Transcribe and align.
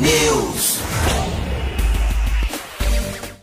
News. 0.00 0.78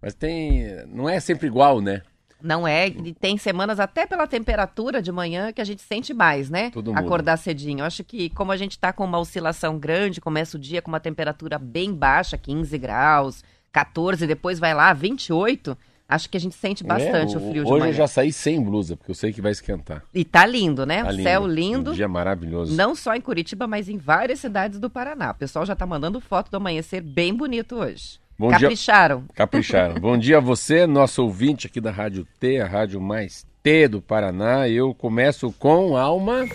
Mas 0.00 0.14
tem, 0.14 0.64
não 0.86 1.06
é 1.06 1.20
sempre 1.20 1.48
igual, 1.48 1.82
né? 1.82 2.00
Não 2.42 2.66
é, 2.66 2.88
e 2.88 3.12
tem 3.12 3.36
semanas 3.36 3.78
até 3.78 4.06
pela 4.06 4.26
temperatura 4.26 5.02
de 5.02 5.12
manhã 5.12 5.52
que 5.52 5.60
a 5.60 5.64
gente 5.64 5.82
sente 5.82 6.14
mais, 6.14 6.50
né? 6.50 6.70
Tudo 6.70 6.92
Acordar 6.92 7.36
cedinho. 7.36 7.80
Eu 7.80 7.84
acho 7.84 8.02
que 8.04 8.30
como 8.30 8.52
a 8.52 8.56
gente 8.56 8.78
tá 8.78 8.92
com 8.92 9.04
uma 9.04 9.18
oscilação 9.18 9.78
grande, 9.78 10.20
começa 10.20 10.56
o 10.56 10.60
dia 10.60 10.82
com 10.82 10.90
uma 10.90 11.00
temperatura 11.00 11.58
bem 11.58 11.94
baixa, 11.94 12.36
15 12.38 12.78
graus, 12.78 13.44
14, 13.72 14.26
depois 14.26 14.58
vai 14.58 14.74
lá 14.74 14.92
28, 14.92 15.76
acho 16.08 16.28
que 16.28 16.36
a 16.36 16.40
gente 16.40 16.54
sente 16.54 16.82
bastante 16.82 17.34
é, 17.34 17.38
o 17.38 17.40
frio 17.40 17.64
de 17.64 17.70
manhã. 17.70 17.84
Hoje 17.84 17.88
eu 17.88 17.94
já 17.94 18.06
saí 18.06 18.32
sem 18.32 18.60
blusa, 18.62 18.96
porque 18.96 19.10
eu 19.10 19.14
sei 19.14 19.32
que 19.32 19.40
vai 19.40 19.52
esquentar. 19.52 20.02
E 20.12 20.24
tá 20.24 20.44
lindo, 20.44 20.84
né? 20.84 21.04
Tá 21.04 21.10
lindo. 21.10 21.22
Céu 21.22 21.46
lindo. 21.46 21.90
Um 21.92 21.94
dia 21.94 22.08
maravilhoso. 22.08 22.74
Não 22.74 22.94
só 22.94 23.14
em 23.14 23.20
Curitiba, 23.20 23.66
mas 23.66 23.88
em 23.88 23.96
várias 23.96 24.40
cidades 24.40 24.78
do 24.78 24.90
Paraná. 24.90 25.30
O 25.30 25.34
pessoal 25.34 25.64
já 25.64 25.76
tá 25.76 25.86
mandando 25.86 26.20
foto 26.20 26.50
do 26.50 26.56
amanhecer 26.56 27.00
bem 27.00 27.34
bonito 27.34 27.76
hoje. 27.76 28.18
Bom 28.40 28.48
Capricharam. 28.48 29.18
Dia... 29.18 29.28
Capricharam. 29.34 29.94
Bom 30.00 30.16
dia 30.16 30.38
a 30.38 30.40
você, 30.40 30.86
nosso 30.86 31.22
ouvinte 31.22 31.66
aqui 31.66 31.78
da 31.78 31.90
Rádio 31.90 32.26
T, 32.38 32.58
a 32.58 32.66
rádio 32.66 32.98
mais 32.98 33.46
T 33.62 33.86
do 33.86 34.00
Paraná. 34.00 34.66
Eu 34.66 34.94
começo 34.94 35.52
com 35.58 35.94
Alma. 35.94 36.46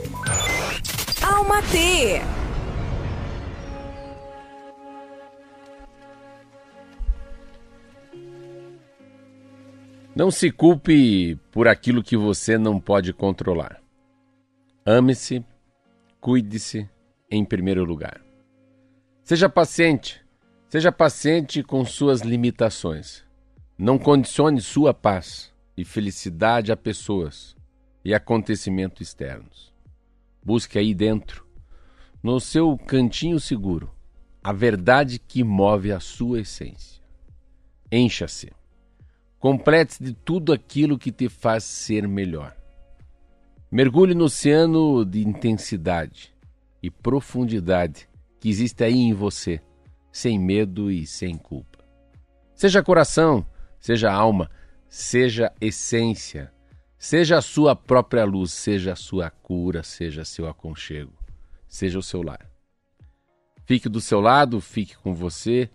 Alma 1.22 1.61
T. 1.61 2.23
Não 10.16 10.31
se 10.31 10.50
culpe 10.50 11.36
por 11.52 11.67
aquilo 11.67 12.02
que 12.02 12.17
você 12.17 12.58
não 12.58 12.80
pode 12.80 13.13
controlar. 13.13 13.80
Ame-se, 14.83 15.45
cuide-se 16.19 16.89
em 17.30 17.45
primeiro 17.45 17.83
lugar. 17.83 18.22
Seja 19.23 19.47
paciente 19.47 20.25
Seja 20.67 20.91
paciente 20.91 21.61
com 21.61 21.85
suas 21.85 22.21
limitações. 22.21 23.23
Não 23.77 23.99
condicione 23.99 24.59
sua 24.59 24.94
paz 24.94 25.53
e 25.77 25.85
felicidade 25.85 26.72
a 26.72 26.77
pessoas 26.77 27.55
e 28.03 28.13
acontecimentos 28.13 29.07
externos. 29.07 29.73
Busque 30.44 30.79
aí 30.79 30.94
dentro, 30.94 31.45
no 32.22 32.40
seu 32.40 32.78
cantinho 32.78 33.40
seguro, 33.40 33.91
a 34.44 34.51
verdade 34.51 35.19
que 35.19 35.44
move 35.44 35.91
a 35.91 36.00
sua 36.00 36.41
essência. 36.41 37.01
Encha-se. 37.91 38.51
Complete-se 39.40 40.03
de 40.03 40.13
tudo 40.13 40.51
aquilo 40.51 40.97
que 40.97 41.11
te 41.11 41.29
faz 41.29 41.63
ser 41.63 42.07
melhor. 42.07 42.56
Mergulhe 43.72 44.16
no 44.16 44.25
oceano 44.25 45.06
de 45.06 45.22
intensidade 45.22 46.34
e 46.81 46.90
profundidade 46.90 48.09
que 48.40 48.50
existe 48.50 48.84
aí 48.84 48.95
em 48.95 49.13
você 49.13 49.61
sem 50.16 50.40
medo 50.40 50.90
e 50.90 51.06
sem 51.06 51.38
culpa. 51.38 51.84
Seja 52.56 52.81
coração, 52.81 53.46
seja 53.81 54.09
alma, 54.09 54.50
seja 54.88 55.52
essência, 55.59 56.53
seja 56.98 57.38
a 57.38 57.42
sua 57.42 57.76
própria 57.76 58.24
luz, 58.24 58.53
seja 58.53 58.94
a 58.94 58.96
sua 58.96 59.30
cura, 59.30 59.84
seja 59.84 60.24
seu 60.24 60.48
aconchego, 60.48 61.12
seja 61.68 62.00
o 62.00 62.02
seu 62.02 62.22
lar. 62.22 62.50
Fique 63.66 63.90
do 63.90 64.00
seu 64.00 64.22
lado, 64.22 64.62
fique 64.62 64.96
com 64.96 65.14
você, 65.14 65.70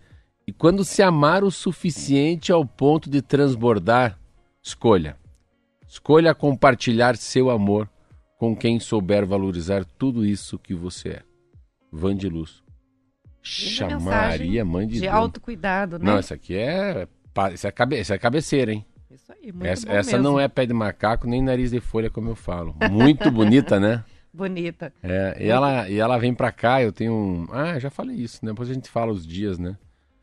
e 0.46 0.54
quando 0.54 0.86
se 0.86 1.02
amar 1.02 1.44
o 1.44 1.50
suficiente 1.50 2.50
ao 2.50 2.64
ponto 2.64 3.10
de 3.10 3.20
transbordar, 3.20 4.18
escolha. 4.62 5.18
Escolha 5.86 6.34
compartilhar 6.34 7.14
seu 7.14 7.50
amor 7.50 7.90
com 8.38 8.56
quem 8.56 8.80
souber 8.80 9.26
valorizar 9.26 9.84
tudo 9.84 10.24
isso 10.24 10.58
que 10.58 10.74
você 10.74 11.08
é. 11.10 11.22
Van 11.92 12.16
de 12.16 12.26
Luz. 12.26 12.62
Chamaria 13.42 14.64
mãe 14.64 14.86
de 14.86 14.94
De 14.94 15.00
Deus. 15.02 15.12
autocuidado, 15.14 15.98
né? 15.98 16.04
Não, 16.04 16.18
essa 16.18 16.34
aqui 16.34 16.54
é. 16.56 17.06
Essa 17.52 17.68
é, 17.68 17.70
cabe... 17.70 17.96
essa 17.96 18.14
é 18.14 18.18
cabeceira, 18.18 18.72
hein? 18.72 18.84
Isso 19.10 19.32
aí, 19.32 19.50
muito 19.52 19.66
essa 19.66 19.88
essa 19.90 20.12
mesmo. 20.18 20.22
não 20.32 20.38
é 20.40 20.46
pé 20.48 20.66
de 20.66 20.72
macaco 20.74 21.26
nem 21.26 21.42
nariz 21.42 21.70
de 21.70 21.80
folha, 21.80 22.10
como 22.10 22.28
eu 22.30 22.36
falo. 22.36 22.74
Muito 22.90 23.30
bonita, 23.30 23.80
né? 23.80 24.04
Bonita. 24.32 24.92
É, 25.02 25.36
e, 25.40 25.48
ela, 25.48 25.88
e 25.88 25.98
ela 25.98 26.16
vem 26.16 26.32
pra 26.32 26.52
cá, 26.52 26.80
eu 26.80 26.92
tenho 26.92 27.12
um. 27.12 27.46
Ah, 27.50 27.76
já 27.80 27.90
falei 27.90 28.14
isso, 28.16 28.38
né? 28.44 28.52
Depois 28.52 28.70
a 28.70 28.74
gente 28.74 28.88
fala 28.88 29.10
os 29.10 29.26
dias, 29.26 29.58
né? 29.58 29.76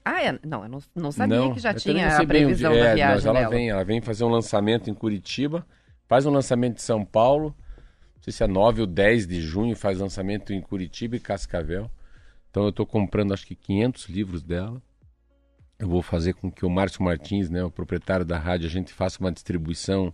Ah, 0.05 0.23
é? 0.23 0.39
Não, 0.45 0.63
eu 0.63 0.69
não, 0.69 0.79
não 0.95 1.11
sabia 1.11 1.37
não, 1.37 1.53
que 1.53 1.59
já 1.59 1.73
tinha 1.73 2.07
a 2.15 2.17
bem 2.19 2.23
o 2.23 2.27
previsão 2.47 2.71
dia. 2.71 2.83
da 2.83 2.89
É, 2.91 2.95
viagem 2.95 3.15
mas 3.15 3.25
ela 3.25 3.39
dela. 3.39 3.49
vem, 3.51 3.69
ela 3.69 3.83
vem 3.83 3.99
fazer 3.99 4.23
um 4.23 4.29
lançamento 4.29 4.89
em 4.89 4.93
Curitiba, 4.93 5.67
faz 6.07 6.25
um 6.25 6.31
lançamento 6.31 6.77
em 6.77 6.81
São 6.81 7.03
Paulo, 7.03 7.53
não 8.15 8.23
sei 8.23 8.31
se 8.31 8.41
é 8.41 8.47
9 8.47 8.79
ou 8.81 8.87
10 8.87 9.27
de 9.27 9.41
junho, 9.41 9.75
faz 9.75 9.99
lançamento 9.99 10.53
em 10.53 10.61
Curitiba 10.61 11.17
e 11.17 11.19
Cascavel. 11.19 11.91
Então 12.57 12.65
eu 12.65 12.69
estou 12.71 12.87
comprando 12.87 13.35
acho 13.35 13.45
que 13.45 13.53
500 13.53 14.09
livros 14.09 14.41
dela. 14.41 14.81
Eu 15.77 15.87
vou 15.87 16.01
fazer 16.01 16.33
com 16.33 16.49
que 16.51 16.65
o 16.65 16.69
Márcio 16.71 17.03
Martins, 17.03 17.51
né, 17.51 17.63
o 17.63 17.69
proprietário 17.69 18.25
da 18.25 18.35
rádio, 18.39 18.65
a 18.65 18.69
gente 18.69 18.91
faça 18.91 19.19
uma 19.19 19.31
distribuição 19.31 20.11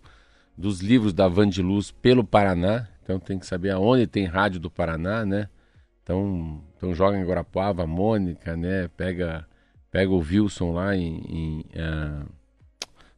dos 0.54 0.82
livros 0.82 1.14
da 1.14 1.26
Van 1.26 1.48
de 1.48 1.62
Luz 1.62 1.90
pelo 1.90 2.22
Paraná. 2.22 2.86
Então 3.02 3.18
tem 3.18 3.38
que 3.38 3.46
saber 3.46 3.70
aonde 3.70 4.06
tem 4.06 4.26
rádio 4.26 4.60
do 4.60 4.70
Paraná, 4.70 5.24
né? 5.24 5.48
Então, 6.02 6.62
então 6.76 6.94
joga 6.94 7.16
em 7.16 7.24
Guarapuava, 7.24 7.86
Mônica, 7.86 8.54
né? 8.54 8.88
Pega, 8.94 9.48
pega 9.90 10.12
o 10.12 10.18
Wilson 10.18 10.72
lá 10.72 10.94
em, 10.94 11.16
em 11.26 11.60
uh, 11.60 12.28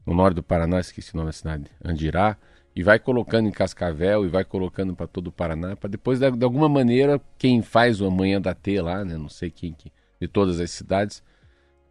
no 0.06 0.14
norte 0.14 0.36
do 0.36 0.42
Paraná, 0.44 0.78
esqueci 0.78 1.12
o 1.14 1.16
nome 1.16 1.30
da 1.30 1.32
cidade, 1.32 1.64
Andirá, 1.84 2.36
e 2.76 2.82
vai 2.82 2.98
colocando 2.98 3.48
em 3.48 3.50
Cascavel 3.50 4.26
e 4.26 4.28
vai 4.28 4.44
colocando 4.44 4.94
para 4.94 5.06
todo 5.06 5.28
o 5.28 5.32
Paraná, 5.32 5.74
para 5.74 5.88
depois 5.88 6.18
de, 6.18 6.30
de, 6.30 6.44
alguma 6.44 6.68
maneira 6.68 7.18
quem 7.38 7.62
faz 7.62 8.02
o 8.02 8.06
amanhã 8.06 8.38
da 8.38 8.54
T 8.54 8.82
lá, 8.82 9.02
né? 9.02 9.16
Não 9.16 9.30
sei 9.30 9.50
quem 9.50 9.72
que, 9.72 9.90
de 10.20 10.28
todas 10.28 10.60
as 10.60 10.70
cidades, 10.70 11.22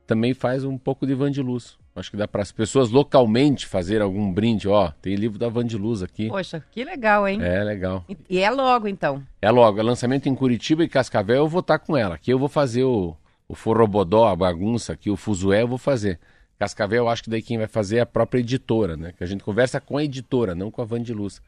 também 0.05 0.35
faz 0.35 0.63
um 0.63 0.77
pouco 0.77 1.07
de 1.07 1.15
Van 1.15 1.31
de 1.31 1.41
Luz. 1.41 1.75
Acho 1.95 2.11
que 2.11 2.17
dá 2.17 2.27
para 2.27 2.43
as 2.43 2.51
pessoas 2.51 2.91
localmente 2.91 3.65
fazer 3.65 3.99
algum 4.01 4.31
brinde. 4.31 4.67
Ó, 4.67 4.91
tem 5.01 5.15
livro 5.15 5.39
da 5.39 5.49
Van 5.49 5.65
de 5.65 5.77
Luz 5.77 6.03
aqui. 6.03 6.27
Poxa, 6.27 6.63
que 6.69 6.83
legal, 6.83 7.27
hein? 7.27 7.39
É, 7.41 7.63
legal. 7.63 8.03
E, 8.07 8.17
e 8.29 8.39
é 8.39 8.51
logo, 8.51 8.87
então. 8.87 9.23
É 9.41 9.49
logo. 9.49 9.79
É 9.79 9.83
lançamento 9.83 10.27
em 10.27 10.35
Curitiba 10.35 10.83
e 10.83 10.89
Cascavel, 10.89 11.37
eu 11.37 11.47
vou 11.47 11.61
estar 11.61 11.79
com 11.79 11.97
ela. 11.97 12.15
Aqui 12.15 12.31
eu 12.31 12.37
vou 12.37 12.49
fazer 12.49 12.83
o, 12.83 13.15
o 13.47 13.55
forrobodó, 13.55 14.27
a 14.27 14.35
bagunça 14.35 14.93
aqui, 14.93 15.09
o 15.09 15.15
fuzué 15.15 15.63
eu 15.63 15.67
vou 15.67 15.77
fazer. 15.79 16.19
Cascavel, 16.57 17.09
acho 17.09 17.23
que 17.23 17.29
daí 17.29 17.41
quem 17.41 17.57
vai 17.57 17.67
fazer 17.67 17.97
é 17.97 18.01
a 18.01 18.05
própria 18.05 18.39
editora, 18.39 18.95
né? 18.95 19.13
Que 19.17 19.23
a 19.23 19.27
gente 19.27 19.43
conversa 19.43 19.79
com 19.81 19.97
a 19.97 20.03
editora, 20.03 20.55
não 20.55 20.71
com 20.71 20.81
a 20.81 20.85
Van 20.85 21.01
de 21.01 21.13
Luz. 21.13 21.41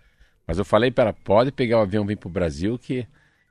Mas 0.45 0.57
eu 0.57 0.65
falei 0.65 0.91
para 0.91 1.05
ela, 1.05 1.13
pode 1.13 1.51
pegar 1.51 1.77
o 1.77 1.81
avião 1.81 2.03
e 2.03 2.07
vir 2.07 2.17
pro 2.17 2.29
Brasil, 2.29 2.77
que 2.77 3.07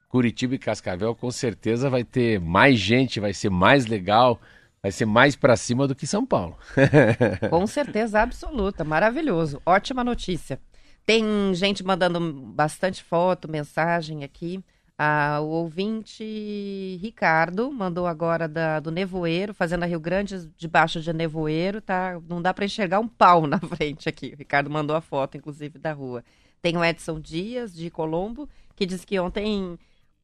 Curitiba 0.09 0.55
e 0.55 0.59
Cascavel 0.59 1.15
com 1.15 1.31
certeza 1.31 1.91
vai 1.91 2.05
ter 2.05 2.41
mais 2.41 2.79
gente, 2.79 3.21
vai 3.21 3.33
ser 3.33 3.51
mais 3.51 3.87
legal, 3.87 4.41
vai 4.83 4.93
ser 4.93 5.05
mais 5.05 5.35
para 5.37 5.57
cima 5.57 5.87
do 5.87 5.95
que 5.95 6.07
São 6.07 6.25
Paulo. 6.25 6.57
Com 7.51 7.67
certeza 7.67 8.21
absoluta, 8.21 8.85
maravilhoso. 8.85 9.61
Ótima 9.67 10.05
notícia. 10.05 10.61
Tem 11.05 11.25
gente 11.55 11.85
mandando 11.85 12.21
bastante 12.33 13.03
foto, 13.03 13.51
mensagem 13.51 14.25
aqui. 14.25 14.63
Ah, 14.99 15.41
o 15.43 15.49
ouvinte 15.49 16.99
Ricardo 17.03 17.71
mandou 17.71 18.07
agora 18.07 18.49
da, 18.49 18.81
do 18.81 18.91
Nevoeiro, 18.91 19.53
Fazenda 19.53 19.85
Rio 19.85 20.01
Grande, 20.01 20.51
debaixo 20.57 21.01
de 21.03 21.13
Nevoeiro, 21.13 21.83
tá? 21.83 22.19
Não 22.27 22.41
dá 22.41 22.55
para 22.55 22.65
enxergar 22.65 22.99
um 23.01 23.09
pau 23.09 23.45
na 23.47 23.59
frente 23.59 24.09
aqui. 24.09 24.33
O 24.35 24.37
Ricardo 24.39 24.71
mandou 24.71 24.97
a 24.97 25.03
foto, 25.03 25.37
inclusive, 25.37 25.79
da 25.79 25.93
rua. 25.93 26.25
Tem 26.63 26.77
o 26.79 26.85
Edson 26.85 27.21
Dias, 27.21 27.75
de 27.75 27.91
Colombo, 27.91 28.49
que 28.75 28.87
diz 28.87 29.05
que 29.05 29.21
ontem 29.21 29.79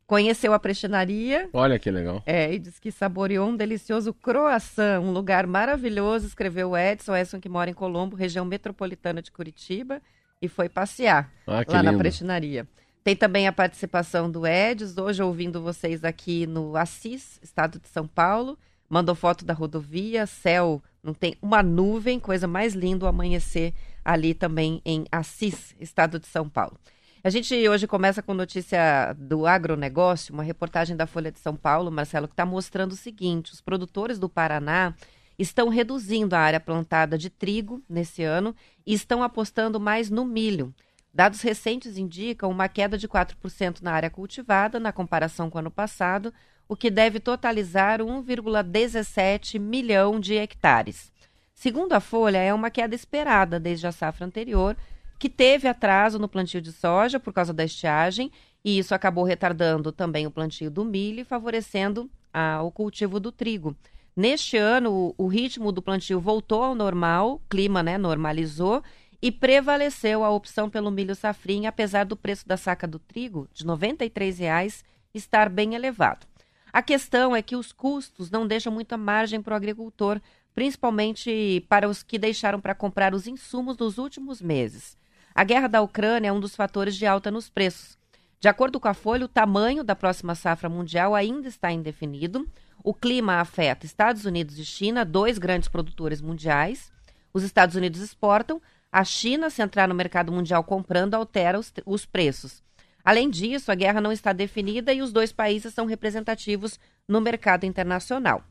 conheceu 0.06 0.54
a 0.54 0.58
prestinaria. 0.58 1.50
Olha 1.52 1.78
que 1.78 1.90
legal. 1.90 2.22
É, 2.24 2.52
e 2.54 2.58
diz 2.58 2.78
que 2.78 2.90
saboreou 2.90 3.48
um 3.50 3.56
delicioso 3.56 4.14
croissant, 4.14 5.00
um 5.02 5.12
lugar 5.12 5.46
maravilhoso, 5.46 6.26
escreveu 6.26 6.70
o 6.70 6.76
Edson, 6.76 7.14
Edson 7.14 7.40
que 7.40 7.48
mora 7.48 7.68
em 7.70 7.74
Colombo, 7.74 8.16
região 8.16 8.44
metropolitana 8.46 9.20
de 9.20 9.30
Curitiba, 9.30 10.00
e 10.40 10.48
foi 10.48 10.68
passear 10.68 11.30
Ah, 11.46 11.62
lá 11.68 11.82
na 11.82 11.90
lindo. 11.90 11.98
prestinaria. 12.02 12.66
Tem 13.04 13.16
também 13.16 13.48
a 13.48 13.52
participação 13.52 14.30
do 14.30 14.46
Edis, 14.46 14.96
hoje 14.96 15.20
ouvindo 15.20 15.60
vocês 15.60 16.04
aqui 16.04 16.46
no 16.46 16.76
Assis, 16.76 17.40
estado 17.42 17.80
de 17.80 17.88
São 17.88 18.06
Paulo. 18.06 18.56
Mandou 18.88 19.16
foto 19.16 19.44
da 19.44 19.52
rodovia, 19.52 20.24
céu, 20.24 20.80
não 21.02 21.12
tem 21.12 21.34
uma 21.42 21.64
nuvem, 21.64 22.20
coisa 22.20 22.46
mais 22.46 22.74
linda 22.74 23.04
o 23.04 23.08
amanhecer 23.08 23.74
ali 24.04 24.34
também 24.34 24.80
em 24.84 25.04
Assis, 25.10 25.74
estado 25.80 26.20
de 26.20 26.28
São 26.28 26.48
Paulo. 26.48 26.78
A 27.24 27.30
gente 27.30 27.68
hoje 27.68 27.88
começa 27.88 28.22
com 28.22 28.34
notícia 28.34 29.12
do 29.18 29.46
agronegócio, 29.46 30.32
uma 30.32 30.44
reportagem 30.44 30.96
da 30.96 31.06
Folha 31.06 31.32
de 31.32 31.40
São 31.40 31.56
Paulo, 31.56 31.90
Marcelo, 31.90 32.28
que 32.28 32.34
está 32.34 32.46
mostrando 32.46 32.92
o 32.92 32.96
seguinte: 32.96 33.52
os 33.52 33.60
produtores 33.60 34.16
do 34.16 34.28
Paraná 34.28 34.94
estão 35.36 35.68
reduzindo 35.68 36.34
a 36.34 36.38
área 36.38 36.60
plantada 36.60 37.18
de 37.18 37.30
trigo 37.30 37.82
nesse 37.88 38.22
ano 38.22 38.54
e 38.86 38.94
estão 38.94 39.24
apostando 39.24 39.80
mais 39.80 40.08
no 40.08 40.24
milho. 40.24 40.72
Dados 41.14 41.42
recentes 41.42 41.98
indicam 41.98 42.50
uma 42.50 42.68
queda 42.68 42.96
de 42.96 43.06
4% 43.06 43.82
na 43.82 43.92
área 43.92 44.08
cultivada 44.08 44.80
na 44.80 44.92
comparação 44.92 45.50
com 45.50 45.58
o 45.58 45.60
ano 45.60 45.70
passado, 45.70 46.32
o 46.66 46.74
que 46.74 46.90
deve 46.90 47.20
totalizar 47.20 48.00
1,17 48.00 49.58
milhão 49.58 50.18
de 50.18 50.34
hectares. 50.34 51.12
Segundo 51.54 51.92
a 51.92 52.00
Folha, 52.00 52.38
é 52.38 52.52
uma 52.54 52.70
queda 52.70 52.94
esperada 52.94 53.60
desde 53.60 53.86
a 53.86 53.92
safra 53.92 54.26
anterior, 54.26 54.76
que 55.18 55.28
teve 55.28 55.68
atraso 55.68 56.18
no 56.18 56.28
plantio 56.28 56.60
de 56.60 56.72
soja 56.72 57.20
por 57.20 57.32
causa 57.32 57.52
da 57.52 57.64
estiagem, 57.64 58.32
e 58.64 58.78
isso 58.78 58.94
acabou 58.94 59.22
retardando 59.22 59.92
também 59.92 60.26
o 60.26 60.30
plantio 60.30 60.70
do 60.70 60.84
milho 60.84 61.20
e 61.20 61.24
favorecendo 61.24 62.10
ah, 62.32 62.62
o 62.62 62.70
cultivo 62.70 63.20
do 63.20 63.30
trigo. 63.30 63.76
Neste 64.16 64.56
ano, 64.56 65.14
o, 65.16 65.26
ritmo 65.26 65.72
do 65.72 65.80
plantio 65.80 66.20
voltou 66.20 66.62
ao 66.62 66.74
normal, 66.74 67.34
o 67.34 67.42
clima 67.48 67.82
né, 67.82 67.96
normalizou 67.96 68.82
e 69.22 69.30
prevaleceu 69.30 70.24
a 70.24 70.30
opção 70.30 70.68
pelo 70.68 70.90
milho 70.90 71.14
safrinha, 71.14 71.68
apesar 71.68 72.04
do 72.04 72.16
preço 72.16 72.46
da 72.46 72.56
saca 72.56 72.88
do 72.88 72.98
trigo, 72.98 73.48
de 73.52 73.62
R$ 73.62 73.70
93,00, 73.70 74.82
estar 75.14 75.48
bem 75.48 75.74
elevado. 75.74 76.26
A 76.72 76.82
questão 76.82 77.36
é 77.36 77.40
que 77.40 77.54
os 77.54 77.70
custos 77.70 78.30
não 78.30 78.46
deixam 78.46 78.72
muita 78.72 78.96
margem 78.96 79.40
para 79.40 79.52
o 79.52 79.56
agricultor, 79.56 80.20
principalmente 80.52 81.64
para 81.68 81.88
os 81.88 82.02
que 82.02 82.18
deixaram 82.18 82.60
para 82.60 82.74
comprar 82.74 83.14
os 83.14 83.28
insumos 83.28 83.76
nos 83.76 83.96
últimos 83.96 84.42
meses. 84.42 84.96
A 85.34 85.44
guerra 85.44 85.68
da 85.68 85.80
Ucrânia 85.80 86.28
é 86.28 86.32
um 86.32 86.40
dos 86.40 86.56
fatores 86.56 86.96
de 86.96 87.06
alta 87.06 87.30
nos 87.30 87.48
preços. 87.48 87.96
De 88.40 88.48
acordo 88.48 88.80
com 88.80 88.88
a 88.88 88.94
Folha, 88.94 89.24
o 89.24 89.28
tamanho 89.28 89.84
da 89.84 89.94
próxima 89.94 90.34
safra 90.34 90.68
mundial 90.68 91.14
ainda 91.14 91.46
está 91.46 91.70
indefinido. 91.70 92.48
O 92.82 92.92
clima 92.92 93.34
afeta 93.34 93.86
Estados 93.86 94.24
Unidos 94.24 94.58
e 94.58 94.64
China, 94.64 95.04
dois 95.04 95.38
grandes 95.38 95.68
produtores 95.68 96.20
mundiais. 96.20 96.90
Os 97.32 97.44
Estados 97.44 97.76
Unidos 97.76 98.00
exportam, 98.00 98.60
a 98.92 99.04
China, 99.04 99.48
se 99.48 99.62
entrar 99.62 99.88
no 99.88 99.94
mercado 99.94 100.30
mundial 100.30 100.62
comprando, 100.62 101.14
altera 101.14 101.58
os, 101.58 101.72
os 101.86 102.04
preços. 102.04 102.62
Além 103.02 103.30
disso, 103.30 103.72
a 103.72 103.74
guerra 103.74 104.00
não 104.00 104.12
está 104.12 104.34
definida 104.34 104.92
e 104.92 105.00
os 105.00 105.12
dois 105.12 105.32
países 105.32 105.72
são 105.72 105.86
representativos 105.86 106.78
no 107.08 107.20
mercado 107.20 107.64
internacional. 107.64 108.44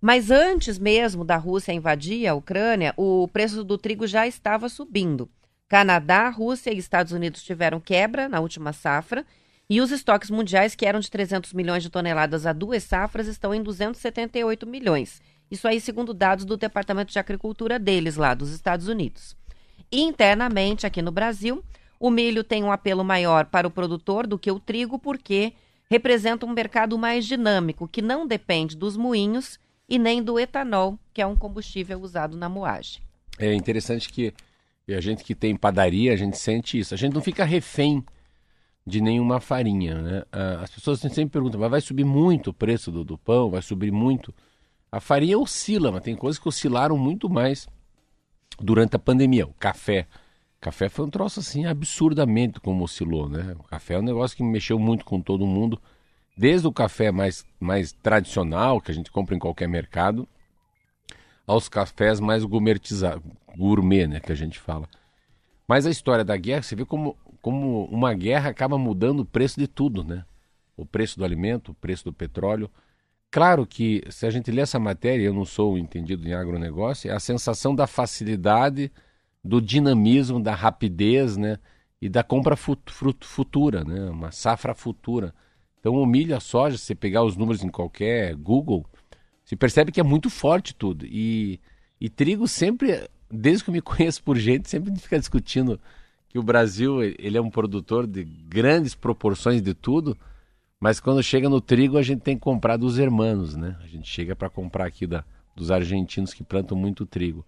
Mas 0.00 0.30
antes 0.30 0.78
mesmo 0.78 1.24
da 1.24 1.36
Rússia 1.36 1.72
invadir 1.72 2.26
a 2.26 2.34
Ucrânia, 2.34 2.94
o 2.96 3.28
preço 3.28 3.64
do 3.64 3.76
trigo 3.76 4.06
já 4.06 4.26
estava 4.26 4.68
subindo. 4.68 5.28
Canadá, 5.68 6.30
Rússia 6.30 6.72
e 6.72 6.78
Estados 6.78 7.12
Unidos 7.12 7.42
tiveram 7.42 7.80
quebra 7.80 8.28
na 8.28 8.40
última 8.40 8.72
safra 8.72 9.26
e 9.68 9.80
os 9.80 9.90
estoques 9.90 10.30
mundiais, 10.30 10.74
que 10.74 10.86
eram 10.86 10.98
de 10.98 11.10
300 11.10 11.52
milhões 11.52 11.82
de 11.82 11.90
toneladas 11.90 12.46
a 12.46 12.52
duas 12.52 12.82
safras, 12.82 13.26
estão 13.26 13.54
em 13.54 13.62
278 13.62 14.66
milhões. 14.66 15.20
Isso 15.50 15.68
aí, 15.68 15.80
segundo 15.80 16.14
dados 16.14 16.44
do 16.44 16.56
Departamento 16.56 17.12
de 17.12 17.18
Agricultura 17.18 17.78
deles, 17.78 18.16
lá 18.16 18.34
dos 18.34 18.50
Estados 18.50 18.88
Unidos. 18.88 19.36
Internamente, 19.92 20.86
aqui 20.86 21.02
no 21.02 21.10
Brasil, 21.10 21.64
o 21.98 22.10
milho 22.10 22.44
tem 22.44 22.62
um 22.62 22.72
apelo 22.72 23.04
maior 23.04 23.46
para 23.46 23.66
o 23.66 23.70
produtor 23.70 24.26
do 24.26 24.38
que 24.38 24.50
o 24.50 24.60
trigo, 24.60 24.98
porque 24.98 25.52
representa 25.90 26.46
um 26.46 26.52
mercado 26.52 26.96
mais 26.96 27.26
dinâmico, 27.26 27.88
que 27.88 28.00
não 28.00 28.26
depende 28.26 28.76
dos 28.76 28.96
moinhos 28.96 29.58
e 29.88 29.98
nem 29.98 30.22
do 30.22 30.38
etanol, 30.38 30.98
que 31.12 31.20
é 31.20 31.26
um 31.26 31.34
combustível 31.34 32.00
usado 32.00 32.36
na 32.36 32.48
moagem. 32.48 33.02
É 33.38 33.52
interessante 33.52 34.08
que 34.08 34.32
a 34.88 35.00
gente 35.00 35.24
que 35.24 35.34
tem 35.34 35.56
padaria, 35.56 36.12
a 36.12 36.16
gente 36.16 36.38
sente 36.38 36.78
isso. 36.78 36.94
A 36.94 36.96
gente 36.96 37.12
não 37.12 37.20
fica 37.20 37.44
refém 37.44 38.04
de 38.86 39.00
nenhuma 39.00 39.40
farinha, 39.40 40.00
né? 40.00 40.22
As 40.62 40.70
pessoas 40.70 41.00
sempre 41.00 41.26
perguntam, 41.26 41.60
mas 41.60 41.70
vai 41.70 41.80
subir 41.80 42.04
muito 42.04 42.50
o 42.50 42.54
preço 42.54 42.90
do, 42.90 43.04
do 43.04 43.18
pão? 43.18 43.50
Vai 43.50 43.62
subir 43.62 43.92
muito? 43.92 44.34
A 44.90 45.00
farinha 45.00 45.38
oscila, 45.38 45.92
mas 45.92 46.02
tem 46.02 46.16
coisas 46.16 46.40
que 46.40 46.48
oscilaram 46.48 46.96
muito 46.96 47.28
mais 47.28 47.68
durante 48.60 48.96
a 48.96 48.98
pandemia. 48.98 49.46
O 49.46 49.54
café. 49.54 50.06
Café 50.60 50.88
foi 50.88 51.06
um 51.06 51.10
troço 51.10 51.40
assim 51.40 51.64
absurdamente 51.64 52.60
como 52.60 52.84
oscilou, 52.84 53.28
né? 53.28 53.56
O 53.58 53.62
café 53.62 53.94
é 53.94 53.98
um 53.98 54.02
negócio 54.02 54.36
que 54.36 54.42
mexeu 54.42 54.78
muito 54.78 55.04
com 55.06 55.20
todo 55.20 55.46
mundo, 55.46 55.80
desde 56.36 56.66
o 56.66 56.72
café 56.72 57.10
mais, 57.10 57.46
mais 57.58 57.92
tradicional, 57.92 58.80
que 58.80 58.90
a 58.90 58.94
gente 58.94 59.10
compra 59.10 59.34
em 59.34 59.38
qualquer 59.38 59.68
mercado, 59.68 60.28
aos 61.46 61.68
cafés 61.68 62.20
mais 62.20 62.44
gourmet, 62.44 64.06
né, 64.06 64.20
que 64.20 64.30
a 64.30 64.34
gente 64.36 64.58
fala. 64.58 64.88
Mas 65.66 65.86
a 65.86 65.90
história 65.90 66.24
da 66.24 66.36
guerra, 66.36 66.62
você 66.62 66.76
vê 66.76 66.84
como, 66.84 67.16
como 67.40 67.86
uma 67.86 68.12
guerra 68.12 68.50
acaba 68.50 68.76
mudando 68.76 69.20
o 69.20 69.24
preço 69.24 69.58
de 69.58 69.66
tudo, 69.66 70.04
né? 70.04 70.24
O 70.76 70.84
preço 70.84 71.18
do 71.18 71.24
alimento, 71.24 71.72
o 71.72 71.74
preço 71.74 72.04
do 72.04 72.12
petróleo. 72.12 72.70
Claro 73.30 73.64
que, 73.64 74.02
se 74.10 74.26
a 74.26 74.30
gente 74.30 74.50
lê 74.50 74.60
essa 74.60 74.78
matéria, 74.78 75.24
eu 75.24 75.32
não 75.32 75.44
sou 75.44 75.78
entendido 75.78 76.26
em 76.28 76.34
agronegócio, 76.34 77.10
é 77.10 77.14
a 77.14 77.20
sensação 77.20 77.74
da 77.74 77.86
facilidade, 77.86 78.90
do 79.42 79.60
dinamismo, 79.60 80.42
da 80.42 80.54
rapidez, 80.54 81.36
né? 81.36 81.58
E 82.02 82.08
da 82.08 82.22
compra 82.24 82.56
fut 82.56 82.80
futura, 83.22 83.84
né? 83.84 84.10
Uma 84.10 84.32
safra 84.32 84.74
futura. 84.74 85.34
Então, 85.78 85.94
o 85.94 86.06
milho, 86.06 86.36
a 86.36 86.40
soja, 86.40 86.76
se 86.76 86.84
você 86.84 86.94
pegar 86.94 87.22
os 87.22 87.36
números 87.36 87.62
em 87.62 87.68
qualquer 87.68 88.34
Google, 88.34 88.84
se 89.44 89.56
percebe 89.56 89.92
que 89.92 90.00
é 90.00 90.04
muito 90.04 90.28
forte 90.28 90.74
tudo. 90.74 91.06
E, 91.06 91.60
e 92.00 92.08
trigo 92.08 92.48
sempre, 92.48 93.08
desde 93.30 93.64
que 93.64 93.70
eu 93.70 93.74
me 93.74 93.80
conheço 93.82 94.22
por 94.22 94.36
gente, 94.36 94.68
sempre 94.68 94.94
fica 94.96 95.18
discutindo 95.18 95.80
que 96.28 96.38
o 96.38 96.42
Brasil 96.42 97.02
ele 97.02 97.36
é 97.38 97.40
um 97.40 97.50
produtor 97.50 98.06
de 98.06 98.24
grandes 98.24 98.94
proporções 98.94 99.62
de 99.62 99.74
tudo, 99.74 100.16
mas 100.80 100.98
quando 100.98 101.22
chega 101.22 101.48
no 101.48 101.60
trigo, 101.60 101.98
a 101.98 102.02
gente 102.02 102.22
tem 102.22 102.36
que 102.36 102.42
comprar 102.42 102.78
dos 102.78 102.98
hermanos, 102.98 103.54
né? 103.54 103.76
A 103.82 103.86
gente 103.86 104.08
chega 104.08 104.34
para 104.34 104.48
comprar 104.48 104.86
aqui 104.86 105.06
da, 105.06 105.22
dos 105.54 105.70
argentinos 105.70 106.32
que 106.32 106.42
plantam 106.42 106.76
muito 106.76 107.04
trigo. 107.04 107.44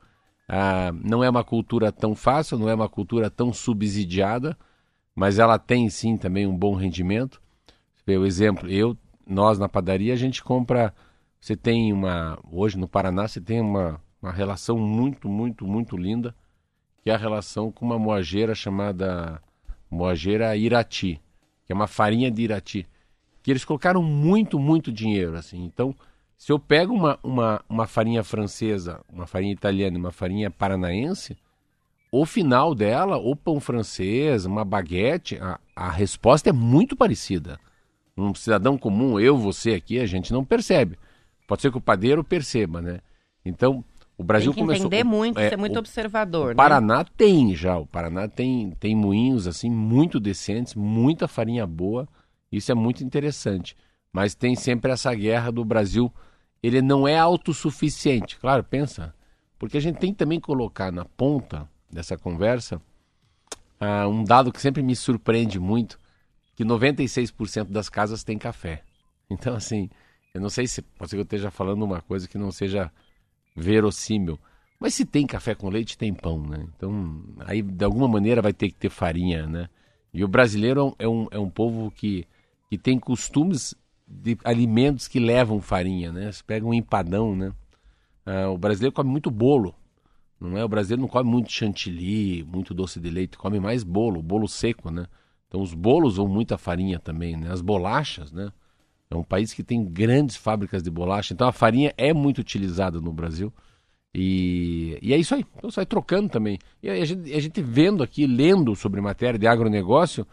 Ah, 0.47 0.93
não 1.03 1.25
é 1.25 1.31
uma 1.31 1.43
cultura 1.43 1.91
tão 1.91 2.15
fácil, 2.15 2.59
não 2.59 2.69
é 2.69 2.75
uma 2.75 2.91
cultura 2.91 3.31
tão 3.31 3.51
subsidiada, 3.51 4.57
mas 5.15 5.39
ela 5.39 5.59
tem 5.59 5.89
sim 5.89 6.19
também 6.19 6.47
um 6.47 6.55
bom 6.55 6.75
rendimento. 6.75 7.41
O 8.07 8.27
exemplo, 8.27 8.69
eu, 8.69 8.95
nós 9.27 9.59
na 9.59 9.69
padaria, 9.69 10.13
a 10.13 10.17
gente 10.17 10.45
compra. 10.45 10.93
Você 11.41 11.57
tem 11.57 11.91
uma. 11.91 12.39
Hoje 12.51 12.77
no 12.77 12.87
Paraná, 12.87 13.27
você 13.27 13.41
tem 13.41 13.63
uma, 13.63 13.99
uma 14.21 14.31
relação 14.31 14.77
muito, 14.77 15.27
muito, 15.27 15.67
muito 15.67 15.97
linda, 15.97 16.35
que 17.03 17.09
é 17.09 17.15
a 17.15 17.19
relação 17.19 17.73
com 17.73 17.87
uma 17.87 17.99
moageira 17.99 18.55
chamada 18.55 19.41
moageira 19.91 20.55
Irati, 20.55 21.19
que 21.65 21.73
é 21.73 21.75
uma 21.75 21.87
farinha 21.87 22.31
de 22.31 22.43
Irati 22.43 22.87
que 23.43 23.51
eles 23.51 23.65
colocaram 23.65 24.03
muito, 24.03 24.59
muito 24.59 24.93
dinheiro, 24.93 25.37
assim. 25.37 25.65
Então, 25.65 25.95
se 26.37 26.53
eu 26.53 26.59
pego 26.59 26.95
uma, 26.95 27.19
uma, 27.23 27.65
uma 27.69 27.87
farinha 27.87 28.23
francesa, 28.23 29.01
uma 29.13 29.27
farinha 29.27 29.53
italiana 29.53 29.97
e 29.97 30.01
uma 30.01 30.13
farinha 30.13 30.51
paranaense, 30.51 31.37
o 32.11 32.27
final 32.27 32.75
dela, 32.75 33.17
o 33.17 33.35
pão 33.35 33.59
francês, 33.59 34.45
uma 34.45 34.65
baguete, 34.65 35.39
a, 35.41 35.59
a 35.75 35.91
resposta 35.91 36.51
é 36.51 36.53
muito 36.53 36.95
parecida. 36.95 37.59
Um 38.17 38.35
cidadão 38.35 38.77
comum, 38.77 39.19
eu, 39.19 39.37
você 39.37 39.73
aqui, 39.73 39.99
a 39.99 40.07
gente 40.07 40.33
não 40.33 40.45
percebe. 40.45 40.99
Pode 41.49 41.63
ser 41.63 41.71
que 41.71 41.79
o 41.79 41.81
padeiro 41.81 42.23
perceba, 42.23 42.83
né? 42.83 43.01
Então, 43.45 43.85
o 44.17 44.23
Brasil 44.23 44.53
tem 44.53 44.63
que 44.63 44.67
começou... 44.67 44.87
entender 44.87 45.05
muito, 45.05 45.41
é, 45.41 45.49
ser 45.49 45.57
muito 45.57 45.77
o, 45.77 45.79
observador, 45.79 46.47
o 46.47 46.49
né? 46.51 46.55
Paraná 46.55 47.05
tem 47.05 47.55
já, 47.55 47.79
o 47.79 47.87
Paraná 47.87 48.29
tem, 48.29 48.71
tem 48.79 48.95
moinhos, 48.95 49.47
assim, 49.47 49.71
muito 49.71 50.21
decentes, 50.21 50.75
muita 50.75 51.27
farinha 51.27 51.67
boa, 51.67 52.07
isso 52.53 52.71
é 52.71 52.75
muito 52.75 53.03
interessante. 53.03 53.77
Mas 54.13 54.35
tem 54.35 54.55
sempre 54.55 54.93
essa 54.93 55.15
guerra 55.15 55.51
do 55.51 55.65
Brasil. 55.65 56.13
Ele 56.63 56.83
não 56.83 57.09
é 57.09 57.19
autossuficiente. 57.19 58.39
Claro, 58.39 58.63
pensa. 58.63 59.15
Porque 59.59 59.79
a 59.79 59.81
gente 59.81 59.99
tem 59.99 60.13
que 60.13 60.19
também 60.19 60.39
colocar 60.39 60.93
na 60.93 61.05
ponta 61.05 61.69
dessa 61.91 62.17
conversa 62.17 62.81
uh, 63.81 64.09
um 64.09 64.23
dado 64.23 64.53
que 64.53 64.61
sempre 64.61 64.83
me 64.83 64.95
surpreende 64.95 65.59
muito, 65.59 65.99
que 66.55 66.65
96% 66.65 67.65
das 67.65 67.89
casas 67.89 68.23
têm 68.23 68.39
café. 68.39 68.83
Então, 69.31 69.55
assim, 69.55 69.89
eu 70.35 70.41
não 70.41 70.51
sei 70.51 70.67
se 70.67 70.83
pode 70.83 71.11
ser 71.11 71.17
que 71.17 71.21
eu 71.21 71.25
esteja 71.25 71.51
falando 71.51 71.83
uma 71.83 72.01
coisa 72.01 72.29
que 72.29 72.39
não 72.39 72.51
seja 72.51 72.91
verossímil. 73.57 74.39
Mas 74.79 74.95
se 74.95 75.05
tem 75.05 75.27
café 75.27 75.55
com 75.55 75.69
leite, 75.69 75.97
tem 75.97 76.13
pão, 76.13 76.43
né? 76.43 76.67
Então, 76.77 77.23
aí 77.41 77.63
de 77.63 77.85
alguma 77.85 78.09
maneira 78.09 78.43
vai 78.43 78.53
ter 78.53 78.69
que 78.69 78.75
ter 78.75 78.91
farinha, 78.91 79.47
né? 79.47 79.69
E 80.13 80.25
o 80.25 80.29
brasileiro 80.29 80.95
é 80.99 81.09
um, 81.09 81.29
é 81.31 81.39
um 81.39 81.49
povo 81.49 81.91
que 81.91 82.27
que 82.73 82.79
tem 82.79 82.99
costumes 82.99 83.75
de 84.09 84.39
alimentos 84.43 85.07
que 85.07 85.21
levam 85.21 85.61
farinha, 85.61 86.11
né? 86.11 86.33
Você 86.33 86.43
pega 86.43 86.65
um 86.65 86.73
empadão, 86.73 87.37
né? 87.37 87.53
Ah, 88.25 88.49
o 88.49 88.57
brasileiro 88.57 88.95
come 88.95 89.11
muito 89.11 89.31
bolo, 89.31 89.75
não 90.41 90.57
é? 90.57 90.65
O 90.65 90.69
brasileiro 90.71 91.03
não 91.03 91.09
come 91.09 91.29
muito 91.29 91.53
chantilly, 91.53 92.43
muito 92.43 92.73
doce 92.73 92.99
de 92.99 93.11
leite, 93.11 93.37
come 93.37 93.61
mais 93.61 93.85
bolo, 93.85 94.23
bolo 94.23 94.49
seco, 94.49 94.91
né? 94.91 95.05
Então 95.47 95.61
os 95.61 95.75
bolos 95.75 96.17
vão 96.17 96.27
muita 96.27 96.57
farinha 96.57 96.99
também, 96.99 97.37
né? 97.37 97.53
As 97.53 97.61
bolachas, 97.61 98.33
né? 98.33 98.51
É 99.11 99.15
um 99.15 99.23
país 99.23 99.53
que 99.53 99.63
tem 99.63 99.85
grandes 99.85 100.37
fábricas 100.37 100.83
de 100.83 100.91
bolacha, 100.91 101.35
então 101.35 101.47
a 101.47 101.53
farinha 101.53 101.93
é 101.99 102.15
muito 102.15 102.39
utilizada 102.39 103.03
no 103.03 103.13
Brasil. 103.13 103.53
E, 104.15 104.99
e 105.03 105.13
é 105.13 105.19
isso 105.19 105.35
aí. 105.35 105.45
Então 105.59 105.69
vai 105.69 105.85
trocando 105.85 106.31
também. 106.31 106.59
E 106.83 106.89
a 106.89 107.05
gente, 107.05 107.35
a 107.35 107.39
gente 107.39 107.61
vendo 107.61 108.03
aqui, 108.03 108.27
lendo 108.27 108.75
sobre 108.75 108.99
matéria 109.03 109.39
de 109.39 109.47
agronegócio, 109.47 110.27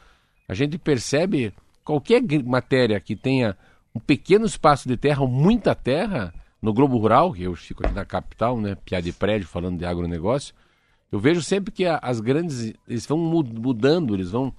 a 0.47 0.53
gente 0.53 0.77
percebe 0.77 1.53
qualquer 1.89 2.21
matéria 2.43 2.99
que 2.99 3.15
tenha 3.15 3.57
um 3.95 3.99
pequeno 3.99 4.45
espaço 4.45 4.87
de 4.87 4.95
terra 4.95 5.23
ou 5.23 5.27
muita 5.27 5.73
terra, 5.73 6.31
no 6.61 6.71
Globo 6.71 6.99
Rural, 6.99 7.33
que 7.33 7.41
eu 7.41 7.55
fico 7.55 7.83
aqui 7.83 7.95
na 7.95 8.05
capital, 8.05 8.61
né, 8.61 8.75
piada 8.85 9.01
de 9.01 9.11
prédio 9.11 9.47
falando 9.47 9.79
de 9.79 9.85
agronegócio, 9.85 10.53
eu 11.11 11.17
vejo 11.17 11.41
sempre 11.41 11.71
que 11.71 11.87
as 11.87 12.19
grandes, 12.19 12.75
eles 12.87 13.07
vão 13.07 13.17
mudando, 13.17 14.13
eles 14.13 14.29
vão 14.29 14.53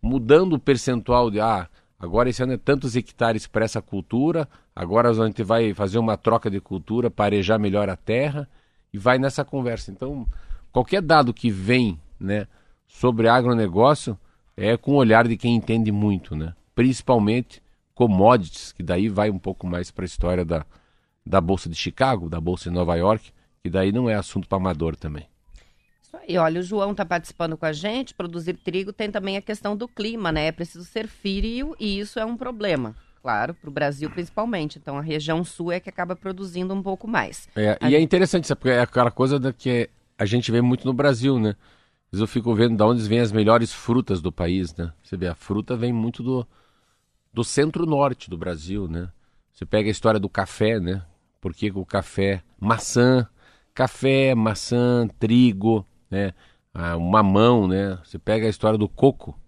mudando 0.00 0.52
o 0.52 0.60
percentual 0.60 1.28
de, 1.28 1.40
ah, 1.40 1.68
agora 1.98 2.28
esse 2.28 2.40
ano 2.40 2.52
é 2.52 2.56
tantos 2.56 2.94
hectares 2.94 3.48
para 3.48 3.64
essa 3.64 3.82
cultura, 3.82 4.48
agora 4.74 5.10
a 5.10 5.12
gente 5.12 5.42
vai 5.42 5.74
fazer 5.74 5.98
uma 5.98 6.16
troca 6.16 6.48
de 6.48 6.60
cultura 6.60 7.10
para 7.10 7.24
arejar 7.24 7.58
melhor 7.58 7.88
a 7.88 7.96
terra 7.96 8.48
e 8.92 8.98
vai 8.98 9.18
nessa 9.18 9.44
conversa. 9.44 9.90
Então, 9.90 10.24
qualquer 10.70 11.02
dado 11.02 11.34
que 11.34 11.50
vem, 11.50 11.98
né, 12.20 12.46
sobre 12.86 13.28
agronegócio 13.28 14.16
é 14.56 14.76
com 14.76 14.92
o 14.92 14.98
olhar 14.98 15.26
de 15.26 15.36
quem 15.36 15.56
entende 15.56 15.90
muito, 15.90 16.36
né? 16.36 16.54
Principalmente 16.76 17.60
commodities, 17.96 18.72
que 18.72 18.82
daí 18.82 19.08
vai 19.08 19.30
um 19.30 19.38
pouco 19.38 19.66
mais 19.66 19.90
para 19.90 20.04
a 20.04 20.06
história 20.06 20.44
da, 20.44 20.64
da 21.24 21.40
Bolsa 21.40 21.68
de 21.68 21.74
Chicago, 21.74 22.28
da 22.28 22.38
Bolsa 22.38 22.68
de 22.68 22.76
Nova 22.76 22.94
York, 22.94 23.32
que 23.64 23.70
daí 23.70 23.90
não 23.90 24.08
é 24.08 24.14
assunto 24.14 24.46
para 24.46 24.58
amador 24.58 24.94
também. 24.94 25.26
Isso 26.02 26.16
aí, 26.16 26.36
olha, 26.36 26.60
o 26.60 26.62
João 26.62 26.92
está 26.92 27.04
participando 27.04 27.56
com 27.56 27.64
a 27.64 27.72
gente. 27.72 28.14
Produzir 28.14 28.54
trigo 28.58 28.92
tem 28.92 29.10
também 29.10 29.38
a 29.38 29.42
questão 29.42 29.74
do 29.74 29.88
clima, 29.88 30.30
né? 30.30 30.48
É 30.48 30.52
preciso 30.52 30.84
ser 30.84 31.08
frio 31.08 31.74
e 31.80 31.98
isso 31.98 32.20
é 32.20 32.24
um 32.24 32.36
problema. 32.36 32.94
Claro, 33.22 33.54
para 33.54 33.68
o 33.68 33.72
Brasil 33.72 34.08
principalmente. 34.10 34.78
Então 34.78 34.98
a 34.98 35.00
região 35.00 35.42
sul 35.42 35.72
é 35.72 35.80
que 35.80 35.88
acaba 35.88 36.14
produzindo 36.14 36.72
um 36.74 36.82
pouco 36.82 37.08
mais. 37.08 37.48
É, 37.56 37.78
a... 37.80 37.90
E 37.90 37.94
é 37.96 38.00
interessante, 38.00 38.54
porque 38.54 38.68
é 38.68 38.82
aquela 38.82 39.10
coisa 39.10 39.40
da 39.40 39.52
que 39.52 39.88
a 40.18 40.26
gente 40.26 40.52
vê 40.52 40.60
muito 40.60 40.86
no 40.86 40.92
Brasil, 40.92 41.40
né? 41.40 41.56
Mas 42.12 42.20
eu 42.20 42.26
fico 42.26 42.54
vendo 42.54 42.76
de 42.76 42.82
onde 42.82 43.02
vêm 43.08 43.20
as 43.20 43.32
melhores 43.32 43.72
frutas 43.72 44.20
do 44.20 44.30
país, 44.30 44.74
né? 44.76 44.92
Você 45.02 45.16
vê, 45.16 45.26
a 45.26 45.34
fruta 45.34 45.76
vem 45.76 45.92
muito 45.92 46.22
do, 46.22 46.46
do 47.36 47.44
centro-norte 47.44 48.30
do 48.30 48.38
Brasil, 48.38 48.88
né? 48.88 49.12
Você 49.52 49.66
pega 49.66 49.90
a 49.90 49.92
história 49.92 50.18
do 50.18 50.26
café, 50.26 50.80
né? 50.80 51.04
Porque 51.38 51.70
o 51.70 51.84
café, 51.84 52.42
maçã, 52.58 53.28
café, 53.74 54.34
maçã, 54.34 55.06
trigo, 55.18 55.86
né? 56.10 56.32
Ah, 56.72 56.98
mamão, 56.98 57.68
né? 57.68 57.98
Você 58.02 58.18
pega 58.18 58.46
a 58.46 58.48
história 58.48 58.78
do 58.78 58.88
coco, 58.88 59.38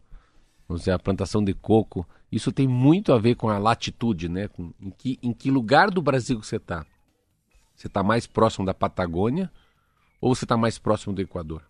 vamos 0.68 0.83
dizer, 0.83 0.90
a 0.90 0.99
plantação 0.99 1.42
de 1.42 1.54
coco. 1.54 2.07
Isso 2.30 2.52
tem 2.52 2.68
muito 2.68 3.11
a 3.11 3.18
ver 3.18 3.37
com 3.37 3.49
a 3.49 3.57
latitude, 3.57 4.28
né? 4.28 4.49
Com, 4.49 4.71
em, 4.78 4.90
que, 4.90 5.18
em 5.23 5.33
que 5.33 5.50
lugar 5.50 5.90
do 5.90 6.02
Brasil 6.02 6.42
você 6.42 6.57
está? 6.57 6.85
Você 7.75 7.87
está 7.87 8.02
mais 8.02 8.26
próximo 8.26 8.66
da 8.66 8.75
Patagônia 8.75 9.50
ou 10.21 10.35
você 10.35 10.45
está 10.45 10.59
mais 10.59 10.78
próximo 10.78 11.14
do 11.14 11.23
Equador? 11.23 11.62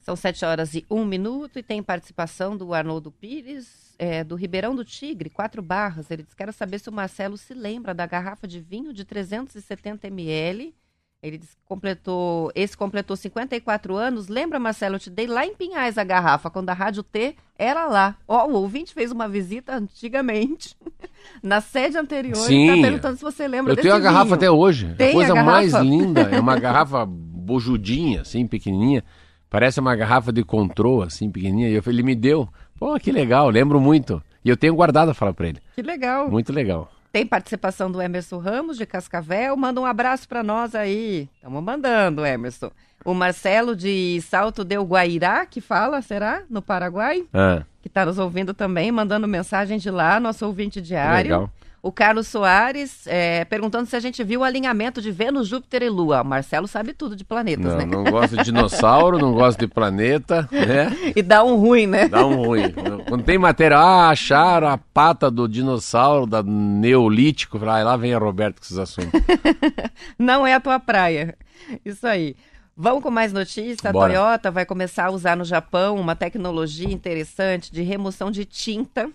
São 0.00 0.14
sete 0.14 0.44
horas 0.44 0.74
e 0.74 0.84
um 0.90 1.06
minuto 1.06 1.58
e 1.58 1.62
tem 1.62 1.82
participação 1.82 2.54
do 2.58 2.74
Arnoldo 2.74 3.10
Pires, 3.10 3.85
é, 3.98 4.22
do 4.22 4.34
Ribeirão 4.34 4.74
do 4.74 4.84
Tigre, 4.84 5.30
quatro 5.30 5.62
barras. 5.62 6.10
Ele 6.10 6.22
diz: 6.22 6.34
Quero 6.34 6.52
saber 6.52 6.78
se 6.78 6.88
o 6.88 6.92
Marcelo 6.92 7.36
se 7.36 7.54
lembra 7.54 7.94
da 7.94 8.06
garrafa 8.06 8.46
de 8.46 8.60
vinho 8.60 8.92
de 8.92 9.04
370 9.04 10.06
ml 10.08 10.74
ele 11.22 11.40
completou, 11.64 12.52
esse 12.54 12.76
completou 12.76 13.16
54 13.16 13.96
anos. 13.96 14.28
Lembra, 14.28 14.58
Marcelo, 14.58 14.96
eu 14.96 15.00
te 15.00 15.10
dei 15.10 15.26
lá 15.26 15.44
em 15.44 15.54
Pinhais 15.54 15.98
a 15.98 16.04
garrafa, 16.04 16.50
quando 16.50 16.70
a 16.70 16.72
Rádio 16.72 17.02
T 17.02 17.34
era 17.58 17.86
lá. 17.86 18.16
Ó, 18.28 18.46
o 18.46 18.52
ouvinte 18.54 18.94
fez 18.94 19.10
uma 19.10 19.28
visita 19.28 19.74
antigamente, 19.74 20.76
na 21.42 21.60
sede 21.60 21.96
anterior, 21.98 22.36
Sim. 22.36 22.68
tá 22.68 22.74
perguntando 22.74 23.16
se 23.16 23.22
você 23.22 23.48
lembra 23.48 23.72
Eu 23.72 23.76
tenho 23.76 23.94
a 23.94 23.98
garrafa 23.98 24.34
até 24.34 24.50
hoje. 24.50 24.94
Tem 24.96 25.10
a 25.10 25.12
coisa 25.12 25.32
a 25.32 25.42
mais 25.42 25.72
linda, 25.80 26.22
é 26.22 26.38
uma 26.38 26.58
garrafa 26.58 27.04
bojudinha, 27.06 28.20
assim, 28.20 28.46
pequenininha. 28.46 29.02
Parece 29.48 29.80
uma 29.80 29.96
garrafa 29.96 30.32
de 30.32 30.44
control, 30.44 31.02
assim, 31.02 31.30
pequenininha. 31.30 31.68
E 31.70 31.74
eu, 31.74 31.82
ele 31.86 32.02
me 32.02 32.14
deu. 32.14 32.48
Pô, 32.78 32.98
que 32.98 33.10
legal, 33.10 33.48
lembro 33.48 33.80
muito. 33.80 34.22
E 34.44 34.48
eu 34.48 34.56
tenho 34.56 34.74
guardado 34.74 35.10
a 35.10 35.14
falar 35.14 35.32
para 35.32 35.48
ele. 35.48 35.60
Que 35.74 35.82
legal. 35.82 36.30
Muito 36.30 36.52
legal. 36.52 36.90
Tem 37.10 37.26
participação 37.26 37.90
do 37.90 38.00
Emerson 38.00 38.38
Ramos, 38.38 38.76
de 38.76 38.84
Cascavel. 38.84 39.56
Manda 39.56 39.80
um 39.80 39.86
abraço 39.86 40.28
para 40.28 40.42
nós 40.42 40.74
aí. 40.74 41.28
Estamos 41.36 41.62
mandando, 41.62 42.24
Emerson. 42.26 42.70
O 43.04 43.14
Marcelo 43.14 43.74
de 43.74 44.20
Salto 44.20 44.64
del 44.64 44.84
Guairá, 44.84 45.46
que 45.46 45.60
fala, 45.60 46.02
será? 46.02 46.42
No 46.50 46.60
Paraguai? 46.60 47.24
Ah. 47.32 47.62
Que 47.80 47.88
está 47.88 48.04
nos 48.04 48.18
ouvindo 48.18 48.52
também, 48.52 48.92
mandando 48.92 49.26
mensagem 49.26 49.78
de 49.78 49.90
lá, 49.90 50.20
nosso 50.20 50.44
ouvinte 50.44 50.80
diário. 50.80 51.30
Legal. 51.30 51.50
O 51.86 51.92
Carlos 51.92 52.26
Soares 52.26 53.06
é, 53.06 53.44
perguntando 53.44 53.88
se 53.88 53.94
a 53.94 54.00
gente 54.00 54.24
viu 54.24 54.40
o 54.40 54.42
alinhamento 54.42 55.00
de 55.00 55.12
Vênus, 55.12 55.46
Júpiter 55.46 55.84
e 55.84 55.88
Lua. 55.88 56.20
O 56.20 56.24
Marcelo 56.24 56.66
sabe 56.66 56.92
tudo 56.92 57.14
de 57.14 57.22
planetas, 57.22 57.64
não, 57.64 57.76
né? 57.76 57.86
Não 57.86 58.02
gosto 58.02 58.36
de 58.36 58.42
dinossauro, 58.42 59.20
não 59.20 59.32
gosto 59.32 59.60
de 59.60 59.68
planeta, 59.68 60.48
né? 60.50 60.90
E 61.14 61.22
dá 61.22 61.44
um 61.44 61.54
ruim, 61.54 61.86
né? 61.86 62.08
Dá 62.08 62.26
um 62.26 62.44
ruim. 62.44 62.74
Quando 63.08 63.22
tem 63.22 63.38
matéria, 63.38 63.78
ah, 63.78 64.10
acharam 64.10 64.66
a 64.66 64.76
pata 64.76 65.30
do 65.30 65.46
dinossauro 65.46 66.26
da 66.26 66.42
Neolítico, 66.42 67.56
ah, 67.64 67.84
lá 67.84 67.96
vem 67.96 68.12
a 68.12 68.18
Roberto 68.18 68.58
com 68.58 68.64
esses 68.64 68.78
assuntos. 68.78 69.20
não 70.18 70.44
é 70.44 70.54
a 70.54 70.60
tua 70.60 70.80
praia. 70.80 71.38
Isso 71.84 72.04
aí. 72.04 72.34
Vamos 72.76 73.00
com 73.00 73.12
mais 73.12 73.32
notícias. 73.32 73.86
A 73.86 73.92
Bora. 73.92 74.12
Toyota 74.12 74.50
vai 74.50 74.66
começar 74.66 75.04
a 75.04 75.10
usar 75.12 75.36
no 75.36 75.44
Japão 75.44 75.94
uma 75.94 76.16
tecnologia 76.16 76.92
interessante 76.92 77.72
de 77.72 77.82
remoção 77.82 78.28
de 78.28 78.44
tinta 78.44 79.08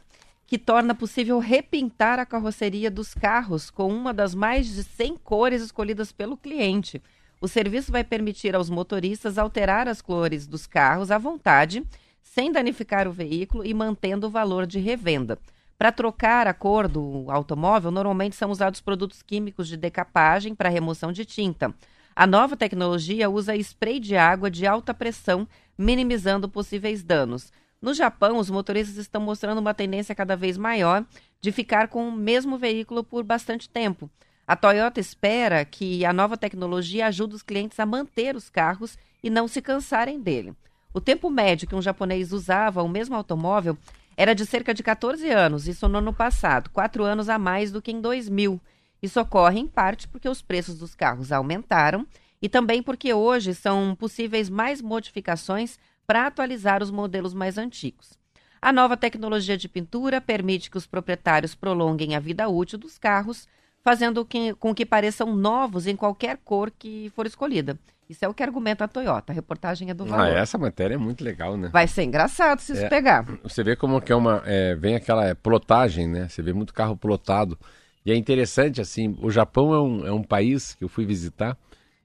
que 0.51 0.57
torna 0.57 0.93
possível 0.93 1.39
repintar 1.39 2.19
a 2.19 2.25
carroceria 2.25 2.91
dos 2.91 3.13
carros 3.13 3.71
com 3.71 3.87
uma 3.87 4.13
das 4.13 4.35
mais 4.35 4.67
de 4.67 4.83
100 4.83 5.15
cores 5.23 5.61
escolhidas 5.61 6.11
pelo 6.11 6.35
cliente. 6.35 7.01
O 7.39 7.47
serviço 7.47 7.89
vai 7.89 8.03
permitir 8.03 8.53
aos 8.53 8.69
motoristas 8.69 9.37
alterar 9.37 9.87
as 9.87 10.01
cores 10.01 10.45
dos 10.45 10.67
carros 10.67 11.09
à 11.09 11.17
vontade, 11.17 11.87
sem 12.21 12.51
danificar 12.51 13.07
o 13.07 13.13
veículo 13.13 13.65
e 13.65 13.73
mantendo 13.73 14.27
o 14.27 14.29
valor 14.29 14.67
de 14.67 14.77
revenda. 14.77 15.39
Para 15.77 15.89
trocar 15.89 16.47
a 16.47 16.53
cor 16.53 16.85
do 16.89 17.31
automóvel, 17.31 17.89
normalmente 17.89 18.35
são 18.35 18.51
usados 18.51 18.81
produtos 18.81 19.23
químicos 19.23 19.69
de 19.69 19.77
decapagem 19.77 20.53
para 20.53 20.67
remoção 20.67 21.13
de 21.13 21.23
tinta. 21.23 21.73
A 22.13 22.27
nova 22.27 22.57
tecnologia 22.57 23.29
usa 23.29 23.55
spray 23.55 24.01
de 24.01 24.17
água 24.17 24.51
de 24.51 24.67
alta 24.67 24.93
pressão, 24.93 25.47
minimizando 25.77 26.49
possíveis 26.49 27.01
danos. 27.01 27.53
No 27.81 27.95
Japão, 27.95 28.37
os 28.37 28.49
motoristas 28.49 28.97
estão 28.97 29.19
mostrando 29.19 29.57
uma 29.57 29.73
tendência 29.73 30.13
cada 30.13 30.35
vez 30.35 30.55
maior 30.55 31.03
de 31.41 31.51
ficar 31.51 31.87
com 31.87 32.07
o 32.07 32.11
mesmo 32.11 32.57
veículo 32.57 33.03
por 33.03 33.23
bastante 33.23 33.67
tempo. 33.67 34.07
A 34.45 34.55
Toyota 34.55 34.99
espera 34.99 35.65
que 35.65 36.05
a 36.05 36.13
nova 36.13 36.37
tecnologia 36.37 37.07
ajude 37.07 37.35
os 37.35 37.41
clientes 37.41 37.79
a 37.79 37.85
manter 37.85 38.35
os 38.35 38.49
carros 38.49 38.99
e 39.23 39.29
não 39.29 39.47
se 39.47 39.61
cansarem 39.61 40.21
dele. 40.21 40.53
O 40.93 41.01
tempo 41.01 41.29
médio 41.29 41.67
que 41.67 41.73
um 41.73 41.81
japonês 41.81 42.31
usava 42.31 42.83
o 42.83 42.89
mesmo 42.89 43.15
automóvel 43.15 43.75
era 44.15 44.35
de 44.35 44.45
cerca 44.45 44.73
de 44.73 44.83
14 44.83 45.27
anos, 45.31 45.67
isso 45.67 45.87
no 45.87 45.97
ano 45.97 46.13
passado, 46.13 46.69
quatro 46.69 47.03
anos 47.03 47.29
a 47.29 47.39
mais 47.39 47.71
do 47.71 47.81
que 47.81 47.91
em 47.91 48.01
2000. 48.01 48.61
Isso 49.01 49.19
ocorre 49.19 49.59
em 49.59 49.67
parte 49.67 50.07
porque 50.07 50.29
os 50.29 50.41
preços 50.41 50.77
dos 50.77 50.93
carros 50.93 51.31
aumentaram 51.31 52.05
e 52.41 52.49
também 52.49 52.83
porque 52.83 53.13
hoje 53.13 53.55
são 53.55 53.95
possíveis 53.95 54.49
mais 54.49 54.81
modificações 54.81 55.79
para 56.11 56.27
atualizar 56.27 56.83
os 56.83 56.91
modelos 56.91 57.33
mais 57.33 57.57
antigos. 57.57 58.19
A 58.61 58.73
nova 58.73 58.97
tecnologia 58.97 59.57
de 59.57 59.69
pintura 59.69 60.19
permite 60.19 60.69
que 60.69 60.77
os 60.77 60.85
proprietários 60.85 61.55
prolonguem 61.55 62.17
a 62.17 62.19
vida 62.19 62.49
útil 62.49 62.77
dos 62.77 62.97
carros, 62.97 63.47
fazendo 63.81 64.27
com 64.59 64.75
que 64.75 64.85
pareçam 64.85 65.33
novos 65.33 65.87
em 65.87 65.95
qualquer 65.95 66.37
cor 66.43 66.69
que 66.69 67.09
for 67.15 67.25
escolhida. 67.25 67.79
Isso 68.09 68.25
é 68.25 68.27
o 68.27 68.33
que 68.33 68.43
argumenta 68.43 68.83
a 68.83 68.89
Toyota. 68.89 69.31
A 69.31 69.33
reportagem 69.33 69.89
é 69.89 69.93
do 69.93 70.03
valor. 70.03 70.35
Ah, 70.35 70.37
essa 70.37 70.57
matéria 70.57 70.95
é 70.95 70.97
muito 70.97 71.23
legal, 71.23 71.55
né? 71.55 71.69
Vai 71.71 71.87
ser 71.87 72.03
engraçado 72.03 72.59
se 72.59 72.73
isso 72.73 72.83
É. 72.83 72.89
pegar. 72.89 73.23
Você 73.41 73.63
vê 73.63 73.77
como 73.77 74.01
que 74.01 74.11
é 74.11 74.15
uma. 74.15 74.43
é, 74.45 74.75
vem 74.75 74.95
aquela 74.95 75.25
é, 75.25 75.33
plotagem, 75.33 76.09
né? 76.09 76.27
Você 76.27 76.41
vê 76.41 76.51
muito 76.51 76.73
carro 76.73 76.97
plotado. 76.97 77.57
E 78.05 78.11
é 78.11 78.15
interessante, 78.17 78.81
assim, 78.81 79.17
o 79.21 79.31
Japão 79.31 79.73
é 79.73 79.79
um, 79.81 80.07
é 80.07 80.11
um 80.11 80.23
país 80.23 80.75
que 80.75 80.83
eu 80.83 80.89
fui 80.89 81.05
visitar 81.05 81.57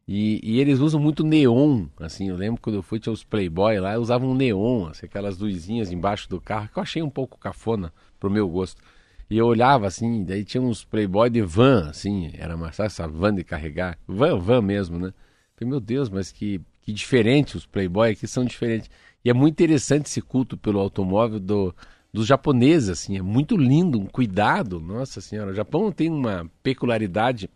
e, 0.09 0.41
e 0.43 0.61
eles 0.61 0.79
usam 0.79 1.01
muito 1.01 1.25
neon, 1.25 1.87
assim, 1.99 2.29
eu 2.29 2.37
lembro 2.37 2.61
quando 2.61 2.77
eu 2.77 2.83
fui, 2.83 3.01
tinha 3.01 3.13
os 3.13 3.25
Playboy 3.25 3.81
lá, 3.81 3.99
usavam 3.99 4.35
neon, 4.35 4.87
assim, 4.87 5.07
aquelas 5.07 5.37
luzinhas 5.39 5.91
embaixo 5.91 6.29
do 6.29 6.41
carro, 6.41 6.69
que 6.69 6.79
eu 6.79 6.83
achei 6.83 7.03
um 7.03 7.11
pouco 7.11 7.37
cafona 7.39 7.93
pro 8.21 8.31
meu 8.31 8.49
gosto. 8.49 8.81
E 9.29 9.37
eu 9.37 9.47
olhava 9.47 9.89
assim, 9.89 10.25
daí 10.25 10.45
tinha 10.45 10.63
uns 10.63 10.85
Playboy 10.85 11.29
de 11.29 11.43
van, 11.43 11.89
assim, 11.91 12.31
era 12.35 12.57
sabe, 12.73 12.87
essa 12.87 13.09
van 13.09 13.35
de 13.35 13.43
carregar, 13.43 13.99
van, 14.07 14.39
van 14.39 14.63
mesmo, 14.63 14.97
né? 14.99 15.13
Falei, 15.57 15.71
meu 15.71 15.81
Deus, 15.81 16.09
mas 16.09 16.31
que, 16.31 16.61
que 16.83 16.93
diferente 16.93 17.57
os 17.57 17.67
Playboy 17.67 18.13
aqui 18.13 18.29
são 18.29 18.45
diferentes. 18.45 18.89
E 19.25 19.31
é 19.31 19.35
muito 19.35 19.55
interessante 19.55 20.07
esse 20.07 20.23
culto 20.23 20.57
pelo 20.57 20.79
automóvel 20.79 21.41
do, 21.41 21.75
dos 22.13 22.29
japoneses, 22.29 22.91
assim, 22.91 23.19
é 23.19 23.23
muito 23.23 23.57
lindo, 23.57 23.99
um 23.99 24.07
cuidado, 24.07 24.79
nossa 24.79 25.21
senhora. 25.21 25.51
O 25.51 25.55
Japão 25.55 25.91
tem 25.91 26.09
uma 26.09 26.49
peculiaridade 26.63 27.51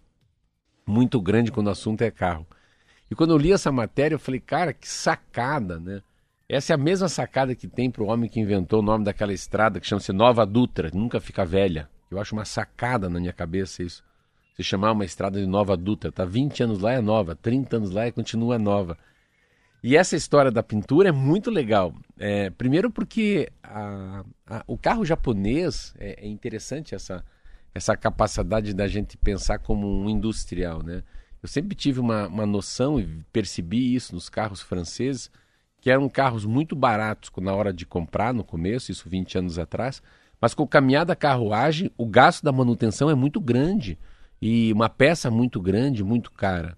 muito 0.90 1.20
grande 1.20 1.52
quando 1.52 1.68
o 1.68 1.70
assunto 1.70 2.02
é 2.02 2.10
carro. 2.10 2.46
E 3.10 3.14
quando 3.14 3.30
eu 3.30 3.38
li 3.38 3.52
essa 3.52 3.72
matéria, 3.72 4.14
eu 4.14 4.18
falei, 4.18 4.40
cara, 4.40 4.72
que 4.72 4.88
sacada, 4.88 5.80
né? 5.80 6.02
Essa 6.48 6.72
é 6.72 6.74
a 6.74 6.78
mesma 6.78 7.08
sacada 7.08 7.54
que 7.54 7.68
tem 7.68 7.90
para 7.90 8.02
o 8.02 8.06
homem 8.06 8.28
que 8.28 8.40
inventou 8.40 8.80
o 8.80 8.82
nome 8.82 9.04
daquela 9.04 9.32
estrada 9.32 9.78
que 9.78 9.86
chama-se 9.86 10.12
Nova 10.12 10.44
Dutra, 10.44 10.90
nunca 10.92 11.20
fica 11.20 11.44
velha. 11.44 11.88
Eu 12.10 12.18
acho 12.20 12.34
uma 12.34 12.44
sacada 12.44 13.08
na 13.08 13.20
minha 13.20 13.32
cabeça 13.32 13.82
isso. 13.84 14.02
Se 14.56 14.64
chamar 14.64 14.92
uma 14.92 15.04
estrada 15.04 15.40
de 15.40 15.46
Nova 15.46 15.76
Dutra, 15.76 16.10
tá 16.10 16.24
20 16.24 16.64
anos 16.64 16.80
lá 16.80 16.92
é 16.92 17.00
nova, 17.00 17.36
30 17.36 17.76
anos 17.76 17.90
lá 17.92 18.08
e 18.08 18.12
continua 18.12 18.58
nova. 18.58 18.98
E 19.82 19.96
essa 19.96 20.16
história 20.16 20.50
da 20.50 20.62
pintura 20.62 21.08
é 21.08 21.12
muito 21.12 21.50
legal. 21.50 21.94
É, 22.18 22.50
primeiro 22.50 22.90
porque 22.90 23.50
a, 23.62 24.24
a, 24.46 24.64
o 24.66 24.76
carro 24.76 25.04
japonês 25.04 25.94
é, 25.98 26.26
é, 26.26 26.28
interessante 26.28 26.94
essa, 26.94 27.24
essa 27.74 27.96
capacidade 27.96 28.74
da 28.74 28.88
gente 28.88 29.16
pensar 29.16 29.58
como 29.58 29.86
um 29.86 30.08
industrial, 30.08 30.82
né? 30.82 31.02
Eu 31.42 31.48
sempre 31.48 31.74
tive 31.74 32.00
uma, 32.00 32.26
uma 32.26 32.44
noção 32.44 33.00
e 33.00 33.06
percebi 33.32 33.94
isso 33.94 34.14
nos 34.14 34.28
carros 34.28 34.60
franceses, 34.60 35.30
que 35.80 35.90
eram 35.90 36.08
carros 36.08 36.44
muito 36.44 36.76
baratos 36.76 37.30
na 37.40 37.54
hora 37.54 37.72
de 37.72 37.86
comprar 37.86 38.34
no 38.34 38.44
começo, 38.44 38.92
isso 38.92 39.08
20 39.08 39.38
anos 39.38 39.58
atrás, 39.58 40.02
mas 40.40 40.52
com 40.52 40.62
o 40.62 40.68
caminhar 40.68 41.06
da 41.06 41.16
carruagem, 41.16 41.90
o 41.96 42.06
gasto 42.06 42.42
da 42.42 42.52
manutenção 42.52 43.08
é 43.08 43.14
muito 43.14 43.40
grande 43.40 43.98
e 44.40 44.72
uma 44.72 44.88
peça 44.88 45.30
muito 45.30 45.60
grande, 45.60 46.04
muito 46.04 46.30
cara. 46.30 46.76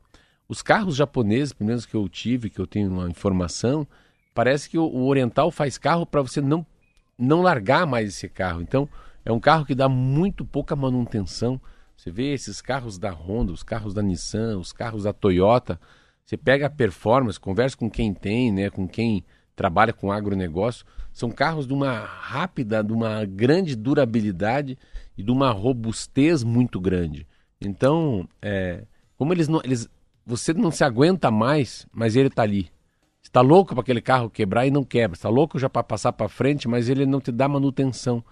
Os 0.49 0.63
carros 0.63 0.97
japoneses, 0.97 1.53
pelo 1.53 1.69
menos 1.69 1.87
que 1.87 1.95
eu 1.95 2.09
tive, 2.09 2.51
que 2.51 2.61
eu 2.61 2.67
tenho 2.67 2.91
uma 2.91 3.09
informação, 3.09 3.87
parece 4.35 4.69
que 4.69 4.79
o, 4.79 4.85
o 4.85 5.07
Oriental 5.07 5.51
faz 5.51 5.79
carro 5.79 6.05
para 6.05 6.23
você 6.23 6.41
não, 6.41 6.67
não 7.19 7.43
largar 7.43 7.87
mais 7.87 8.09
esse 8.09 8.29
carro. 8.29 8.61
Então, 8.61 8.89
é 9.25 9.33
um 9.33 9.41
carro 9.41 9.65
que 9.65 9.75
dá 9.75 9.89
muito 9.89 10.45
pouca 10.45 10.75
manutenção. 10.75 11.61
Você 11.97 12.11
vê 12.11 12.33
esses 12.33 12.61
carros 12.61 12.99
da 12.99 13.13
Honda, 13.13 13.53
os 13.53 13.63
carros 13.63 13.95
da 13.95 14.03
Nissan, 14.03 14.59
os 14.59 14.73
carros 14.73 15.05
da 15.05 15.13
Toyota. 15.13 15.79
Você 16.25 16.37
pega 16.37 16.67
a 16.67 16.71
performance, 16.71 17.39
conversa 17.39 17.77
com 17.77 17.91
quem 17.91 18.13
tem, 18.13 18.53
né, 18.53 18.71
com 18.71 18.89
quem 18.89 19.25
trabalha 19.55 19.93
com 19.93 20.11
agronegócio. 20.11 20.85
São 21.13 21.31
carros 21.31 21.67
de 21.67 21.73
uma 21.73 21.99
rápida, 22.05 22.83
de 22.83 22.93
uma 22.93 23.25
grande 23.25 23.77
durabilidade 23.77 24.79
e 25.17 25.23
de 25.23 25.31
uma 25.31 25.51
robustez 25.51 26.43
muito 26.43 26.81
grande. 26.81 27.27
Então, 27.61 28.29
é, 28.41 28.85
como 29.17 29.33
eles 29.33 29.47
não, 29.47 29.61
eles 29.63 29.89
você 30.25 30.53
não 30.55 30.71
se 30.71 30.85
aguenta 30.85 31.31
mais, 31.31 31.87
mas 31.93 32.17
ele 32.17 32.29
está 32.29 32.43
ali. 32.43 32.71
Está 33.23 33.41
louco 33.41 33.75
para 33.75 33.83
aquele 33.83 34.01
carro 34.01 34.31
quebrar 34.31 34.67
e 34.67 34.71
não 34.71 34.85
quebra. 34.85 35.15
Está 35.15 35.29
louco 35.29 35.59
já 35.59 35.69
para 35.69 35.83
passar 35.83 36.13
para 36.13 36.29
frente, 36.29 36.69
mas 36.69 36.89
ele 36.89 37.07
não 37.07 37.21
te 37.21 37.31
dá 37.31 37.49
manutenção. 37.49 38.25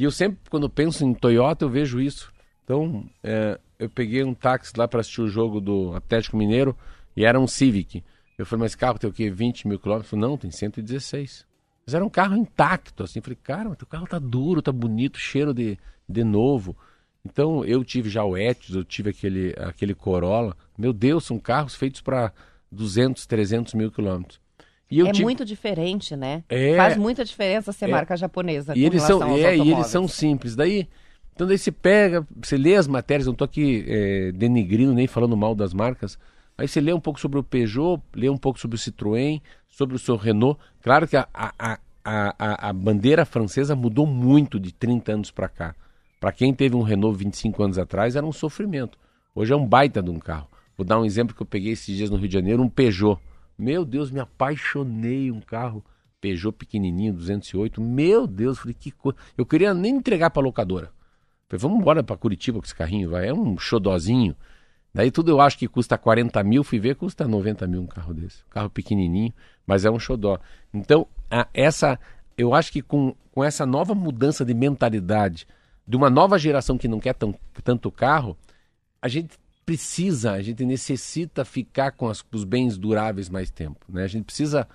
E 0.00 0.04
eu 0.04 0.10
sempre, 0.10 0.38
quando 0.48 0.70
penso 0.70 1.04
em 1.04 1.12
Toyota, 1.12 1.66
eu 1.66 1.68
vejo 1.68 2.00
isso. 2.00 2.32
Então, 2.64 3.06
é, 3.22 3.60
eu 3.78 3.90
peguei 3.90 4.24
um 4.24 4.32
táxi 4.32 4.72
lá 4.74 4.88
para 4.88 5.00
assistir 5.00 5.20
o 5.20 5.28
jogo 5.28 5.60
do 5.60 5.94
Atlético 5.94 6.38
Mineiro 6.38 6.74
e 7.14 7.26
era 7.26 7.38
um 7.38 7.46
Civic. 7.46 8.02
Eu 8.38 8.46
falei, 8.46 8.62
mas 8.62 8.74
carro 8.74 8.98
tem 8.98 9.10
o 9.10 9.12
quê? 9.12 9.30
20 9.30 9.68
mil 9.68 9.78
quilômetros? 9.78 10.18
Não, 10.18 10.38
tem 10.38 10.50
116. 10.50 11.44
Mas 11.84 11.94
era 11.94 12.02
um 12.02 12.08
carro 12.08 12.34
intacto, 12.34 13.02
assim. 13.02 13.18
Eu 13.18 13.22
falei, 13.22 13.38
cara, 13.42 13.68
mas 13.68 13.76
teu 13.76 13.86
carro 13.86 14.06
tá 14.06 14.18
duro, 14.18 14.62
tá 14.62 14.72
bonito, 14.72 15.18
cheiro 15.18 15.52
de, 15.52 15.78
de 16.08 16.24
novo. 16.24 16.74
Então 17.22 17.62
eu 17.62 17.84
tive 17.84 18.08
já 18.08 18.24
o 18.24 18.38
Etios, 18.38 18.74
eu 18.74 18.84
tive 18.84 19.10
aquele, 19.10 19.54
aquele 19.58 19.94
Corolla. 19.94 20.56
Meu 20.78 20.94
Deus, 20.94 21.26
são 21.26 21.38
carros 21.38 21.74
feitos 21.74 22.00
para 22.00 22.32
200, 22.72 23.26
300 23.26 23.74
mil 23.74 23.92
quilômetros. 23.92 24.40
É 24.90 25.12
tive... 25.12 25.22
muito 25.22 25.44
diferente, 25.44 26.16
né? 26.16 26.42
É... 26.48 26.76
Faz 26.76 26.96
muita 26.96 27.24
diferença 27.24 27.72
ser 27.72 27.84
é... 27.84 27.88
marca 27.88 28.16
japonesa. 28.16 28.72
E 28.76 28.84
eles 28.84 29.02
são, 29.02 29.22
é, 29.36 29.56
e 29.56 29.70
eles 29.70 29.86
são 29.86 30.08
simples. 30.08 30.56
Daí, 30.56 30.88
então 31.34 31.46
daí 31.46 31.56
você 31.56 31.70
pega, 31.70 32.26
você 32.42 32.56
lê 32.56 32.74
as 32.74 32.88
matérias, 32.88 33.26
não 33.26 33.32
estou 33.32 33.44
aqui 33.44 33.84
é, 33.86 34.32
denigrindo 34.32 34.92
nem 34.92 35.06
falando 35.06 35.36
mal 35.36 35.54
das 35.54 35.72
marcas. 35.72 36.18
Aí 36.58 36.66
você 36.66 36.80
lê 36.80 36.92
um 36.92 37.00
pouco 37.00 37.20
sobre 37.20 37.38
o 37.38 37.42
Peugeot, 37.42 38.02
lê 38.14 38.28
um 38.28 38.36
pouco 38.36 38.58
sobre 38.58 38.76
o 38.76 38.78
Citroën, 38.78 39.40
sobre 39.68 39.94
o 39.94 39.98
seu 39.98 40.16
Renault. 40.16 40.60
Claro 40.82 41.06
que 41.08 41.16
a, 41.16 41.26
a, 41.32 41.52
a, 41.58 41.78
a, 42.04 42.68
a 42.68 42.72
bandeira 42.72 43.24
francesa 43.24 43.74
mudou 43.76 44.06
muito 44.06 44.58
de 44.58 44.72
30 44.72 45.12
anos 45.12 45.30
para 45.30 45.48
cá. 45.48 45.74
Para 46.20 46.32
quem 46.32 46.52
teve 46.52 46.76
um 46.76 46.82
Renault 46.82 47.16
25 47.16 47.62
anos 47.62 47.78
atrás, 47.78 48.14
era 48.16 48.26
um 48.26 48.32
sofrimento. 48.32 48.98
Hoje 49.34 49.52
é 49.52 49.56
um 49.56 49.66
baita 49.66 50.02
de 50.02 50.10
um 50.10 50.18
carro. 50.18 50.48
Vou 50.76 50.84
dar 50.84 51.00
um 51.00 51.04
exemplo 51.04 51.34
que 51.34 51.40
eu 51.40 51.46
peguei 51.46 51.72
esses 51.72 51.96
dias 51.96 52.10
no 52.10 52.16
Rio 52.16 52.28
de 52.28 52.34
Janeiro, 52.34 52.62
um 52.62 52.68
Peugeot. 52.68 53.18
Meu 53.60 53.84
Deus, 53.84 54.10
me 54.10 54.18
apaixonei 54.18 55.30
um 55.30 55.38
carro 55.38 55.84
Peugeot 56.18 56.56
pequenininho, 56.56 57.12
208. 57.12 57.78
Meu 57.78 58.26
Deus, 58.26 58.58
falei 58.58 58.74
que 58.78 58.90
coisa. 58.90 59.18
Eu 59.36 59.44
queria 59.44 59.74
nem 59.74 59.96
entregar 59.96 60.30
para 60.30 60.42
locadora. 60.42 60.90
Falei, 61.46 61.60
vamos 61.60 61.78
embora 61.78 62.02
para 62.02 62.16
Curitiba 62.16 62.58
com 62.58 62.64
esse 62.64 62.74
carrinho, 62.74 63.10
vai. 63.10 63.28
É 63.28 63.34
um 63.34 63.58
xodozinho. 63.58 64.34
Daí 64.94 65.10
tudo 65.10 65.30
eu 65.30 65.42
acho 65.42 65.58
que 65.58 65.68
custa 65.68 65.98
40 65.98 66.42
mil, 66.42 66.64
fui 66.64 66.78
ver, 66.78 66.96
custa 66.96 67.28
90 67.28 67.66
mil 67.66 67.82
um 67.82 67.86
carro 67.86 68.14
desse. 68.14 68.42
Um 68.44 68.50
carro 68.50 68.70
pequenininho, 68.70 69.32
mas 69.66 69.84
é 69.84 69.90
um 69.90 69.98
xodó. 69.98 70.38
Então, 70.72 71.06
a, 71.30 71.46
essa, 71.52 72.00
eu 72.38 72.54
acho 72.54 72.72
que 72.72 72.80
com, 72.80 73.14
com 73.30 73.44
essa 73.44 73.66
nova 73.66 73.94
mudança 73.94 74.42
de 74.42 74.54
mentalidade, 74.54 75.46
de 75.86 75.96
uma 75.98 76.08
nova 76.08 76.38
geração 76.38 76.78
que 76.78 76.88
não 76.88 76.98
quer 76.98 77.12
tão, 77.12 77.34
tanto 77.62 77.90
carro, 77.90 78.36
a 79.02 79.06
gente 79.06 79.38
precisa, 79.70 80.32
a 80.32 80.42
gente 80.42 80.64
necessita 80.64 81.44
ficar 81.44 81.92
com 81.92 82.08
as, 82.08 82.24
os 82.32 82.42
bens 82.42 82.76
duráveis 82.76 83.28
mais 83.28 83.52
tempo. 83.52 83.86
Né? 83.88 84.02
A 84.02 84.08
gente 84.08 84.24
precisa 84.24 84.66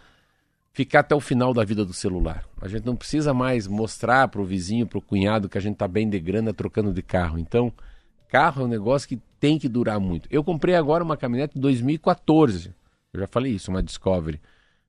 ficar 0.72 1.02
até 1.02 1.14
o 1.14 1.20
final 1.20 1.54
da 1.54 1.66
vida 1.66 1.84
do 1.84 1.92
celular. 1.92 2.46
A 2.62 2.70
gente 2.70 2.86
não 2.86 2.96
precisa 2.96 3.34
mais 3.34 3.68
mostrar 3.68 4.30
para 4.30 4.42
o 4.42 4.46
vizinho, 4.46 4.88
para 4.88 4.98
o 4.98 5.02
cunhado 5.02 5.50
que 5.50 5.58
a 5.58 5.62
gente 5.62 5.74
está 5.74 5.86
bem 5.86 6.10
de 6.10 6.18
grana 6.18 6.54
trocando 6.54 6.94
de 6.94 7.02
carro. 7.02 7.38
Então, 7.38 7.74
carro 8.30 8.62
é 8.62 8.66
um 8.66 8.70
negócio 8.70 9.10
que 9.10 9.20
tem 9.38 9.60
que 9.60 9.68
durar 9.68 10.00
muito. 10.00 10.30
Eu 10.32 10.46
comprei 10.46 10.76
agora 10.76 11.04
uma 11.04 11.18
caminhonete 11.18 11.60
2014. 11.60 12.74
Eu 13.12 13.20
já 13.20 13.28
falei 13.28 13.52
isso, 13.52 13.70
uma 13.70 13.84
Discovery. 13.84 14.40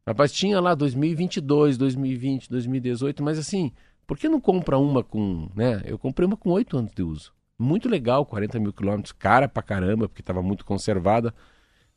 Rapaz, 0.07 0.31
tinha 0.31 0.61
lá 0.61 0.77
2022, 0.77 1.77
2020, 1.77 2.49
2018, 2.49 3.25
mas 3.25 3.40
assim, 3.40 3.73
por 4.07 4.16
que 4.16 4.29
não 4.29 4.40
compra 4.40 4.79
uma 4.79 5.03
com. 5.03 5.49
Né? 5.53 5.83
Eu 5.85 5.99
comprei 5.99 6.25
uma 6.25 6.37
com 6.37 6.51
8 6.51 6.79
anos 6.79 6.92
de 6.92 7.03
uso. 7.03 7.36
Muito 7.59 7.88
legal, 7.88 8.25
40 8.27 8.61
mil 8.61 8.73
quilômetros, 8.73 9.12
cara 9.12 9.49
pra 9.49 9.62
caramba, 9.62 10.09
porque 10.09 10.21
estava 10.21 10.42
muito 10.42 10.64
conservada. 10.64 11.33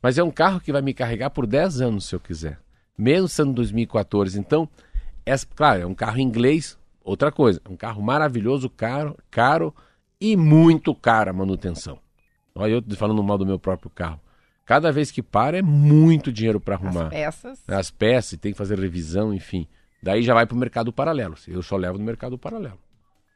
Mas 0.02 0.16
é 0.16 0.22
um 0.22 0.30
carro 0.30 0.60
que 0.60 0.72
vai 0.72 0.80
me 0.80 0.94
carregar 0.94 1.30
por 1.30 1.46
10 1.46 1.80
anos 1.82 2.06
se 2.06 2.14
eu 2.14 2.20
quiser. 2.20 2.58
Mesmo 2.96 3.28
sendo 3.28 3.52
2014. 3.52 4.38
Então, 4.38 4.68
é, 5.26 5.34
claro, 5.54 5.82
é 5.82 5.86
um 5.86 5.94
carro 5.94 6.18
inglês, 6.18 6.78
outra 7.04 7.30
coisa. 7.30 7.60
É 7.64 7.68
um 7.68 7.76
carro 7.76 8.02
maravilhoso, 8.02 8.70
caro, 8.70 9.16
caro 9.30 9.74
e 10.20 10.36
muito 10.36 10.94
cara 10.94 11.30
a 11.30 11.34
manutenção. 11.34 11.98
Olha 12.54 12.72
eu 12.72 12.96
falando 12.96 13.22
mal 13.22 13.38
do 13.38 13.46
meu 13.46 13.58
próprio 13.58 13.90
carro. 13.90 14.20
Cada 14.64 14.92
vez 14.92 15.10
que 15.10 15.22
para 15.22 15.58
é 15.58 15.62
muito 15.62 16.32
dinheiro 16.32 16.60
para 16.60 16.76
arrumar. 16.76 17.06
As 17.06 17.10
peças. 17.10 17.68
As 17.68 17.90
peças, 17.90 18.38
tem 18.38 18.52
que 18.52 18.58
fazer 18.58 18.78
revisão, 18.78 19.34
enfim. 19.34 19.66
Daí 20.02 20.22
já 20.22 20.32
vai 20.32 20.46
para 20.46 20.54
o 20.54 20.58
mercado 20.58 20.92
paralelo. 20.92 21.34
Eu 21.48 21.62
só 21.62 21.76
levo 21.76 21.98
no 21.98 22.04
mercado 22.04 22.38
paralelo. 22.38 22.78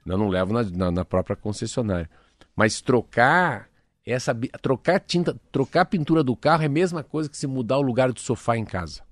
Eu 0.06 0.18
não 0.18 0.28
levo 0.28 0.52
na, 0.52 0.62
na, 0.62 0.90
na 0.90 1.04
própria 1.04 1.36
concessionária. 1.36 2.08
Mas 2.54 2.80
trocar 2.80 3.68
essa 4.06 4.34
trocar 4.60 5.00
tinta, 5.00 5.34
trocar 5.50 5.82
a 5.82 5.86
pintura 5.86 6.22
do 6.22 6.36
carro 6.36 6.62
é 6.62 6.66
a 6.66 6.70
mesma 6.70 7.02
coisa 7.02 7.28
que 7.28 7.36
se 7.36 7.46
mudar 7.46 7.78
o 7.78 7.82
lugar 7.82 8.12
do 8.12 8.20
sofá 8.20 8.56
em 8.56 8.64
casa. 8.64 9.02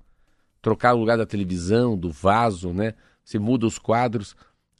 Trocar 0.61 0.95
o 0.95 0.99
lugar 0.99 1.17
da 1.17 1.27
televisão, 1.27 1.97
do 1.97 2.11
vaso, 2.11 2.73
né? 2.73 2.95
Você 3.25 3.39
muda 3.39 3.67
os 3.67 3.79
quadros. 3.79 4.37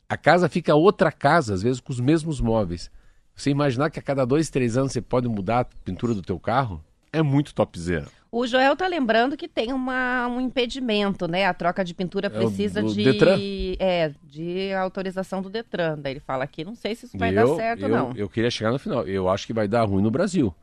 A 0.09 0.17
casa 0.17 0.49
fica 0.49 0.75
outra 0.75 1.11
casa, 1.11 1.55
às 1.55 1.63
vezes 1.63 1.81
com 1.81 1.93
os 1.93 1.99
mesmos 1.99 2.41
móveis. 2.41 2.91
Você 3.35 3.51
imaginar 3.51 3.91
que 3.91 3.99
a 3.99 4.03
cada 4.03 4.27
dois, 4.27 4.51
três 4.51 4.77
anos 4.77 4.93
você 4.93 5.01
pode 5.01 5.27
mudar 5.27 5.61
a 5.61 5.65
pintura 5.65 6.15
do 6.15 6.23
teu 6.23 6.39
carro? 6.39 6.85
É 7.11 7.23
muito 7.23 7.55
topzera. 7.55 8.09
O 8.35 8.47
Joel 8.47 8.75
tá 8.75 8.87
lembrando 8.87 9.37
que 9.37 9.47
tem 9.47 9.75
uma, 9.75 10.27
um 10.27 10.41
impedimento, 10.41 11.29
né? 11.29 11.45
A 11.45 11.53
troca 11.53 11.85
de 11.85 11.93
pintura 11.93 12.31
precisa 12.31 12.81
é 12.81 12.83
de 12.83 13.05
Detran? 13.05 13.37
é 13.79 14.11
de 14.25 14.73
autorização 14.73 15.43
do 15.43 15.51
Detran. 15.51 15.99
Daí 15.99 16.15
ele 16.15 16.21
fala 16.21 16.43
aqui, 16.43 16.65
não 16.65 16.75
sei 16.75 16.95
se 16.95 17.05
isso 17.05 17.19
vai 17.19 17.29
eu, 17.29 17.35
dar 17.35 17.57
certo 17.57 17.83
eu, 17.83 17.89
não. 17.91 18.13
Eu 18.17 18.31
queria 18.31 18.51
chegar 18.51 18.73
no 18.73 18.79
final. 18.79 19.07
Eu 19.07 19.29
acho 19.29 19.47
que 19.47 19.53
vai 19.53 19.69
dar 19.69 19.85
ruim 19.85 20.03
no 20.03 20.11
Brasil, 20.11 20.55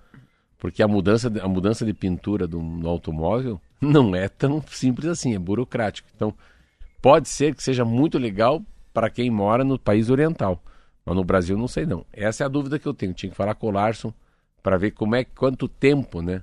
porque 0.57 0.81
a 0.81 0.87
mudança 0.87 1.31
a 1.39 1.47
mudança 1.47 1.85
de 1.85 1.93
pintura 1.93 2.47
do, 2.47 2.59
do 2.59 2.89
automóvel 2.89 3.61
não 3.79 4.15
é 4.15 4.27
tão 4.27 4.63
simples 4.67 5.07
assim, 5.07 5.35
é 5.35 5.39
burocrático. 5.39 6.09
Então 6.15 6.33
pode 6.99 7.29
ser 7.29 7.53
que 7.53 7.61
seja 7.61 7.85
muito 7.85 8.17
legal 8.17 8.63
para 8.91 9.11
quem 9.11 9.29
mora 9.29 9.63
no 9.63 9.77
país 9.77 10.09
oriental, 10.09 10.59
mas 11.05 11.15
no 11.15 11.23
Brasil 11.23 11.55
não 11.55 11.67
sei 11.67 11.85
não. 11.85 12.03
Essa 12.11 12.43
é 12.43 12.45
a 12.45 12.49
dúvida 12.49 12.79
que 12.79 12.87
eu 12.87 12.95
tenho. 12.95 13.13
Tinha 13.13 13.29
que 13.29 13.37
falar 13.37 13.53
com 13.53 13.67
o 13.67 13.71
Larson 13.71 14.11
para 14.63 14.75
ver 14.75 14.89
como 14.89 15.15
é 15.15 15.23
quanto 15.23 15.67
tempo, 15.67 16.19
né? 16.19 16.41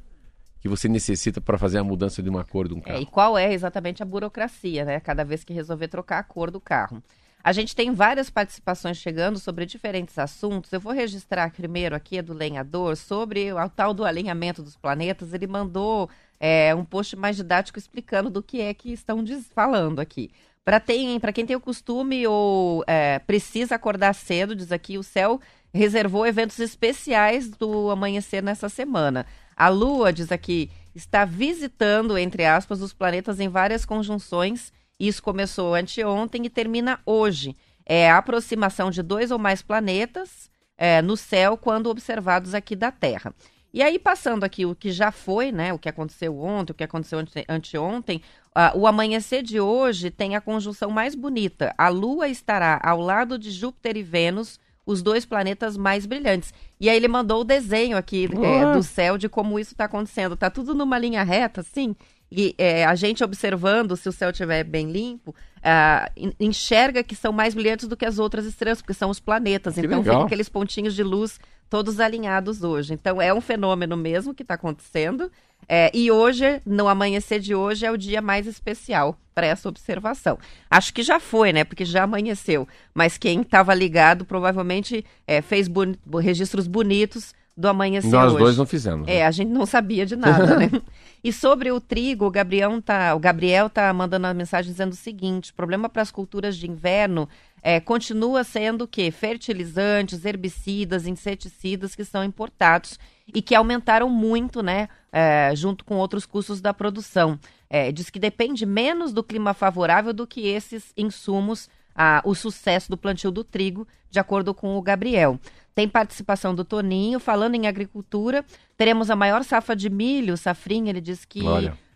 Que 0.61 0.69
você 0.69 0.89
necessita 0.89 1.41
para 1.41 1.59
fazer 1.59 1.79
a 1.79 1.85
mudança 1.85 2.23
de 2.23 2.29
uma 2.29 2.45
cor 2.45 2.69
de 2.69 2.75
um 2.75 2.81
carro. 2.81 2.99
É, 2.99 3.03
e 3.03 3.07
qual 3.07 3.37
é 3.37 3.53
exatamente 3.53 4.03
a 4.03 4.07
burocracia, 4.07 4.85
né? 4.85 5.01
Cada 5.01 5.25
vez 5.25 5.45
que 5.45 5.53
resolver 5.53 5.89
trocar 5.89 6.19
a 6.19 6.23
cor 6.23 6.51
do 6.51 6.61
carro. 6.61 7.03
A 7.47 7.53
gente 7.53 7.77
tem 7.77 7.93
várias 7.93 8.29
participações 8.29 8.97
chegando 8.97 9.39
sobre 9.39 9.65
diferentes 9.65 10.19
assuntos. 10.19 10.73
Eu 10.73 10.81
vou 10.81 10.93
registrar 10.93 11.53
primeiro 11.53 11.95
aqui 11.95 12.19
a 12.19 12.23
do 12.23 12.33
lenhador 12.33 12.97
sobre 12.97 13.53
o 13.53 13.69
tal 13.69 13.95
do 13.95 14.05
alinhamento 14.05 14.65
dos 14.65 14.77
planetas. 14.77 15.33
Ele 15.33 15.47
mandou 15.47 16.11
é, 16.41 16.75
um 16.75 16.85
post 16.85 17.15
mais 17.15 17.37
didático 17.37 17.79
explicando 17.79 18.29
do 18.31 18.43
que 18.43 18.61
é 18.61 18.75
que 18.75 18.93
estão 18.93 19.25
falando 19.55 20.01
aqui. 20.01 20.33
Para 20.65 20.81
quem 20.81 21.47
tem 21.47 21.55
o 21.55 21.61
costume 21.61 22.27
ou 22.27 22.83
é, 22.85 23.21
precisa 23.21 23.77
acordar 23.77 24.13
cedo, 24.15 24.57
diz 24.57 24.73
aqui, 24.73 24.99
o 24.99 25.03
céu 25.05 25.41
reservou 25.73 26.27
eventos 26.27 26.59
especiais 26.59 27.49
do 27.49 27.91
amanhecer 27.91 28.43
nessa 28.43 28.69
semana. 28.69 29.25
A 29.57 29.69
Lua 29.69 30.13
diz 30.13 30.31
aqui: 30.31 30.71
está 30.95 31.25
visitando, 31.25 32.19
entre 32.19 32.45
aspas, 32.45 32.83
os 32.83 32.93
planetas 32.93 33.41
em 33.41 33.49
várias 33.49 33.87
conjunções. 33.87 34.73
Isso 35.01 35.23
começou 35.23 35.75
anteontem 35.75 36.45
e 36.45 36.51
termina 36.51 37.01
hoje. 37.07 37.57
É 37.85 38.11
a 38.11 38.19
aproximação 38.19 38.91
de 38.91 39.03
dois 39.03 39.31
ou 39.31 39.39
mais 39.39 39.63
planetas 39.63 40.51
é, 40.77 41.01
no 41.01 41.17
céu 41.17 41.57
quando 41.57 41.89
observados 41.89 42.55
aqui 42.55 42.77
da 42.77 42.91
Terra. 42.91 43.35
E 43.73 43.83
aí, 43.83 43.99
passando 43.99 44.45
aqui 44.45 44.65
o 44.65 44.75
que 44.75 44.91
já 44.91 45.11
foi, 45.11 45.53
né? 45.53 45.73
O 45.73 45.79
que 45.79 45.89
aconteceu 45.89 46.41
ontem, 46.41 46.73
o 46.73 46.75
que 46.75 46.85
aconteceu 46.85 47.19
ante, 47.19 47.45
anteontem, 47.47 48.23
uh, 48.57 48.79
o 48.79 48.87
amanhecer 48.87 49.43
de 49.43 49.61
hoje 49.61 50.11
tem 50.11 50.35
a 50.35 50.41
conjunção 50.41 50.91
mais 50.91 51.15
bonita. 51.15 51.75
A 51.77 51.89
Lua 51.89 52.27
estará 52.27 52.81
ao 52.83 52.99
lado 52.99 53.39
de 53.39 53.51
Júpiter 53.51 53.97
e 53.99 54.03
Vênus, 54.03 54.59
os 54.87 55.03
dois 55.03 55.27
planetas 55.27 55.77
mais 55.77 56.07
brilhantes. 56.07 56.55
E 56.81 56.89
aí 56.89 56.97
ele 56.97 57.09
mandou 57.09 57.41
o 57.41 57.45
desenho 57.45 57.97
aqui 57.97 58.27
é, 58.27 58.73
do 58.73 58.83
céu 58.85 59.19
de 59.19 59.29
como 59.29 59.59
isso 59.59 59.73
está 59.73 59.87
acontecendo. 59.87 60.37
Tá 60.37 60.49
tudo 60.49 60.75
numa 60.75 60.97
linha 60.97 61.25
reta, 61.25 61.61
assim. 61.61 61.97
E 62.31 62.55
é, 62.57 62.85
a 62.85 62.95
gente 62.95 63.25
observando 63.25 63.97
se 63.97 64.09
o 64.09 64.13
céu 64.13 64.31
estiver 64.31 64.63
bem 64.63 64.91
limpo, 64.91 65.35
uh, 65.67 66.33
enxerga 66.39 67.03
que 67.03 67.17
são 67.17 67.33
mais 67.33 67.55
brilhantes 67.55 67.89
do 67.89 67.97
que 67.97 68.07
as 68.07 68.19
outras 68.19 68.47
estrelas, 68.47 68.81
porque 68.81 68.95
são 68.95 69.11
os 69.11 69.19
planetas. 69.19 69.75
Que 69.75 69.81
então 69.81 69.99
legal. 69.99 70.15
fica 70.15 70.27
aqueles 70.27 70.49
pontinhos 70.49 70.95
de 70.95 71.03
luz 71.03 71.41
todos 71.69 71.99
alinhados 71.99 72.63
hoje. 72.63 72.95
Então 72.95 73.21
é 73.21 73.35
um 73.35 73.41
fenômeno 73.41 73.97
mesmo 73.97 74.33
que 74.33 74.43
está 74.43 74.55
acontecendo. 74.55 75.31
É, 75.69 75.91
e 75.93 76.11
hoje, 76.11 76.61
no 76.65 76.87
amanhecer 76.87 77.41
de 77.41 77.55
hoje, 77.55 77.85
é 77.85 77.91
o 77.91 77.97
dia 77.97 78.23
mais 78.23 78.47
especial 78.47 79.19
para 79.35 79.47
essa 79.47 79.69
observação. 79.69 80.39
Acho 80.71 80.95
que 80.95 81.03
já 81.03 81.19
foi, 81.19 81.53
né? 81.53 81.65
Porque 81.65 81.85
já 81.85 82.05
amanheceu. 82.05 82.69
Mas 82.95 83.19
quem 83.19 83.41
estava 83.41 83.75
ligado 83.75 84.25
provavelmente 84.25 85.05
é, 85.27 85.43
fez 85.43 85.67
boni 85.67 85.99
registros 86.21 86.69
bonitos 86.69 87.35
do 87.57 87.69
amanhecer 87.69 88.11
Nós 88.11 88.33
hoje. 88.33 88.43
dois 88.43 88.57
não 88.59 88.67
fizemos. 88.67 89.09
É, 89.09 89.25
a 89.25 89.31
gente 89.31 89.49
não 89.49 89.65
sabia 89.65 90.05
de 90.05 90.15
nada, 90.15 90.57
né? 90.57 90.71
E 91.25 91.33
sobre 91.33 91.73
o 91.73 91.81
trigo, 91.81 92.27
o 92.27 92.31
Gabriel 92.31 92.81
tá, 92.81 93.13
o 93.13 93.19
Gabriel 93.19 93.69
tá 93.69 93.93
mandando 93.93 94.29
uma 94.29 94.35
mensagem 94.35 94.71
dizendo 94.71 94.93
o 94.93 94.97
seguinte: 94.97 95.51
o 95.51 95.55
problema 95.55 95.89
para 95.89 96.03
as 96.03 96.13
culturas 96.13 96.57
de 96.57 96.71
inverno 96.71 97.29
é, 97.61 97.81
continua 97.81 98.45
sendo 98.45 98.85
o 98.85 98.87
quê? 98.87 99.11
Fertilizantes, 99.11 100.25
herbicidas, 100.25 101.05
inseticidas 101.05 101.97
que 101.97 102.05
são 102.05 102.23
importados 102.23 102.97
e 103.35 103.43
que 103.43 103.57
aumentaram 103.57 104.09
muito, 104.09 104.63
né? 104.63 104.89
É, 105.11 105.51
junto 105.57 105.85
com 105.85 105.97
outros 105.97 106.25
custos 106.27 106.61
da 106.61 106.73
produção. 106.73 107.41
É, 107.69 107.91
diz 107.91 108.09
que 108.09 108.21
depende 108.21 108.65
menos 108.65 109.13
do 109.13 109.25
clima 109.25 109.53
favorável 109.53 110.13
do 110.13 110.29
que 110.29 110.47
esses 110.47 110.93
insumos, 110.97 111.69
a, 111.93 112.23
o 112.25 112.37
sucesso 112.37 112.89
do 112.89 112.97
plantio 112.97 113.33
do 113.33 113.43
trigo, 113.43 113.85
de 114.09 114.21
acordo 114.21 114.55
com 114.55 114.77
o 114.77 114.83
Gabriel. 114.83 115.41
Tem 115.77 115.87
participação 115.87 116.55
do 116.55 116.65
Toninho. 116.65 117.21
Falando 117.21 117.55
em 117.55 117.67
agricultura, 117.67 118.43
teremos 118.79 119.11
a 119.11 119.15
maior 119.15 119.45
safra 119.45 119.77
de 119.77 119.91
milho, 119.91 120.35
safrinha, 120.37 120.89
ele 120.91 121.03
diz 121.03 121.27
que 121.27 121.41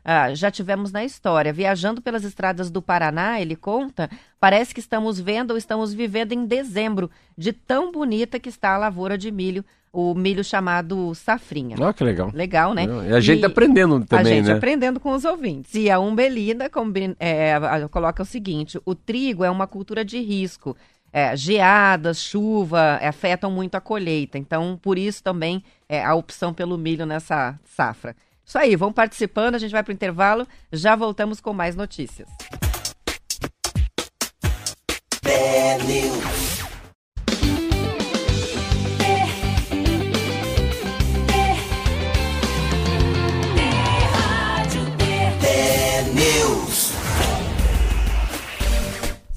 ah, 0.05 0.35
já 0.35 0.51
tivemos 0.51 0.93
na 0.93 1.03
história. 1.03 1.51
Viajando 1.51 2.03
pelas 2.03 2.23
estradas 2.23 2.71
do 2.71 2.83
Paraná, 2.83 3.41
ele 3.41 3.57
conta, 3.57 4.11
parece 4.39 4.75
que 4.75 4.81
estamos 4.81 5.19
vendo 5.19 5.53
ou 5.53 5.57
estamos 5.57 5.95
vivendo 5.95 6.33
em 6.33 6.45
dezembro, 6.45 7.11
de 7.39 7.55
tão 7.55 7.91
bonita 7.91 8.39
que 8.39 8.51
está 8.51 8.75
a 8.75 8.79
lavoura 8.79 9.17
de 9.17 9.31
milho, 9.33 9.65
o 9.91 10.15
milho 10.15 10.45
chamado 10.45 11.15
safrinha. 11.15 11.77
Olha 11.81 11.95
que 11.95 12.05
legal. 12.05 12.31
Legal, 12.35 12.75
né? 12.75 12.85
E 13.09 13.15
a 13.15 13.21
gente 13.21 13.41
E 13.41 13.45
aprendendo 13.47 14.05
também, 14.05 14.33
a 14.33 14.37
gente 14.37 14.47
né? 14.47 14.53
aprendendo 14.53 15.01
com 15.01 15.13
os 15.13 15.25
ouvintes. 15.25 15.75
E 15.75 15.91
a 15.91 15.99
Umbelina 15.99 16.69
combi- 16.69 17.17
é, 17.19 17.55
coloca 17.91 18.23
o 18.23 18.27
seguinte: 18.27 18.79
o 18.85 18.95
trigo 18.95 19.43
é 19.43 19.51
uma 19.51 19.67
cultura 19.67 20.05
de 20.05 20.21
risco. 20.21 20.77
É, 21.13 21.37
geadas, 21.37 22.21
chuva 22.21 22.99
afetam 23.03 23.51
muito 23.51 23.75
a 23.75 23.81
colheita. 23.81 24.39
Então, 24.39 24.79
por 24.81 24.99
isso 24.99 25.23
também 25.23 25.63
é 25.89 26.05
a 26.05 26.15
opção 26.15 26.55
pelo 26.55 26.79
milho 26.79 27.05
nessa 27.05 27.59
safra. 27.65 28.15
Isso 28.45 28.59
aí, 28.59 28.75
vão 28.77 28.93
participando, 28.93 29.55
a 29.55 29.59
gente 29.59 29.73
vai 29.73 29.83
para 29.83 29.93
o 29.93 29.95
intervalo, 29.95 30.47
já 30.73 30.97
voltamos 30.97 31.41
com 31.41 31.53
mais 31.53 31.77
notícias. 31.77 32.29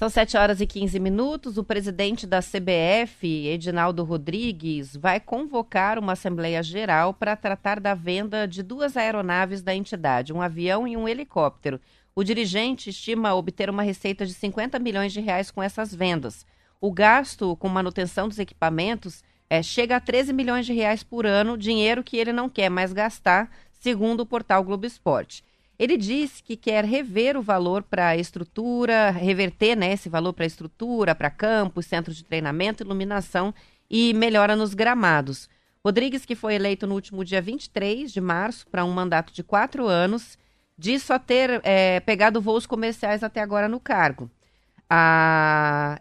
São 0.04 0.10
7 0.10 0.36
horas 0.36 0.60
e 0.60 0.68
15 0.68 1.00
minutos. 1.00 1.58
O 1.58 1.63
presidente 1.63 2.28
da 2.28 2.42
CBF, 2.42 3.26
Edinaldo 3.48 4.04
Rodrigues, 4.04 4.98
vai 4.98 5.18
convocar 5.18 5.98
uma 5.98 6.12
Assembleia 6.12 6.62
Geral 6.62 7.13
para 7.13 7.38
tratar 7.38 7.80
da 7.80 7.94
venda 7.94 8.46
de 8.46 8.62
duas 8.62 8.98
aeronaves 8.98 9.62
da 9.62 9.74
entidade, 9.74 10.34
um 10.34 10.42
avião 10.42 10.86
e 10.86 10.98
um 10.98 11.08
helicóptero. 11.08 11.80
O 12.13 12.22
dirigente 12.22 12.89
estima 12.89 13.34
obter 13.34 13.70
uma 13.70 13.82
receita 13.82 14.26
de 14.26 14.34
50 14.34 14.78
milhões 14.78 15.13
de 15.13 15.22
reais 15.22 15.50
com 15.50 15.63
essas 15.63 15.96
vendas. 15.96 16.46
O 16.82 16.92
gasto 16.92 17.56
com 17.56 17.70
manutenção 17.70 18.28
dos 18.28 18.39
equipamentos 18.39 19.24
eh, 19.50 19.63
chega 19.63 19.96
a 19.96 20.02
13 20.02 20.34
milhões 20.34 20.66
de 20.66 20.74
reais 20.74 21.02
por 21.02 21.26
ano, 21.26 21.58
dinheiro 21.58 22.04
que 22.04 22.18
ele 22.18 22.34
não 22.34 22.50
quer 22.50 22.68
mais 22.68 22.92
gastar, 22.92 23.50
segundo 23.72 24.20
o 24.20 24.26
portal 24.26 24.66
Globo 24.66 24.86
Esporte. 24.86 25.46
Ele 25.84 25.98
disse 25.98 26.41
que 26.41 26.56
quer 26.56 26.86
rever 26.86 27.36
o 27.36 27.41
valor 27.41 27.84
para 27.84 28.08
a 28.10 28.15
estrutura, 28.17 29.12
reverter 29.12 29.76
né, 29.76 29.91
esse 29.91 30.08
valor 30.08 30.32
para 30.32 30.46
a 30.46 30.48
estrutura, 30.48 31.13
para 31.13 31.30
campos, 31.30 31.86
centros 31.86 32.15
de 32.15 32.24
treinamento, 32.24 32.84
iluminação 32.84 33.54
e 33.89 34.13
melhora 34.13 34.56
nos 34.56 34.74
gramados. 34.74 35.50
Rodrigues, 35.84 36.24
que 36.26 36.36
foi 36.36 36.54
eleito 36.56 36.88
no 36.88 36.96
último 36.96 37.26
dia 37.26 37.41
23 37.41 38.13
de 38.13 38.22
março 38.22 38.65
para 38.72 38.86
um 38.86 38.91
mandato 38.93 39.34
de 39.34 39.43
quatro 39.43 39.86
anos, 39.86 40.38
diz 40.78 41.04
só 41.04 41.19
ter 41.19 41.60
eh, 41.65 42.00
pegado 42.00 42.39
voos 42.39 42.65
comerciais 42.65 43.22
até 43.22 43.41
agora 43.41 43.67
no 43.67 43.80
cargo. 43.82 44.32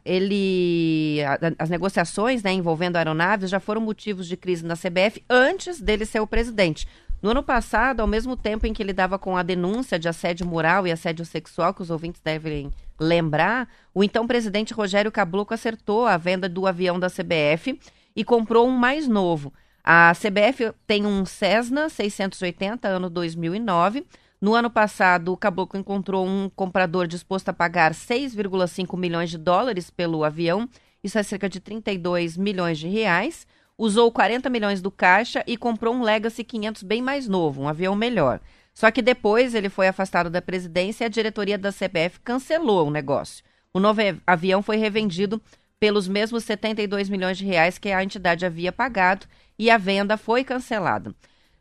Ele, 0.05 1.19
a- 1.25 1.39
as 1.65 1.71
negociações 1.71 2.43
né, 2.43 2.53
envolvendo 2.53 2.97
aeronaves 2.97 3.51
já 3.51 3.59
foram 3.61 3.81
motivos 3.81 4.27
de 4.29 4.37
crise 4.37 4.65
na 4.65 4.77
CBF 4.77 5.25
antes 5.29 5.81
dele 5.81 6.05
ser 6.07 6.21
o 6.21 6.27
presidente. 6.27 6.87
No 7.23 7.31
ano 7.31 7.43
passado, 7.43 8.01
ao 8.01 8.07
mesmo 8.09 8.37
tempo 8.37 8.67
em 8.67 8.73
que 8.73 8.83
ele 8.83 8.93
dava 8.93 9.17
com 9.17 9.37
a 9.37 9.45
denúncia 9.45 9.97
de 9.97 10.09
assédio 10.09 10.45
moral 10.45 10.89
e 10.89 10.91
assédio 10.91 11.25
sexual, 11.25 11.73
que 11.73 11.81
os 11.81 11.89
ouvintes 11.89 12.21
devem 12.21 12.73
lembrar, 12.99 13.69
o 13.95 14.03
então 14.03 14.27
presidente 14.27 14.75
Rogério 14.75 15.13
Caboclo 15.13 15.55
acertou 15.55 16.05
a 16.05 16.17
venda 16.17 16.49
do 16.49 16.67
avião 16.67 16.99
da 16.99 17.09
CBF 17.09 17.79
e 18.17 18.25
comprou 18.25 18.67
um 18.67 18.73
mais 18.73 19.07
novo. 19.07 19.53
A 19.85 20.13
CBF 20.15 20.73
tem 20.85 21.07
um 21.07 21.25
Cessna 21.25 21.89
680, 21.89 22.89
ano 22.89 23.09
2009. 23.09 24.05
No 24.41 24.55
ano 24.55 24.69
passado, 24.69 25.33
o 25.33 25.37
Caboclo 25.37 25.79
encontrou 25.79 26.27
um 26.27 26.51
comprador 26.51 27.07
disposto 27.07 27.49
a 27.51 27.53
pagar 27.53 27.93
6,5 27.93 28.99
milhões 28.99 29.31
de 29.31 29.39
dólares 29.39 29.91
pelo 29.91 30.25
avião, 30.25 30.69
isso 31.05 31.19
é 31.19 31.23
cerca 31.23 31.49
de 31.49 31.59
32 31.59 32.37
milhões 32.37 32.79
de 32.79 32.89
reais. 32.89 33.47
Usou 33.77 34.13
40 34.13 34.49
milhões 34.51 34.81
do 34.81 34.91
caixa 34.91 35.43
e 35.47 35.57
comprou 35.57 35.95
um 35.95 36.03
Legacy 36.03 36.45
500 36.45 36.83
bem 36.83 37.03
mais 37.03 37.27
novo, 37.27 37.63
um 37.63 37.69
avião 37.69 37.97
melhor. 37.97 38.41
Só 38.75 38.91
que 38.91 39.03
depois 39.03 39.55
ele 39.55 39.69
foi 39.69 39.89
afastado 39.89 40.31
da 40.31 40.41
presidência 40.41 41.05
e 41.05 41.07
a 41.07 41.11
diretoria 41.11 41.59
da 41.59 41.73
CBF 41.73 42.21
cancelou 42.23 42.87
o 42.87 42.91
negócio. 42.91 43.45
O 43.73 43.81
novo 43.81 44.01
avião 44.27 44.63
foi 44.63 44.77
revendido 44.77 45.41
pelos 45.81 46.07
mesmos 46.07 46.45
72 46.45 47.09
milhões 47.09 47.37
de 47.37 47.45
reais 47.45 47.77
que 47.77 47.91
a 47.91 48.05
entidade 48.05 48.47
havia 48.47 48.71
pagado 48.71 49.27
e 49.59 49.71
a 49.71 49.77
venda 49.77 50.17
foi 50.17 50.45
cancelada. 50.45 51.15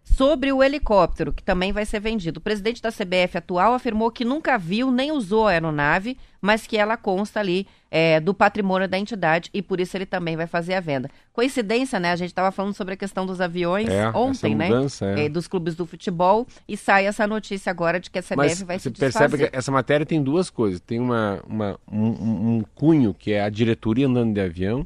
Sobre 0.03 0.51
o 0.51 0.63
helicóptero, 0.63 1.31
que 1.31 1.43
também 1.43 1.71
vai 1.71 1.85
ser 1.85 1.99
vendido, 1.99 2.39
o 2.39 2.41
presidente 2.41 2.81
da 2.81 2.91
CBF 2.91 3.37
atual 3.37 3.73
afirmou 3.73 4.11
que 4.11 4.25
nunca 4.25 4.57
viu 4.57 4.91
nem 4.91 5.11
usou 5.11 5.47
a 5.47 5.51
aeronave, 5.51 6.17
mas 6.41 6.65
que 6.65 6.75
ela 6.75 6.97
consta 6.97 7.39
ali 7.39 7.67
é, 7.89 8.19
do 8.19 8.33
patrimônio 8.33 8.87
da 8.87 8.97
entidade 8.97 9.49
e 9.53 9.61
por 9.61 9.79
isso 9.79 9.95
ele 9.95 10.05
também 10.07 10.35
vai 10.35 10.47
fazer 10.47 10.73
a 10.73 10.79
venda. 10.79 11.09
Coincidência, 11.31 11.99
né? 11.99 12.11
A 12.11 12.15
gente 12.15 12.29
estava 12.29 12.51
falando 12.51 12.73
sobre 12.73 12.95
a 12.95 12.97
questão 12.97 13.25
dos 13.27 13.39
aviões 13.39 13.87
É, 13.89 14.09
ontem, 14.09 14.55
né? 14.55 14.67
mudança, 14.69 15.05
é. 15.05 15.25
É, 15.25 15.29
dos 15.29 15.47
clubes 15.47 15.75
do 15.75 15.85
futebol 15.85 16.47
e 16.67 16.75
sai 16.75 17.05
essa 17.05 17.27
notícia 17.27 17.69
agora 17.69 17.99
de 17.99 18.09
que 18.09 18.17
a 18.19 18.23
CBF 18.23 18.35
Mas 18.37 18.61
vai 18.63 18.79
você 18.79 18.89
se 18.89 18.95
percebe 18.99 19.25
desfazer. 19.29 19.51
que 19.51 19.55
essa 19.57 19.71
matéria 19.71 20.05
tem 20.05 20.21
duas 20.21 20.49
coisas. 20.49 20.79
Tem 20.81 20.99
uma, 20.99 21.41
uma- 21.47 21.79
um, 21.91 22.07
um- 22.07 22.57
um 22.57 22.63
cunho 22.75 23.13
que 23.13 23.31
é 23.33 23.43
a 23.43 23.49
diretoria 23.49 24.07
andando 24.07 24.33
de 24.33 24.41
avião 24.41 24.85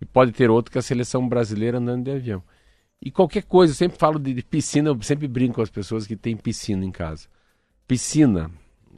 e 0.00 0.04
pode 0.04 0.32
ter 0.32 0.50
outro 0.50 0.70
que 0.70 0.78
é 0.78 0.80
a 0.80 0.82
seleção 0.82 1.26
brasileira 1.26 1.78
andando 1.78 2.04
de 2.04 2.10
avião. 2.10 2.42
E 3.02 3.10
qualquer 3.10 3.44
coisa, 3.44 3.72
eu 3.72 3.76
sempre 3.76 3.98
falo 3.98 4.18
de, 4.18 4.34
de 4.34 4.42
piscina, 4.42 4.90
eu 4.90 5.02
sempre 5.02 5.26
brinco 5.26 5.54
com 5.54 5.62
as 5.62 5.70
pessoas 5.70 6.06
que 6.06 6.16
têm 6.16 6.36
piscina 6.36 6.84
em 6.84 6.90
casa. 6.90 7.28
Piscina, 7.86 8.50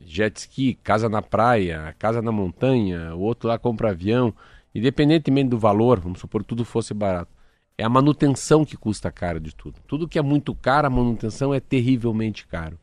jet 0.05 0.37
ski, 0.41 0.75
casa 0.75 1.09
na 1.09 1.23
praia, 1.23 1.95
casa 1.99 2.21
na 2.21 2.33
montanha, 2.33 3.15
o 3.15 3.21
outro 3.21 3.49
lá 3.49 3.59
compra 3.59 3.91
avião, 3.91 4.35
independentemente 4.75 5.51
do 5.51 5.59
valor, 5.59 6.01
vamos 6.01 6.19
supor 6.19 6.43
tudo 6.43 6.65
fosse 6.65 6.93
barato. 6.93 7.31
É 7.79 7.85
a 7.85 7.89
manutenção 7.89 8.65
que 8.65 8.77
custa 8.77 9.11
caro 9.11 9.39
de 9.39 9.55
tudo. 9.55 9.79
Tudo 9.87 10.09
que 10.09 10.19
é 10.19 10.23
muito 10.23 10.55
caro, 10.55 10.89
a 10.89 10.91
manutenção 10.91 11.55
é 11.55 11.61
terrivelmente 11.61 12.47
caro. 12.47 12.79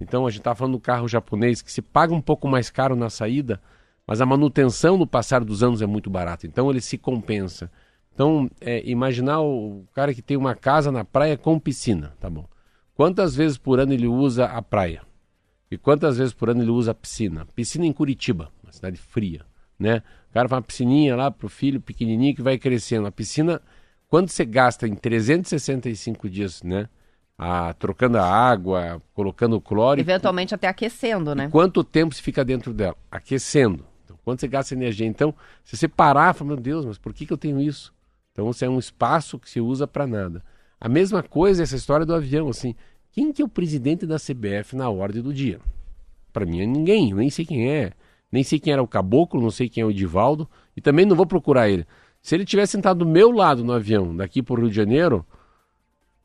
Então 0.00 0.26
a 0.26 0.30
gente 0.30 0.40
está 0.40 0.54
falando 0.54 0.74
do 0.74 0.80
carro 0.80 1.08
japonês 1.08 1.62
que 1.62 1.72
se 1.72 1.80
paga 1.80 2.12
um 2.12 2.20
pouco 2.20 2.48
mais 2.48 2.68
caro 2.68 2.96
na 2.96 3.08
saída, 3.08 3.60
mas 4.06 4.20
a 4.20 4.26
manutenção 4.26 4.98
no 4.98 5.06
passar 5.06 5.44
dos 5.44 5.62
anos 5.62 5.80
é 5.80 5.86
muito 5.86 6.10
barata. 6.10 6.46
Então 6.46 6.68
ele 6.68 6.80
se 6.80 6.98
compensa. 6.98 7.70
Então, 8.14 8.48
é, 8.60 8.88
imaginar 8.88 9.40
o 9.40 9.84
cara 9.92 10.14
que 10.14 10.22
tem 10.22 10.36
uma 10.36 10.54
casa 10.54 10.92
na 10.92 11.04
praia 11.04 11.36
com 11.36 11.58
piscina, 11.58 12.14
tá 12.20 12.30
bom? 12.30 12.46
quantas 12.94 13.34
vezes 13.34 13.58
por 13.58 13.80
ano 13.80 13.92
ele 13.92 14.06
usa 14.06 14.46
a 14.46 14.62
praia? 14.62 15.02
E 15.70 15.76
quantas 15.76 16.16
vezes 16.18 16.32
por 16.32 16.48
ano 16.48 16.62
ele 16.62 16.70
usa 16.70 16.92
a 16.92 16.94
piscina? 16.94 17.46
Piscina 17.54 17.84
em 17.84 17.92
Curitiba, 17.92 18.52
uma 18.62 18.72
cidade 18.72 18.96
fria, 18.96 19.44
né? 19.78 20.02
O 20.30 20.34
cara 20.34 20.48
faz 20.48 20.58
uma 20.58 20.62
piscininha 20.62 21.16
lá 21.16 21.30
pro 21.30 21.48
filho 21.48 21.80
pequenininho 21.80 22.34
que 22.34 22.42
vai 22.42 22.56
crescendo. 22.56 23.06
A 23.06 23.12
piscina, 23.12 23.60
quanto 24.08 24.30
você 24.30 24.44
gasta 24.44 24.86
em 24.86 24.94
365 24.94 26.30
dias, 26.30 26.62
né? 26.62 26.88
A, 27.36 27.72
trocando 27.74 28.18
a 28.18 28.24
água, 28.24 29.02
colocando 29.12 29.56
o 29.56 29.60
cloro. 29.60 30.00
Eventualmente 30.00 30.54
até 30.54 30.68
aquecendo, 30.68 31.34
né? 31.34 31.48
Quanto 31.50 31.82
tempo 31.82 32.14
você 32.14 32.22
fica 32.22 32.44
dentro 32.44 32.72
dela? 32.72 32.96
Aquecendo. 33.10 33.84
Então, 34.04 34.16
quanto 34.24 34.40
você 34.40 34.46
gasta 34.46 34.74
energia? 34.74 35.06
Então, 35.06 35.34
se 35.64 35.76
você 35.76 35.88
parar, 35.88 36.32
fala, 36.32 36.48
meu 36.48 36.56
Deus, 36.56 36.84
mas 36.84 36.98
por 36.98 37.12
que, 37.12 37.26
que 37.26 37.32
eu 37.32 37.38
tenho 37.38 37.60
isso? 37.60 37.92
Então, 38.34 38.52
você 38.52 38.64
é 38.64 38.68
um 38.68 38.80
espaço 38.80 39.38
que 39.38 39.48
se 39.48 39.60
usa 39.60 39.86
para 39.86 40.08
nada. 40.08 40.42
A 40.80 40.88
mesma 40.88 41.22
coisa 41.22 41.62
essa 41.62 41.76
história 41.76 42.04
do 42.04 42.12
avião, 42.12 42.48
assim. 42.48 42.74
Quem 43.12 43.32
que 43.32 43.40
é 43.40 43.44
o 43.44 43.48
presidente 43.48 44.04
da 44.04 44.16
CBF 44.16 44.74
na 44.74 44.90
ordem 44.90 45.22
do 45.22 45.32
dia? 45.32 45.60
Para 46.32 46.44
mim 46.44 46.60
é 46.60 46.66
ninguém, 46.66 47.12
eu 47.12 47.16
nem 47.16 47.30
sei 47.30 47.46
quem 47.46 47.70
é. 47.70 47.92
Nem 48.32 48.42
sei 48.42 48.58
quem 48.58 48.72
era 48.72 48.82
o 48.82 48.88
caboclo, 48.88 49.40
não 49.40 49.52
sei 49.52 49.68
quem 49.68 49.82
é 49.82 49.86
o 49.86 49.90
Edivaldo. 49.90 50.48
E 50.76 50.80
também 50.80 51.06
não 51.06 51.14
vou 51.14 51.26
procurar 51.26 51.70
ele. 51.70 51.86
Se 52.20 52.34
ele 52.34 52.44
tivesse 52.44 52.72
sentado 52.72 53.04
do 53.04 53.06
meu 53.06 53.30
lado 53.30 53.62
no 53.62 53.72
avião, 53.72 54.16
daqui 54.16 54.42
para 54.42 54.54
o 54.54 54.56
Rio 54.56 54.68
de 54.68 54.74
Janeiro, 54.74 55.24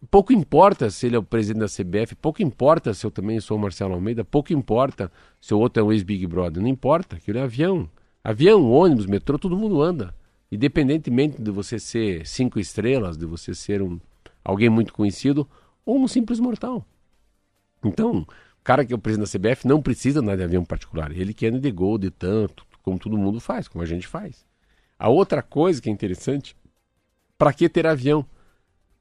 pouco 0.10 0.34
importa 0.34 0.89
se 0.89 1.06
ele 1.06 1.15
é 1.15 1.19
o 1.19 1.24
presidente 1.24 1.60
da 1.60 1.67
CBF, 1.67 2.15
pouco 2.15 2.41
importa 2.41 2.91
se 2.91 3.06
eu 3.06 3.12
também 3.12 3.39
sou 3.39 3.56
o 3.56 3.60
Marcelo 3.62 3.93
Almeida, 3.93 4.26
pouco 4.26 4.52
importa 4.52 5.12
se 5.39 5.54
o 5.54 5.60
outro 5.60 5.84
é 5.84 5.86
um 5.86 5.91
ex-Big 5.91 6.26
Brother, 6.26 6.60
não 6.60 6.69
importa, 6.69 7.17
aquilo 7.17 7.38
é 7.38 7.43
avião. 7.43 7.88
Avião, 8.24 8.67
ônibus, 8.72 9.06
metrô, 9.06 9.38
todo 9.38 9.56
mundo 9.56 9.80
anda. 9.80 10.15
Independentemente 10.52 11.42
de 11.42 11.52
você 11.52 11.80
ser 11.80 12.26
cinco 12.26 12.60
estrelas, 12.60 13.18
de 13.18 13.26
você 13.26 13.54
ser 13.54 13.82
um, 13.82 14.00
alguém 14.44 14.70
muito 14.70 14.94
conhecido 14.94 15.48
ou 15.86 16.00
um 16.00 16.08
simples 16.08 16.40
mortal. 16.40 16.86
Então, 17.84 18.22
o 18.22 18.64
cara 18.64 18.84
que 18.84 18.92
é 18.92 18.96
o 18.96 19.00
presidente 19.00 19.32
da 19.32 19.40
CBF 19.40 19.68
não 19.68 19.82
precisa 19.82 20.20
andar 20.20 20.36
de 20.36 20.44
avião 20.44 20.66
particular. 20.66 21.12
Ele 21.12 21.34
que 21.34 21.46
anda 21.46 21.60
de 21.60 21.72
gol, 21.72 21.98
de 21.98 22.10
tanto, 22.10 22.66
como 22.82 23.00
todo 23.00 23.18
mundo 23.18 23.40
faz, 23.40 23.68
como 23.68 23.84
a 23.84 23.88
gente 23.88 24.08
faz. 24.08 24.46
A 24.98 25.08
outra 25.08 25.42
coisa 25.42 25.82
que 25.82 25.90
é 25.90 25.92
interessante, 25.92 26.56
para 27.38 27.54
que 27.54 27.70
ter 27.70 27.88
avião? 27.88 28.26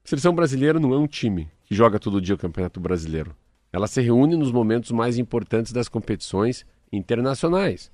A 0.05 0.07
seleção 0.07 0.33
brasileira 0.33 0.79
não 0.79 0.93
é 0.93 0.97
um 0.97 1.07
time 1.07 1.49
que 1.65 1.75
joga 1.75 1.99
todo 1.99 2.21
dia 2.21 2.35
o 2.35 2.37
Campeonato 2.37 2.79
Brasileiro. 2.79 3.35
Ela 3.71 3.87
se 3.87 4.01
reúne 4.01 4.35
nos 4.35 4.51
momentos 4.51 4.91
mais 4.91 5.17
importantes 5.17 5.71
das 5.71 5.89
competições 5.89 6.65
internacionais. 6.91 7.91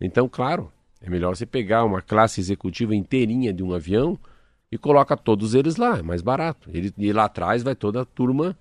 Então, 0.00 0.28
claro, 0.28 0.72
é 1.02 1.10
melhor 1.10 1.34
você 1.34 1.44
pegar 1.44 1.84
uma 1.84 2.00
classe 2.00 2.40
executiva 2.40 2.94
inteirinha 2.94 3.52
de 3.52 3.62
um 3.62 3.74
avião 3.74 4.18
e 4.70 4.78
coloca 4.78 5.16
todos 5.16 5.54
eles 5.54 5.76
lá, 5.76 5.98
é 5.98 6.02
mais 6.02 6.22
barato. 6.22 6.70
Ele, 6.72 6.92
e 6.96 7.12
lá 7.12 7.24
atrás 7.24 7.62
vai 7.62 7.74
toda 7.74 8.02
a 8.02 8.04
turma 8.04 8.56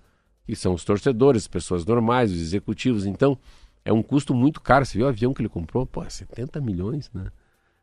que 0.46 0.56
são 0.56 0.74
os 0.74 0.84
torcedores, 0.84 1.48
pessoas 1.48 1.86
normais, 1.86 2.32
os 2.32 2.42
executivos. 2.42 3.06
Então, 3.06 3.38
é 3.86 3.94
um 3.94 4.02
custo 4.02 4.34
muito 4.34 4.60
caro. 4.60 4.86
Você 4.86 4.98
viu 4.98 5.06
o 5.06 5.10
avião 5.10 5.34
que 5.34 5.42
ele 5.42 5.48
comprou? 5.48 5.86
Pô, 5.86 6.04
70 6.08 6.60
milhões, 6.60 7.10
né? 7.14 7.28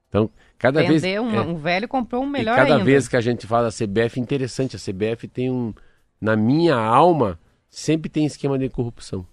Então, 0.09 0.31
cada 0.59 0.83
Vender 0.83 1.01
vez. 1.01 1.21
Um, 1.21 1.31
é, 1.31 1.41
um 1.41 1.57
velho 1.57 1.87
comprou 1.87 2.23
um 2.23 2.29
melhor 2.29 2.55
e 2.55 2.57
cada 2.57 2.75
ainda. 2.75 2.85
vez 2.85 3.07
que 3.07 3.17
a 3.17 3.21
gente 3.21 3.47
fala 3.47 3.71
da 3.71 3.73
CBF, 3.73 4.19
é 4.19 4.23
interessante. 4.23 4.77
A 4.77 4.79
CBF 4.79 5.29
tem 5.29 5.51
um. 5.51 5.73
Na 6.21 6.37
minha 6.37 6.75
alma, 6.75 7.39
sempre 7.69 8.09
tem 8.09 8.27
esquema 8.27 8.59
de 8.59 8.69
corrupção. 8.69 9.25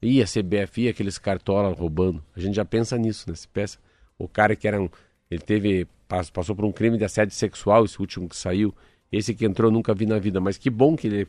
E 0.00 0.22
a 0.22 0.26
CBF 0.26 0.82
e 0.82 0.88
aqueles 0.88 1.18
cartolas 1.18 1.78
roubando. 1.78 2.24
A 2.34 2.40
gente 2.40 2.54
já 2.54 2.64
pensa 2.64 2.96
nisso, 2.96 3.28
né? 3.28 3.34
Se 3.34 3.48
pensa. 3.48 3.78
O 4.18 4.28
cara 4.28 4.54
que 4.54 4.66
era 4.66 4.80
um. 4.80 4.88
Ele 5.30 5.40
teve 5.40 5.86
passou 6.32 6.54
por 6.54 6.64
um 6.64 6.72
crime 6.72 6.96
de 6.96 7.04
assédio 7.04 7.34
sexual, 7.34 7.84
esse 7.84 7.98
último 8.00 8.28
que 8.28 8.36
saiu. 8.36 8.74
Esse 9.10 9.34
que 9.34 9.44
entrou 9.44 9.70
nunca 9.70 9.94
vi 9.94 10.06
na 10.06 10.18
vida, 10.18 10.40
mas 10.40 10.58
que 10.58 10.68
bom 10.70 10.96
que 10.96 11.06
ele 11.06 11.28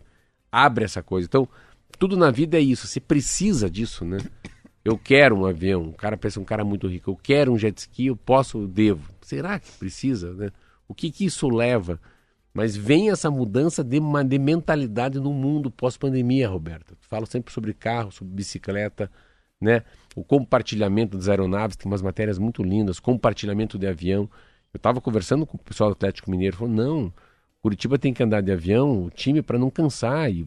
abre 0.51 0.85
essa 0.85 1.03
coisa. 1.03 1.27
Então, 1.27 1.47
tudo 1.99 2.17
na 2.17 2.31
vida 2.31 2.57
é 2.57 2.61
isso, 2.61 2.87
você 2.87 2.99
precisa 2.99 3.69
disso, 3.69 4.05
né? 4.05 4.17
Eu 4.83 4.97
quero 4.97 5.35
um 5.35 5.45
avião, 5.45 5.89
o 5.89 5.93
cara 5.93 6.15
pensa 6.15 6.39
um 6.39 6.43
cara 6.43 6.63
muito 6.63 6.87
rico, 6.87 7.11
eu 7.11 7.15
quero 7.15 7.51
um 7.51 7.57
jet 7.57 7.77
ski, 7.77 8.07
eu 8.07 8.15
posso, 8.15 8.59
eu 8.59 8.67
devo. 8.67 9.11
Será 9.21 9.59
que 9.59 9.71
precisa, 9.73 10.33
né? 10.33 10.49
O 10.87 10.93
que 10.93 11.11
que 11.11 11.25
isso 11.25 11.47
leva? 11.49 11.99
Mas 12.53 12.75
vem 12.75 13.09
essa 13.09 13.29
mudança 13.29 13.83
de, 13.83 13.99
uma, 13.99 14.23
de 14.23 14.39
mentalidade 14.39 15.19
no 15.19 15.33
mundo 15.33 15.69
pós-pandemia, 15.69 16.47
Roberto. 16.47 16.95
Falo 17.01 17.25
sempre 17.25 17.51
sobre 17.51 17.73
carro, 17.73 18.11
sobre 18.11 18.33
bicicleta, 18.33 19.11
né? 19.65 19.83
O 20.15 20.23
compartilhamento 20.23 21.17
das 21.17 21.27
aeronaves, 21.27 21.75
tem 21.75 21.91
umas 21.91 22.01
matérias 22.01 22.37
muito 22.37 22.63
lindas, 22.63 22.99
compartilhamento 22.99 23.77
de 23.77 23.87
avião. 23.87 24.29
Eu 24.73 24.77
estava 24.77 25.01
conversando 25.01 25.45
com 25.45 25.57
o 25.57 25.59
pessoal 25.59 25.89
do 25.89 25.93
Atlético 25.93 26.31
Mineiro, 26.31 26.55
falou, 26.55 26.73
não, 26.73 27.13
Curitiba 27.61 27.97
tem 27.97 28.13
que 28.13 28.23
andar 28.23 28.41
de 28.41 28.51
avião, 28.51 29.05
o 29.05 29.09
time 29.09 29.41
para 29.41 29.57
não 29.57 29.69
cansar. 29.69 30.31
E 30.31 30.45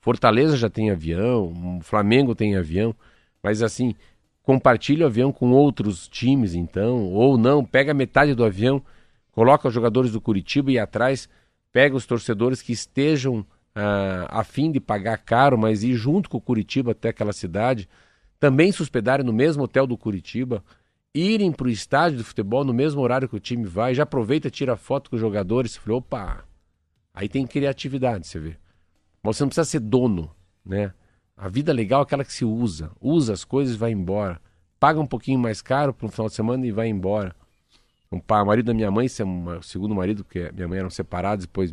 Fortaleza 0.00 0.56
já 0.56 0.70
tem 0.70 0.90
avião, 0.90 1.78
Flamengo 1.82 2.34
tem 2.34 2.56
avião, 2.56 2.94
mas 3.42 3.62
assim, 3.62 3.94
compartilha 4.42 5.04
o 5.04 5.06
avião 5.06 5.30
com 5.30 5.50
outros 5.50 6.08
times, 6.08 6.54
então, 6.54 7.12
ou 7.12 7.36
não, 7.36 7.64
pega 7.64 7.92
metade 7.92 8.34
do 8.34 8.44
avião, 8.44 8.82
coloca 9.30 9.68
os 9.68 9.74
jogadores 9.74 10.10
do 10.10 10.20
Curitiba 10.20 10.72
e 10.72 10.78
atrás 10.78 11.28
pega 11.72 11.94
os 11.94 12.06
torcedores 12.06 12.62
que 12.62 12.72
estejam 12.72 13.44
ah, 13.74 14.26
a 14.30 14.44
fim 14.44 14.72
de 14.72 14.80
pagar 14.80 15.18
caro, 15.18 15.56
mas 15.56 15.84
ir 15.84 15.94
junto 15.94 16.28
com 16.28 16.38
o 16.38 16.40
Curitiba 16.40 16.92
até 16.92 17.10
aquela 17.10 17.32
cidade, 17.32 17.88
também 18.40 18.72
se 18.72 18.82
hospedarem 18.82 19.24
no 19.24 19.32
mesmo 19.32 19.62
hotel 19.62 19.86
do 19.86 19.98
Curitiba 19.98 20.64
irem 21.14 21.52
para 21.52 21.66
o 21.66 21.70
estádio 21.70 22.18
de 22.18 22.24
futebol 22.24 22.64
no 22.64 22.72
mesmo 22.72 23.02
horário 23.02 23.28
que 23.28 23.36
o 23.36 23.40
time 23.40 23.66
vai, 23.66 23.94
já 23.94 24.04
aproveita, 24.04 24.48
tira 24.48 24.76
foto 24.76 25.10
com 25.10 25.16
os 25.16 25.20
jogadores, 25.20 25.76
falou, 25.76 25.98
opa, 25.98 26.44
aí 27.12 27.28
tem 27.28 27.46
criatividade, 27.46 28.26
você 28.26 28.40
vê. 28.40 28.56
Mas 29.22 29.36
você 29.36 29.42
não 29.42 29.48
precisa 29.48 29.64
ser 29.64 29.80
dono, 29.80 30.30
né? 30.64 30.94
A 31.36 31.48
vida 31.48 31.72
legal 31.72 32.00
é 32.00 32.02
aquela 32.04 32.24
que 32.24 32.32
se 32.32 32.44
usa, 32.44 32.90
usa 33.00 33.32
as 33.32 33.44
coisas 33.44 33.74
e 33.74 33.78
vai 33.78 33.92
embora. 33.92 34.40
Paga 34.78 34.98
um 34.98 35.06
pouquinho 35.06 35.38
mais 35.38 35.60
caro 35.60 35.92
para 35.92 36.06
um 36.06 36.10
final 36.10 36.28
de 36.28 36.34
semana 36.34 36.66
e 36.66 36.72
vai 36.72 36.88
embora. 36.88 37.34
Um 38.10 38.18
pai, 38.18 38.42
o 38.42 38.46
marido 38.46 38.66
da 38.66 38.74
minha 38.74 38.90
mãe, 38.90 39.06
o 39.06 39.62
segundo 39.62 39.94
marido, 39.94 40.24
porque 40.24 40.50
minha 40.52 40.66
mãe 40.66 40.78
eram 40.78 40.90
separados, 40.90 41.44
depois 41.44 41.72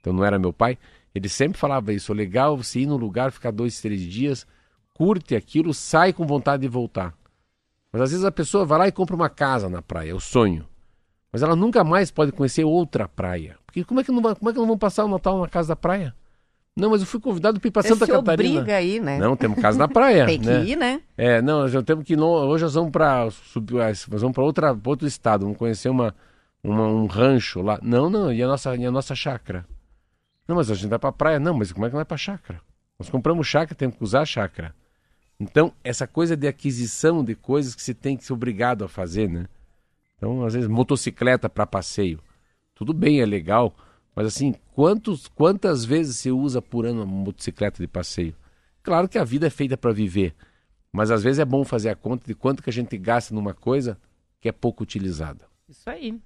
então 0.00 0.12
não 0.12 0.24
era 0.24 0.38
meu 0.38 0.52
pai, 0.52 0.76
ele 1.14 1.28
sempre 1.28 1.58
falava 1.58 1.92
isso, 1.92 2.12
legal 2.12 2.56
você 2.56 2.80
ir 2.80 2.86
no 2.86 2.96
lugar, 2.96 3.30
ficar 3.30 3.52
dois, 3.52 3.80
três 3.80 4.00
dias, 4.00 4.46
curte 4.94 5.34
aquilo, 5.34 5.72
sai 5.74 6.12
com 6.12 6.26
vontade 6.26 6.62
de 6.62 6.68
voltar. 6.68 7.14
Mas 7.92 8.02
às 8.02 8.10
vezes 8.10 8.24
a 8.24 8.32
pessoa 8.32 8.64
vai 8.64 8.78
lá 8.78 8.88
e 8.88 8.92
compra 8.92 9.14
uma 9.14 9.28
casa 9.28 9.68
na 9.68 9.82
praia, 9.82 10.10
é 10.10 10.14
o 10.14 10.20
sonho. 10.20 10.66
Mas 11.32 11.42
ela 11.42 11.56
nunca 11.56 11.82
mais 11.82 12.10
pode 12.10 12.32
conhecer 12.32 12.64
outra 12.64 13.08
praia. 13.08 13.56
Porque 13.66 13.84
como 13.84 14.00
é 14.00 14.04
que 14.04 14.12
não, 14.12 14.20
vai, 14.20 14.34
como 14.34 14.50
é 14.50 14.52
que 14.52 14.58
não 14.58 14.66
vão 14.66 14.78
passar 14.78 15.04
o 15.04 15.08
Natal 15.08 15.40
na 15.40 15.48
casa 15.48 15.68
da 15.68 15.76
praia? 15.76 16.14
Não, 16.74 16.90
mas 16.90 17.02
eu 17.02 17.06
fui 17.06 17.20
convidado 17.20 17.60
para 17.60 17.68
ir 17.68 17.70
para 17.70 17.82
Santa 17.82 18.06
Catarina. 18.06 18.60
obriga 18.60 18.76
aí, 18.76 18.98
né? 18.98 19.18
Não, 19.18 19.36
temos 19.36 19.60
casa 19.60 19.78
na 19.78 19.88
praia. 19.88 20.24
Tem 20.26 20.40
que 20.40 20.46
né? 20.46 20.64
ir, 20.64 20.76
né? 20.76 21.02
É, 21.16 21.42
não, 21.42 21.68
já 21.68 21.82
temos 21.82 22.04
que 22.04 22.14
ir, 22.14 22.20
hoje 22.20 22.64
nós 22.64 22.74
vamos 22.74 22.90
para 22.90 23.24
nós 23.24 24.20
vamos 24.20 24.34
para 24.34 24.42
outra 24.42 24.78
outro 24.86 25.06
estado, 25.06 25.42
vamos 25.42 25.58
conhecer 25.58 25.90
uma, 25.90 26.14
uma, 26.64 26.86
um 26.86 27.06
rancho 27.06 27.60
lá. 27.60 27.78
Não, 27.82 28.08
não, 28.08 28.32
e 28.32 28.42
a 28.42 28.46
nossa 28.46 28.74
e 28.74 28.86
a 28.86 28.90
nossa 28.90 29.14
chácara. 29.14 29.66
Não, 30.48 30.56
mas 30.56 30.70
a 30.70 30.74
gente 30.74 30.88
vai 30.88 30.98
para 30.98 31.10
a 31.10 31.12
praia. 31.12 31.38
Não, 31.38 31.54
mas 31.54 31.72
como 31.72 31.84
é 31.84 31.90
que 31.90 31.94
vai 31.94 32.06
para 32.06 32.14
a 32.14 32.18
chácara? 32.18 32.60
Nós 32.98 33.10
compramos 33.10 33.46
chácara, 33.46 33.74
temos 33.74 33.96
que 33.96 34.04
usar 34.04 34.22
a 34.22 34.26
chácara. 34.26 34.74
Então, 35.42 35.72
essa 35.82 36.06
coisa 36.06 36.36
de 36.36 36.46
aquisição 36.46 37.24
de 37.24 37.34
coisas 37.34 37.74
que 37.74 37.82
você 37.82 37.92
tem 37.92 38.16
que 38.16 38.24
ser 38.24 38.32
obrigado 38.32 38.84
a 38.84 38.88
fazer, 38.88 39.28
né? 39.28 39.46
Então, 40.16 40.44
às 40.44 40.54
vezes, 40.54 40.68
motocicleta 40.68 41.48
para 41.50 41.66
passeio. 41.66 42.20
Tudo 42.76 42.94
bem, 42.94 43.20
é 43.20 43.26
legal, 43.26 43.74
mas 44.14 44.26
assim, 44.28 44.54
quantos, 44.72 45.26
quantas 45.26 45.84
vezes 45.84 46.16
você 46.16 46.30
usa 46.30 46.62
por 46.62 46.86
ano 46.86 47.02
uma 47.02 47.06
motocicleta 47.24 47.82
de 47.82 47.88
passeio? 47.88 48.36
Claro 48.84 49.08
que 49.08 49.18
a 49.18 49.24
vida 49.24 49.48
é 49.48 49.50
feita 49.50 49.76
para 49.76 49.92
viver, 49.92 50.32
mas 50.92 51.10
às 51.10 51.24
vezes 51.24 51.40
é 51.40 51.44
bom 51.44 51.64
fazer 51.64 51.88
a 51.88 51.96
conta 51.96 52.24
de 52.24 52.34
quanto 52.34 52.62
que 52.62 52.70
a 52.70 52.72
gente 52.72 52.96
gasta 52.96 53.34
numa 53.34 53.52
coisa 53.52 53.98
que 54.40 54.48
é 54.48 54.52
pouco 54.52 54.84
utilizada. 54.84 55.44
Isso 55.68 55.90
aí. 55.90 56.20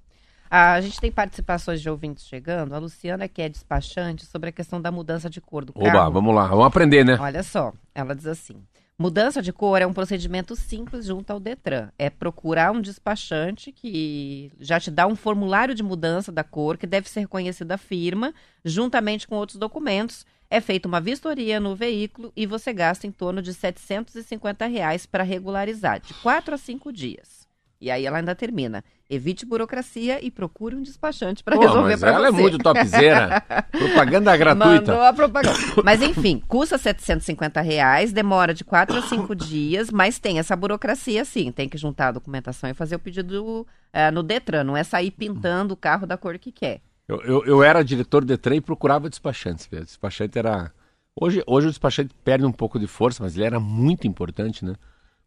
Ah, 0.50 0.74
a 0.74 0.80
gente 0.80 1.00
tem 1.00 1.10
participações 1.10 1.80
de 1.80 1.88
ouvintes 1.88 2.26
chegando. 2.26 2.74
A 2.74 2.78
Luciana, 2.78 3.26
que 3.28 3.42
é 3.42 3.48
despachante, 3.48 4.26
sobre 4.26 4.50
a 4.50 4.52
questão 4.52 4.80
da 4.80 4.92
mudança 4.92 5.28
de 5.28 5.40
cor 5.40 5.64
do 5.64 5.72
Oba, 5.74 5.90
carro. 5.90 6.12
vamos 6.12 6.34
lá, 6.34 6.46
vamos 6.46 6.66
aprender, 6.66 7.04
né? 7.04 7.16
Olha 7.18 7.42
só, 7.42 7.72
ela 7.94 8.14
diz 8.14 8.26
assim: 8.26 8.62
Mudança 8.98 9.42
de 9.42 9.52
cor 9.52 9.82
é 9.82 9.86
um 9.86 9.92
procedimento 9.92 10.56
simples 10.56 11.04
junto 11.04 11.30
ao 11.30 11.38
Detran. 11.38 11.90
É 11.98 12.08
procurar 12.08 12.72
um 12.72 12.80
despachante 12.80 13.70
que 13.70 14.50
já 14.58 14.80
te 14.80 14.90
dá 14.90 15.06
um 15.06 15.14
formulário 15.14 15.74
de 15.74 15.82
mudança 15.82 16.32
da 16.32 16.42
cor, 16.42 16.78
que 16.78 16.86
deve 16.86 17.06
ser 17.06 17.20
reconhecido 17.20 17.68
da 17.68 17.76
firma, 17.76 18.32
juntamente 18.64 19.28
com 19.28 19.36
outros 19.36 19.58
documentos. 19.58 20.24
É 20.48 20.62
feita 20.62 20.88
uma 20.88 20.98
vistoria 20.98 21.60
no 21.60 21.76
veículo 21.76 22.32
e 22.34 22.46
você 22.46 22.72
gasta 22.72 23.06
em 23.06 23.12
torno 23.12 23.42
de 23.42 23.52
750 23.52 24.64
reais 24.64 25.04
para 25.04 25.22
regularizar, 25.22 26.00
de 26.00 26.14
4 26.14 26.54
a 26.54 26.58
5 26.58 26.90
dias. 26.90 27.35
E 27.80 27.90
aí 27.90 28.06
ela 28.06 28.18
ainda 28.18 28.34
termina. 28.34 28.82
Evite 29.08 29.44
burocracia 29.44 30.24
e 30.24 30.30
procure 30.30 30.74
um 30.74 30.82
despachante 30.82 31.44
para 31.44 31.58
resolver 31.58 31.98
para 31.98 32.10
você. 32.10 32.16
ela 32.16 32.28
é 32.28 32.30
muito 32.30 32.58
topzera. 32.58 33.40
Propaganda 33.70 34.36
gratuita. 34.36 34.92
Mandou 34.92 35.02
a 35.02 35.12
propaganda. 35.12 35.58
Mas 35.84 36.02
enfim, 36.02 36.42
custa 36.48 36.78
750 36.78 37.60
reais, 37.60 38.12
demora 38.12 38.54
de 38.54 38.64
4 38.64 38.96
a 38.96 39.02
5 39.02 39.34
dias, 39.36 39.90
mas 39.90 40.18
tem 40.18 40.38
essa 40.38 40.56
burocracia 40.56 41.24
sim. 41.24 41.52
Tem 41.52 41.68
que 41.68 41.78
juntar 41.78 42.08
a 42.08 42.12
documentação 42.12 42.68
e 42.70 42.74
fazer 42.74 42.96
o 42.96 42.98
pedido 43.00 43.66
eh, 43.92 44.10
no 44.10 44.22
Detran. 44.22 44.64
Não 44.64 44.76
é 44.76 44.82
sair 44.82 45.10
pintando 45.10 45.74
o 45.74 45.76
carro 45.76 46.06
da 46.06 46.16
cor 46.16 46.38
que 46.38 46.50
quer. 46.50 46.80
Eu, 47.06 47.20
eu, 47.22 47.44
eu 47.44 47.62
era 47.62 47.84
diretor 47.84 48.24
de 48.24 48.36
trem 48.36 48.58
e 48.58 48.60
procurava 48.60 49.08
despachantes. 49.08 49.68
Despachante 49.70 50.38
era 50.38 50.72
Hoje, 51.18 51.42
hoje 51.46 51.68
o 51.68 51.70
despachante 51.70 52.14
perde 52.22 52.44
um 52.44 52.52
pouco 52.52 52.78
de 52.78 52.86
força, 52.86 53.22
mas 53.22 53.34
ele 53.34 53.46
era 53.46 53.58
muito 53.58 54.06
importante, 54.06 54.62
né? 54.62 54.74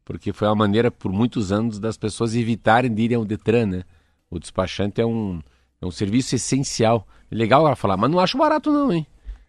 Porque 0.10 0.34
foi 0.34 0.48
uma 0.48 0.56
maneira, 0.56 0.90
por 0.90 1.12
muitos 1.12 1.52
anos, 1.52 1.78
das 1.78 1.96
pessoas 1.96 2.34
evitarem 2.36 2.92
de 2.92 3.04
irem 3.04 3.16
ao 3.18 3.24
Detran, 3.24 3.68
né? 3.68 3.84
O 4.28 4.40
despachante 4.40 5.00
é 5.00 5.06
um, 5.06 5.40
é 5.80 5.86
um 5.86 5.92
serviço 5.92 6.34
essencial. 6.34 7.08
É 7.32 7.36
legal 7.36 7.64
ela 7.64 7.76
falar, 7.76 7.96
mas 7.96 8.10
não 8.10 8.20
acho 8.20 8.36
barato 8.36 8.72
não, 8.72 8.92
hein? 8.92 9.06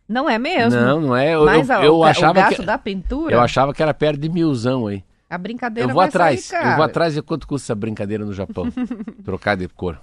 Não 0.07 0.29
é 0.29 0.39
mesmo? 0.39 0.79
Não, 0.79 1.01
não 1.01 1.17
é. 1.17 1.35
Eu, 1.35 1.47
Mas 1.47 1.71
eu, 1.71 1.77
a- 1.79 1.85
eu 1.87 2.01
ga- 2.01 2.09
achava 2.11 2.33
o 2.33 2.43
gasto 2.43 2.57
que, 2.57 2.67
da 2.67 2.77
pintura, 2.77 3.35
eu 3.35 3.41
achava 3.41 3.73
que 3.73 3.83
era 3.83 3.95
perto 3.95 4.21
de 4.21 4.29
milzão 4.29 4.87
aí. 4.87 5.03
a 5.31 5.39
brincadeira 5.39 5.89
Eu 5.89 5.95
vou 5.95 6.03
atrás, 6.03 6.45
sair, 6.45 6.69
eu 6.73 6.77
vou 6.77 6.85
atrás 6.85 7.15
de 7.15 7.23
quanto 7.23 7.47
custa 7.47 7.65
essa 7.67 7.75
brincadeira 7.75 8.23
no 8.27 8.35
Japão. 8.35 8.67
Trocar 9.25 9.57
de 9.57 9.67
cor. 9.67 9.99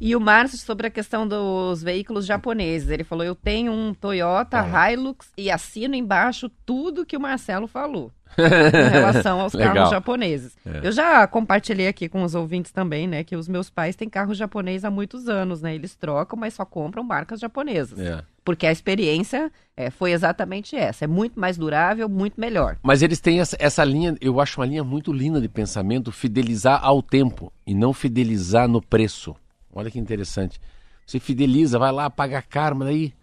E 0.00 0.16
o 0.16 0.20
Márcio 0.20 0.56
sobre 0.58 0.86
a 0.86 0.90
questão 0.90 1.28
dos 1.28 1.82
veículos 1.82 2.24
japoneses. 2.24 2.88
Ele 2.88 3.04
falou: 3.04 3.24
Eu 3.24 3.34
tenho 3.34 3.70
um 3.72 3.92
Toyota 3.92 4.60
Ah. 4.60 4.90
Hilux 4.92 5.28
e 5.36 5.50
assino 5.50 5.94
embaixo 5.94 6.50
tudo 6.64 7.04
que 7.04 7.16
o 7.16 7.20
Marcelo 7.20 7.66
falou 7.66 8.10
em 8.38 8.90
relação 8.90 9.40
aos 9.40 9.52
carros 9.52 9.90
japoneses. 9.90 10.56
É. 10.64 10.86
Eu 10.86 10.92
já 10.92 11.26
compartilhei 11.26 11.86
aqui 11.88 12.08
com 12.08 12.22
os 12.22 12.34
ouvintes 12.34 12.72
também, 12.72 13.06
né? 13.06 13.22
Que 13.24 13.36
os 13.36 13.46
meus 13.46 13.68
pais 13.68 13.94
têm 13.94 14.08
carro 14.08 14.32
japonês 14.32 14.84
há 14.84 14.90
muitos 14.90 15.28
anos, 15.28 15.60
né? 15.60 15.74
Eles 15.74 15.94
trocam, 15.94 16.38
mas 16.38 16.54
só 16.54 16.64
compram 16.64 17.04
marcas 17.04 17.38
japonesas. 17.38 17.98
É. 17.98 18.22
Porque 18.42 18.66
a 18.66 18.72
experiência 18.72 19.52
é, 19.76 19.90
foi 19.90 20.12
exatamente 20.12 20.74
essa. 20.74 21.04
É 21.04 21.08
muito 21.08 21.38
mais 21.38 21.58
durável, 21.58 22.08
muito 22.08 22.40
melhor. 22.40 22.78
Mas 22.82 23.02
eles 23.02 23.20
têm 23.20 23.38
essa, 23.40 23.54
essa 23.60 23.84
linha, 23.84 24.16
eu 24.18 24.40
acho 24.40 24.58
uma 24.60 24.66
linha 24.66 24.82
muito 24.82 25.12
linda 25.12 25.40
de 25.40 25.48
pensamento, 25.48 26.10
fidelizar 26.10 26.80
ao 26.82 27.02
tempo 27.02 27.52
e 27.66 27.74
não 27.74 27.92
fidelizar 27.92 28.66
no 28.66 28.80
preço. 28.80 29.36
Olha 29.72 29.90
que 29.90 29.98
interessante. 29.98 30.60
Você 31.06 31.18
fideliza, 31.18 31.78
vai 31.78 31.92
lá, 31.92 32.08
paga 32.08 32.40
caro, 32.42 32.76
mas 32.76 32.88
aí 32.88 33.14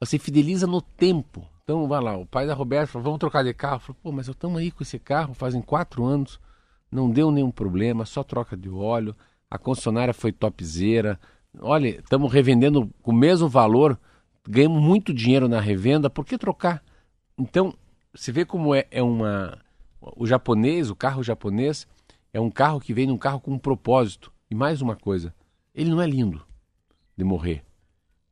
você 0.00 0.18
fideliza 0.18 0.66
no 0.66 0.80
tempo. 0.80 1.46
Então, 1.62 1.88
vai 1.88 2.00
lá, 2.00 2.16
o 2.16 2.26
pai 2.26 2.46
da 2.46 2.54
Roberta 2.54 2.92
falou, 2.92 3.04
vamos 3.04 3.18
trocar 3.18 3.42
de 3.42 3.54
carro. 3.54 3.80
Falou, 3.80 3.96
pô, 4.02 4.12
mas 4.12 4.28
eu 4.28 4.32
estamos 4.32 4.58
aí 4.60 4.70
com 4.70 4.82
esse 4.82 4.98
carro 4.98 5.34
fazem 5.34 5.62
quatro 5.62 6.04
anos, 6.04 6.38
não 6.90 7.10
deu 7.10 7.30
nenhum 7.30 7.50
problema, 7.50 8.04
só 8.04 8.22
troca 8.22 8.56
de 8.56 8.68
óleo, 8.68 9.14
a 9.50 9.58
concessionária 9.58 10.12
foi 10.12 10.30
topzera. 10.30 11.18
Olha, 11.60 11.88
estamos 11.88 12.30
revendendo 12.32 12.90
com 13.02 13.12
o 13.12 13.14
mesmo 13.14 13.48
valor, 13.48 13.98
ganhamos 14.46 14.82
muito 14.82 15.12
dinheiro 15.12 15.48
na 15.48 15.60
revenda, 15.60 16.10
por 16.10 16.24
que 16.24 16.36
trocar? 16.36 16.82
Então, 17.38 17.74
você 18.14 18.30
vê 18.30 18.44
como 18.44 18.74
é, 18.74 18.86
é 18.90 19.02
uma. 19.02 19.58
O 20.00 20.26
japonês, 20.26 20.90
o 20.90 20.96
carro 20.96 21.22
japonês, 21.22 21.86
é 22.32 22.40
um 22.40 22.50
carro 22.50 22.78
que 22.78 22.92
vem 22.92 23.06
num 23.06 23.16
carro 23.16 23.40
com 23.40 23.52
um 23.52 23.58
propósito. 23.58 24.30
E 24.50 24.54
mais 24.54 24.82
uma 24.82 24.94
coisa, 24.94 25.34
ele 25.74 25.90
não 25.90 26.00
é 26.00 26.06
lindo 26.06 26.44
de 27.16 27.24
morrer. 27.24 27.64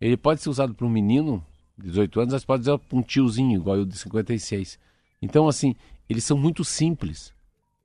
Ele 0.00 0.16
pode 0.16 0.40
ser 0.40 0.48
usado 0.48 0.74
por 0.74 0.84
um 0.84 0.90
menino 0.90 1.44
de 1.76 1.88
18 1.88 2.20
anos, 2.20 2.32
mas 2.34 2.44
pode 2.44 2.64
ser 2.64 2.78
para 2.78 2.98
um 2.98 3.02
tiozinho, 3.02 3.58
igual 3.58 3.76
eu 3.76 3.84
de 3.84 3.96
56. 3.96 4.78
Então, 5.20 5.48
assim, 5.48 5.74
eles 6.08 6.24
são 6.24 6.36
muito 6.36 6.64
simples. 6.64 7.32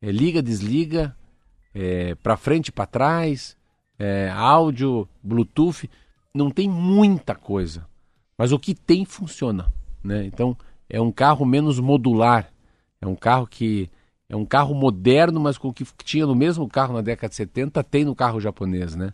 É, 0.01 0.11
liga, 0.11 0.41
desliga, 0.41 1.15
é, 1.73 2.15
para 2.15 2.37
frente, 2.37 2.71
para 2.71 2.85
trás, 2.85 3.55
é, 3.97 4.29
áudio, 4.29 5.07
Bluetooth. 5.23 5.89
Não 6.33 6.49
tem 6.49 6.69
muita 6.69 7.35
coisa. 7.35 7.87
Mas 8.37 8.51
o 8.51 8.59
que 8.59 8.75
tem 8.75 9.05
funciona. 9.05 9.71
Né? 10.03 10.25
Então, 10.25 10.57
é 10.89 11.01
um 11.01 11.11
carro 11.11 11.45
menos 11.45 11.79
modular. 11.79 12.51
É 13.01 13.07
um 13.07 13.15
carro 13.15 13.47
que 13.47 13.89
é 14.29 14.35
um 14.35 14.45
carro 14.45 14.75
moderno, 14.75 15.39
mas 15.39 15.57
com 15.57 15.69
o 15.69 15.73
que 15.73 15.85
tinha 16.03 16.25
no 16.25 16.35
mesmo 16.35 16.67
carro 16.67 16.93
na 16.93 17.01
década 17.01 17.29
de 17.29 17.35
70, 17.35 17.83
tem 17.83 18.03
no 18.03 18.15
carro 18.15 18.41
japonês, 18.41 18.95
né? 18.95 19.13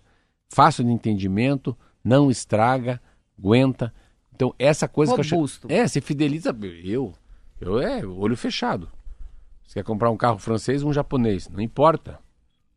Fácil 0.53 0.83
de 0.83 0.91
entendimento, 0.91 1.75
não 2.03 2.29
estraga, 2.29 3.01
aguenta. 3.39 3.91
Então, 4.35 4.53
essa 4.59 4.87
coisa 4.87 5.15
que 5.15 5.21
eu 5.21 5.25
Robusto. 5.25 5.65
achei... 5.65 5.79
É, 5.79 5.87
se 5.87 5.99
fideliza. 5.99 6.55
Eu, 6.83 7.11
eu 7.59 7.79
é, 7.79 8.05
olho 8.05 8.37
fechado. 8.37 8.87
Você 9.65 9.79
quer 9.79 9.83
comprar 9.83 10.11
um 10.11 10.17
carro 10.17 10.37
francês 10.37 10.83
ou 10.83 10.91
um 10.91 10.93
japonês? 10.93 11.49
Não 11.49 11.59
importa. 11.59 12.19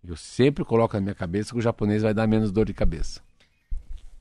Eu 0.03 0.17
sempre 0.17 0.65
coloco 0.65 0.95
na 0.97 1.03
minha 1.03 1.15
cabeça 1.15 1.53
que 1.53 1.59
o 1.59 1.63
japonês 1.63 2.03
vai 2.03 2.15
dar 2.15 2.27
menos 2.27 2.51
dor 2.51 2.65
de 2.65 2.73
cabeça. 2.73 3.21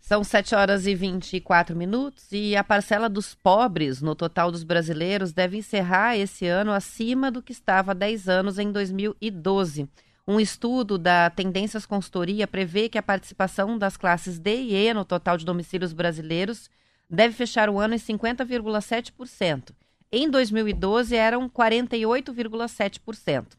São 0.02 0.22
7 0.22 0.54
horas 0.54 0.86
e 0.86 0.94
24 0.94 1.78
minutos 1.78 2.28
e 2.34 2.58
a 2.58 2.63
parcela 2.63 3.08
dos 3.08 3.34
pobres 3.34 4.02
no 4.02 4.15
total 4.15 4.52
dos 4.52 4.65
brasileiros 4.65 5.32
deve 5.32 5.58
encerrar 5.58 6.18
esse 6.18 6.46
ano 6.46 6.72
acima 6.74 7.32
do 7.32 7.41
que 7.41 7.54
estava 7.54 7.91
há 7.91 7.96
10 7.96 8.28
anos 8.28 8.60
em 8.60 8.70
2012. 8.70 9.88
Um 10.28 10.40
estudo 10.40 10.98
da 10.98 11.30
Tendências 11.30 11.86
Consultoria 11.86 12.48
prevê 12.48 12.90
que 12.90 12.98
a 12.98 13.04
participação 13.04 13.78
das 13.78 13.96
classes 13.96 14.40
D 14.40 14.56
e 14.56 14.76
E 14.76 14.92
no 14.92 15.06
total 15.06 15.38
de 15.38 15.46
domicílios 15.46 15.94
brasileiros 15.94 16.68
deve 17.08 17.36
fechar 17.36 17.70
o 17.70 17.80
ano 17.80 17.94
em 17.94 18.00
50,7%. 18.00 19.70
Em 20.12 20.28
2012 20.28 21.16
eram 21.16 21.48
48,7%. 21.48 23.50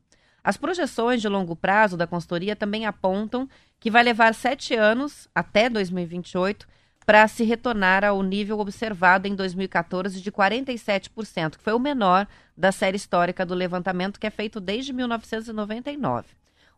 As 0.43 0.57
projeções 0.57 1.23
de 1.23 1.29
longo 1.29 1.55
prazo 1.55 1.97
da 1.97 2.05
consultoria 2.05 2.57
também 2.57 2.85
apontam 2.85 3.49
que 3.79 3.89
vai 3.89 4.03
levar 4.03 4.35
sete 4.35 4.75
anos, 4.75 5.29
até 5.33 5.71
2028, 5.71 6.67
para 7.05 7.29
se 7.29 7.45
retornar 7.45 8.05
ao 8.05 8.21
nível 8.25 8.59
observado 8.59 9.29
em 9.29 9.37
2014 9.37 10.21
de 10.21 10.33
47%, 10.33 11.59
que 11.59 11.63
foi 11.63 11.75
o 11.75 11.79
menor 11.79 12.27
da 12.57 12.73
série 12.73 12.97
histórica 12.97 13.47
do 13.47 13.55
levantamento 13.55 14.19
que 14.19 14.27
é 14.27 14.31
feito 14.31 14.59
desde 14.59 14.93
1999. 14.93 16.27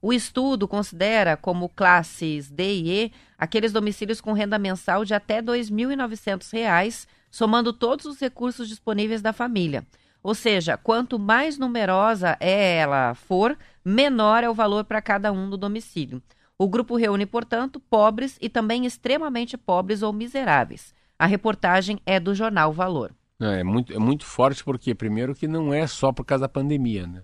O 0.01 0.13
estudo 0.13 0.69
considera 0.69 1.37
como 1.37 1.69
classes 1.69 2.51
D 2.51 2.75
e 2.75 2.91
E 2.91 3.13
aqueles 3.37 3.73
domicílios 3.73 4.21
com 4.21 4.33
renda 4.33 4.59
mensal 4.59 5.05
de 5.05 5.15
até 5.15 5.37
R$ 5.37 5.43
2.900, 5.43 7.07
somando 7.31 7.73
todos 7.73 8.07
os 8.07 8.21
recursos 8.21 8.69
disponíveis 8.69 9.21
da 9.21 9.33
família. 9.33 9.85
Ou 10.23 10.35
seja, 10.35 10.77
quanto 10.77 11.19
mais 11.19 11.59
numerosa 11.59 12.37
é 12.41 12.77
ela 12.77 13.15
for, 13.15 13.57
menor 13.85 14.45
é 14.45 14.51
o 14.51 14.55
valor 14.55 14.85
para 14.85 15.03
cada 15.03 15.33
um 15.33 15.49
do 15.49 15.57
domicílio. 15.57 16.23
O 16.59 16.69
grupo 16.69 16.97
reúne, 16.97 17.25
portanto, 17.25 17.79
pobres 17.79 18.37
e 18.41 18.49
também 18.49 18.85
extremamente 18.85 19.57
pobres 19.57 20.03
ou 20.03 20.13
miseráveis. 20.13 20.93
A 21.17 21.27
reportagem 21.27 22.01
é 22.05 22.19
do 22.19 22.35
jornal 22.35 22.73
Valor. 22.73 23.13
Não, 23.39 23.51
é, 23.53 23.63
muito, 23.63 23.93
é 23.93 23.99
muito 23.99 24.25
forte 24.25 24.65
porque, 24.65 24.95
primeiro, 24.95 25.35
que 25.35 25.47
não 25.47 25.73
é 25.73 25.87
só 25.87 26.13
por 26.13 26.25
causa 26.25 26.43
da 26.43 26.49
pandemia. 26.49 27.07
Né? 27.07 27.23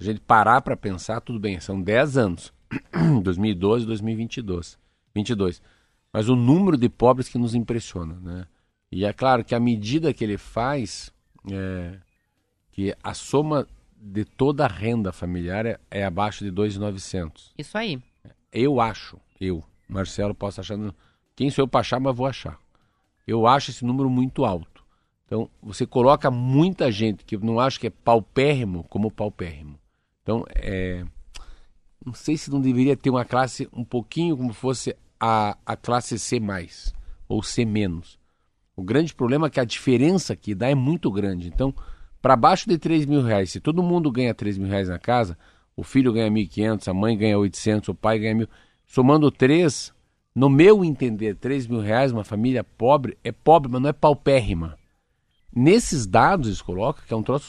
A 0.00 0.04
gente 0.04 0.20
parar 0.20 0.60
para 0.60 0.76
pensar, 0.76 1.20
tudo 1.20 1.40
bem, 1.40 1.58
são 1.58 1.80
10 1.80 2.16
anos 2.16 2.52
2012, 3.22 3.86
2022. 3.86 4.78
22. 5.14 5.62
Mas 6.12 6.28
o 6.28 6.36
número 6.36 6.76
de 6.76 6.88
pobres 6.88 7.28
que 7.28 7.38
nos 7.38 7.54
impressiona. 7.54 8.14
Né? 8.14 8.46
E 8.90 9.04
é 9.04 9.12
claro 9.12 9.44
que 9.44 9.54
a 9.54 9.60
medida 9.60 10.14
que 10.14 10.24
ele 10.24 10.38
faz, 10.38 11.12
é, 11.50 11.98
que 12.70 12.94
a 13.02 13.14
soma 13.14 13.66
de 14.00 14.24
toda 14.24 14.64
a 14.64 14.68
renda 14.68 15.12
familiar 15.12 15.66
é, 15.66 15.78
é 15.90 16.04
abaixo 16.04 16.44
de 16.44 16.52
2.900. 16.52 17.52
Isso 17.58 17.76
aí. 17.76 18.00
Eu 18.52 18.80
acho, 18.80 19.18
eu, 19.40 19.62
Marcelo, 19.88 20.34
posso 20.34 20.60
achar. 20.60 20.78
Quem 21.34 21.50
sou 21.50 21.64
eu 21.64 21.68
para 21.68 21.80
achar, 21.80 22.00
mas 22.00 22.16
vou 22.16 22.26
achar. 22.26 22.58
Eu 23.26 23.46
acho 23.46 23.70
esse 23.70 23.84
número 23.84 24.08
muito 24.08 24.44
alto. 24.44 24.82
Então, 25.26 25.50
você 25.62 25.86
coloca 25.86 26.30
muita 26.30 26.90
gente 26.90 27.24
que 27.24 27.36
não 27.36 27.60
acho 27.60 27.78
que 27.78 27.88
é 27.88 27.90
paupérrimo 27.90 28.84
como 28.84 29.10
paupérrimo. 29.10 29.78
Então, 30.28 30.44
é, 30.54 31.06
não 32.04 32.12
sei 32.12 32.36
se 32.36 32.50
não 32.50 32.60
deveria 32.60 32.94
ter 32.94 33.08
uma 33.08 33.24
classe 33.24 33.66
um 33.72 33.82
pouquinho 33.82 34.36
como 34.36 34.52
fosse 34.52 34.94
a, 35.18 35.56
a 35.64 35.74
classe 35.74 36.18
C, 36.18 36.38
ou 37.26 37.42
C. 37.42 37.66
O 38.76 38.82
grande 38.82 39.14
problema 39.14 39.46
é 39.46 39.50
que 39.50 39.58
a 39.58 39.64
diferença 39.64 40.36
que 40.36 40.54
dá 40.54 40.68
é 40.68 40.74
muito 40.74 41.10
grande. 41.10 41.48
Então, 41.48 41.74
para 42.20 42.36
baixo 42.36 42.68
de 42.68 42.76
3 42.76 43.06
mil 43.06 43.22
reais, 43.22 43.52
se 43.52 43.58
todo 43.58 43.82
mundo 43.82 44.12
ganha 44.12 44.34
3 44.34 44.58
mil 44.58 44.68
reais 44.68 44.90
na 44.90 44.98
casa, 44.98 45.34
o 45.74 45.82
filho 45.82 46.12
ganha 46.12 46.30
1.500, 46.30 46.88
a 46.88 46.92
mãe 46.92 47.16
ganha 47.16 47.38
800, 47.38 47.88
o 47.88 47.94
pai 47.94 48.18
ganha 48.18 48.34
mil. 48.34 48.48
Somando 48.84 49.30
três, 49.30 49.94
no 50.34 50.50
meu 50.50 50.84
entender, 50.84 51.36
3 51.36 51.66
mil 51.66 51.80
reais, 51.80 52.12
uma 52.12 52.22
família 52.22 52.62
pobre, 52.62 53.16
é 53.24 53.32
pobre, 53.32 53.72
mas 53.72 53.80
não 53.80 53.88
é 53.88 53.94
paupérrima. 53.94 54.76
Nesses 55.50 56.06
dados 56.06 56.48
eles 56.48 56.60
colocam 56.60 57.02
que 57.06 57.14
é 57.14 57.16
um 57.16 57.22
troço 57.22 57.46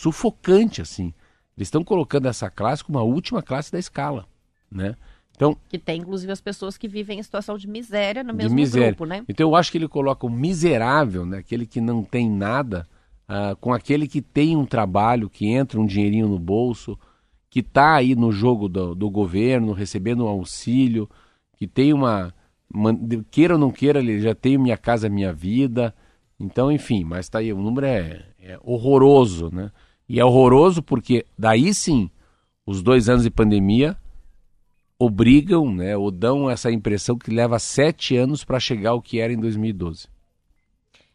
sufocante, 0.00 0.80
assim. 0.80 1.12
Eles 1.60 1.68
estão 1.68 1.84
colocando 1.84 2.26
essa 2.26 2.48
classe 2.48 2.82
como 2.82 2.98
a 2.98 3.02
última 3.02 3.42
classe 3.42 3.70
da 3.70 3.78
escala, 3.78 4.26
né? 4.70 4.96
Então, 5.36 5.56
Que 5.68 5.78
tem, 5.78 6.00
inclusive, 6.00 6.32
as 6.32 6.40
pessoas 6.40 6.76
que 6.78 6.88
vivem 6.88 7.18
em 7.18 7.22
situação 7.22 7.56
de 7.58 7.66
miséria 7.68 8.22
no 8.24 8.32
mesmo 8.32 8.54
miséria. 8.56 8.88
grupo, 8.88 9.04
né? 9.04 9.22
Então 9.28 9.48
eu 9.50 9.54
acho 9.54 9.70
que 9.70 9.78
ele 9.78 9.88
coloca 9.88 10.26
o 10.26 10.30
miserável, 10.30 11.24
né? 11.26 11.38
aquele 11.38 11.66
que 11.66 11.80
não 11.80 12.02
tem 12.02 12.30
nada, 12.30 12.88
ah, 13.28 13.54
com 13.60 13.72
aquele 13.72 14.08
que 14.08 14.20
tem 14.22 14.56
um 14.56 14.64
trabalho, 14.66 15.28
que 15.30 15.46
entra 15.48 15.78
um 15.80 15.86
dinheirinho 15.86 16.28
no 16.28 16.38
bolso, 16.38 16.98
que 17.50 17.60
está 17.60 17.94
aí 17.94 18.14
no 18.14 18.30
jogo 18.32 18.68
do, 18.68 18.94
do 18.94 19.10
governo, 19.10 19.72
recebendo 19.72 20.24
um 20.24 20.28
auxílio, 20.28 21.08
que 21.56 21.66
tem 21.66 21.92
uma. 21.92 22.34
man- 22.72 22.98
Queira 23.30 23.54
ou 23.54 23.60
não 23.60 23.70
queira, 23.70 23.98
ele 23.98 24.20
já 24.20 24.34
tem 24.34 24.56
Minha 24.58 24.76
Casa 24.78 25.08
Minha 25.10 25.32
Vida. 25.32 25.94
Então, 26.38 26.70
enfim, 26.72 27.02
mas 27.04 27.28
tá 27.28 27.38
aí, 27.38 27.52
o 27.52 27.60
número 27.60 27.86
é, 27.86 28.24
é 28.40 28.58
horroroso, 28.62 29.50
né? 29.52 29.70
E 30.10 30.18
é 30.18 30.24
horroroso 30.24 30.82
porque 30.82 31.24
daí 31.38 31.72
sim, 31.72 32.10
os 32.66 32.82
dois 32.82 33.08
anos 33.08 33.22
de 33.22 33.30
pandemia 33.30 33.96
obrigam, 34.98 35.72
né, 35.72 35.96
ou 35.96 36.10
dão 36.10 36.50
essa 36.50 36.68
impressão 36.68 37.16
que 37.16 37.30
leva 37.30 37.60
sete 37.60 38.16
anos 38.16 38.42
para 38.42 38.58
chegar 38.58 38.90
ao 38.90 39.00
que 39.00 39.20
era 39.20 39.32
em 39.32 39.38
2012. 39.38 40.08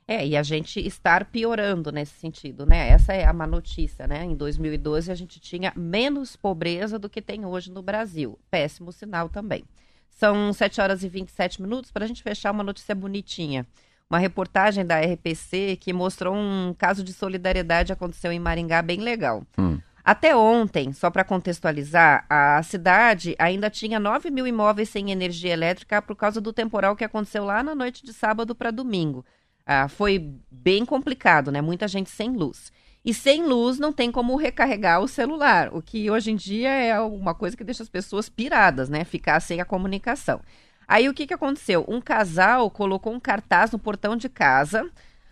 É, 0.08 0.26
e 0.26 0.38
a 0.38 0.42
gente 0.42 0.80
estar 0.80 1.26
piorando 1.26 1.92
nesse 1.92 2.14
sentido, 2.14 2.66
né? 2.66 2.88
Essa 2.88 3.12
é 3.12 3.26
a 3.26 3.34
má 3.34 3.46
notícia, 3.46 4.08
né? 4.08 4.24
Em 4.24 4.34
2012 4.34 5.12
a 5.12 5.16
gente 5.16 5.42
tinha 5.42 5.74
menos 5.76 6.38
pobreza 6.38 6.98
do 6.98 7.10
que 7.10 7.22
tem 7.22 7.44
hoje 7.44 7.70
no 7.72 7.82
Brasil. 7.82 8.40
Péssimo 8.50 8.94
sinal 8.94 9.28
também. 9.28 9.66
São 10.10 10.54
7 10.54 10.80
horas 10.80 11.04
e 11.04 11.10
27 11.10 11.62
minutos 11.62 11.92
para 11.92 12.06
a 12.06 12.08
gente 12.08 12.24
fechar 12.24 12.52
uma 12.52 12.64
notícia 12.64 12.96
bonitinha. 12.96 13.68
Uma 14.16 14.20
reportagem 14.20 14.86
da 14.86 14.98
RPC 14.98 15.78
que 15.82 15.92
mostrou 15.92 16.34
um 16.34 16.74
caso 16.78 17.04
de 17.04 17.12
solidariedade 17.12 17.92
aconteceu 17.92 18.32
em 18.32 18.40
Maringá 18.40 18.82
bem 18.82 19.02
legal. 19.02 19.44
Hum. 19.58 19.78
Até 20.06 20.34
ontem, 20.34 20.94
só 20.94 21.10
para 21.10 21.26
contextualizar, 21.26 22.26
a 22.30 22.64
cidade 22.64 23.36
ainda 23.38 23.70
tinha 23.70 24.00
9 24.00 24.32
mil 24.32 24.48
imóveis 24.48 24.88
sem 24.88 25.12
energia 25.12 25.52
elétrica 25.52 26.02
por 26.02 26.16
causa 26.16 26.40
do 26.40 26.54
temporal 26.54 26.96
que 26.96 27.04
aconteceu 27.04 27.44
lá 27.44 27.62
na 27.62 27.76
noite 27.76 28.06
de 28.06 28.14
sábado 28.14 28.56
para 28.56 28.72
domingo. 28.72 29.26
Ah, 29.66 29.90
foi 29.90 30.34
bem 30.50 30.86
complicado, 30.86 31.52
né? 31.52 31.60
Muita 31.60 31.86
gente 31.86 32.10
sem 32.10 32.38
luz. 32.38 32.72
E 33.04 33.14
sem 33.14 33.46
luz 33.46 33.78
não 33.78 33.92
tem 33.92 34.10
como 34.10 34.38
recarregar 34.38 35.02
o 35.02 35.10
celular, 35.10 35.76
o 35.76 35.82
que 35.82 36.10
hoje 36.10 36.32
em 36.32 36.38
dia 36.38 36.70
é 36.70 36.98
uma 37.02 37.36
coisa 37.36 37.58
que 37.58 37.66
deixa 37.66 37.84
as 37.84 37.90
pessoas 37.90 38.30
piradas, 38.30 38.88
né? 38.88 39.04
Ficar 39.04 39.42
sem 39.42 39.60
a 39.60 39.66
comunicação. 39.66 40.40
Aí 40.88 41.08
o 41.10 41.14
que, 41.14 41.26
que 41.28 41.34
aconteceu? 41.34 41.84
Um 41.88 42.00
casal 42.02 42.70
colocou 42.70 43.14
um 43.14 43.20
cartaz 43.20 43.72
no 43.72 43.80
portão 43.80 44.16
de 44.16 44.30
casa, 44.30 44.90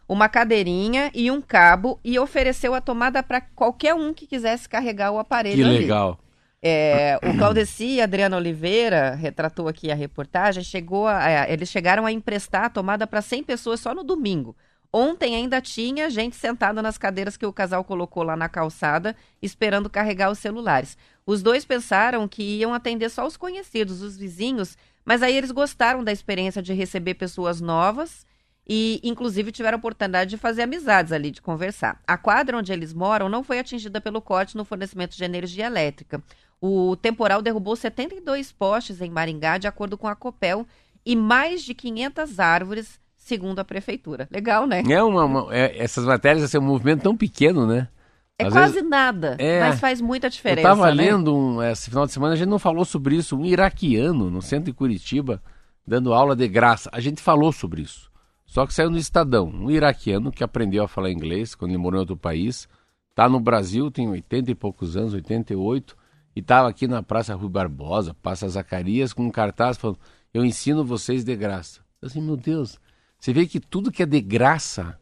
uma 0.08 0.28
cadeirinha 0.30 1.12
e 1.14 1.30
um 1.32 1.42
cabo 1.42 2.00
e 2.04 2.18
ofereceu 2.20 2.74
a 2.74 2.82
tomada 2.82 3.22
para 3.24 3.42
qualquer 3.42 3.94
um 3.94 4.14
que 4.14 4.28
quisesse 4.28 4.68
carregar 4.68 5.12
o 5.12 5.20
aparelho. 5.20 5.58
Que 5.58 5.64
ali. 5.64 5.78
legal. 5.80 6.20
É, 6.66 7.20
o 7.22 7.38
Claudeci 7.38 7.96
e 7.96 8.02
a 8.02 8.06
Adriana 8.06 8.38
Oliveira 8.38 9.16
retratou 9.16 9.68
aqui 9.68 9.92
a 9.92 9.96
reportagem. 9.96 10.64
Chegou 10.64 11.08
a- 11.08 11.18
a- 11.18 11.50
eles 11.50 11.70
chegaram 11.70 12.06
a 12.06 12.12
emprestar 12.12 12.66
a 12.66 12.70
tomada 12.70 13.06
para 13.06 13.22
100 13.22 13.44
pessoas 13.44 13.82
só 13.82 13.94
no 13.94 14.04
domingo. 14.04 14.56
Ontem 14.96 15.36
ainda 15.36 15.60
tinha 15.60 16.10
gente 16.10 16.36
sentada 16.36 16.82
nas 16.82 16.98
cadeiras 16.98 17.36
que 17.36 17.46
o 17.46 17.52
casal 17.52 17.84
colocou 17.84 18.24
lá 18.24 18.38
na 18.38 18.48
calçada, 18.48 19.16
esperando 19.42 19.90
carregar 19.90 20.30
os 20.32 20.38
celulares. 20.40 20.98
Os 21.26 21.42
dois 21.42 21.66
pensaram 21.66 22.28
que 22.28 22.44
iam 22.60 22.74
atender 22.74 23.10
só 23.10 23.26
os 23.26 23.36
conhecidos, 23.36 24.02
os 24.02 24.16
vizinhos, 24.16 24.78
mas 25.06 25.22
aí 25.24 25.36
eles 25.36 25.52
gostaram 25.52 26.04
da 26.04 26.12
experiência 26.12 26.62
de 26.62 26.74
receber 26.74 27.14
pessoas 27.16 27.60
novas 27.62 28.26
e, 28.68 29.00
inclusive, 29.04 29.52
tiveram 29.52 29.76
a 29.76 29.80
oportunidade 29.80 30.30
de 30.30 30.38
fazer 30.38 30.62
amizades 30.64 31.12
ali, 31.12 31.32
de 31.32 31.42
conversar. 31.42 32.00
A 32.08 32.18
quadra 32.18 32.58
onde 32.58 32.72
eles 32.72 32.94
moram 32.94 33.28
não 33.28 33.44
foi 33.44 33.60
atingida 33.60 34.00
pelo 34.00 34.22
corte 34.22 34.56
no 34.56 34.64
fornecimento 34.64 35.16
de 35.18 35.24
energia 35.24 35.66
elétrica. 35.66 36.22
O 36.62 36.96
temporal 36.96 37.42
derrubou 37.42 37.76
72 37.76 38.52
postes 38.54 39.02
em 39.02 39.10
Maringá, 39.10 39.58
de 39.58 39.68
acordo 39.68 39.98
com 39.98 40.08
a 40.08 40.16
Copel, 40.16 40.66
e 41.06 41.14
mais 41.14 41.62
de 41.64 41.74
500 41.74 42.40
árvores, 42.40 43.02
segundo 43.18 43.60
a 43.60 43.66
prefeitura. 43.66 44.30
Legal, 44.32 44.66
né? 44.66 44.82
É 44.90 45.04
uma, 45.04 45.26
uma- 45.26 45.54
é- 45.54 45.78
essas 45.84 46.06
matérias, 46.06 46.46
assim, 46.46 46.56
é 46.56 46.60
um 46.62 46.64
movimento 46.64 47.02
tão 47.04 47.18
pequeno, 47.18 47.68
né? 47.68 47.90
É 48.38 48.46
Às 48.48 48.54
quase 48.54 48.74
vezes- 48.74 48.90
nada, 48.90 49.36
É. 49.40 49.60
mas 49.60 49.80
faz 49.80 50.02
muita 50.02 50.28
Eu 50.28 50.32
diferença. 50.32 50.68
tava 50.68 50.88
né? 50.88 51.04
lendo 51.04 51.36
um, 51.36 51.62
esse 51.62 51.90
final 51.90 52.06
de 52.06 52.12
semana, 52.12 52.34
a 52.34 52.36
gente 52.36 52.50
não 52.50 52.58
falou 52.60 52.84
sobre 52.84 53.16
isso, 53.16 53.38
um 53.38 53.46
iraquiano 53.46 54.30
no 54.30 54.42
centro 54.42 54.66
de 54.66 54.74
Curitiba, 54.74 55.42
dando 55.86 56.14
aula 56.14 56.36
de 56.36 56.48
graça. 56.48 56.90
A 56.92 57.00
gente 57.00 57.22
falou 57.22 57.52
sobre 57.52 57.84
isso. 57.84 58.12
Só 58.46 58.66
que 58.66 58.74
saiu 58.74 58.90
no 58.90 58.98
Estadão. 58.98 59.48
Um 59.48 59.70
iraquiano 59.70 60.32
que 60.32 60.44
aprendeu 60.44 60.84
a 60.84 60.88
falar 60.88 61.12
inglês 61.12 61.54
quando 61.56 61.72
ele 61.72 61.78
morou 61.78 61.98
em 61.98 62.02
outro 62.02 62.18
país, 62.18 62.68
tá 63.16 63.30
no 63.30 63.40
Brasil, 63.40 63.90
tem 63.92 64.10
80 64.10 64.52
e 64.52 64.56
poucos 64.56 64.98
anos, 64.98 65.14
88, 65.14 65.96
e 66.36 66.42
tava 66.42 66.68
aqui 66.70 66.88
na 66.88 67.04
Praça 67.04 67.36
Rui 67.36 67.50
Barbosa, 67.50 68.16
Praça 68.16 68.48
Zacarias, 68.50 69.14
com 69.14 69.24
um 69.24 69.32
cartaz 69.32 69.78
falando: 69.78 70.00
Eu 70.34 70.44
ensino 70.44 70.84
vocês 70.84 71.24
de 71.24 71.36
graça. 71.36 71.82
Eu 72.02 72.08
assim, 72.08 72.22
meu 72.22 72.36
Deus, 72.36 72.80
você 73.20 73.32
vê 73.32 73.46
que 73.46 73.60
tudo 73.60 73.92
que 73.92 74.02
é 74.02 74.06
de 74.06 74.20
graça, 74.20 75.00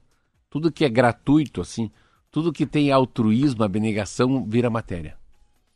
tudo 0.49 0.71
que 0.71 0.83
é 0.85 0.89
gratuito, 0.89 1.61
assim, 1.61 1.89
tudo 2.31 2.53
que 2.53 2.65
tem 2.65 2.91
altruísmo, 2.91 3.63
abnegação, 3.63 4.45
vira 4.45 4.69
matéria. 4.69 5.17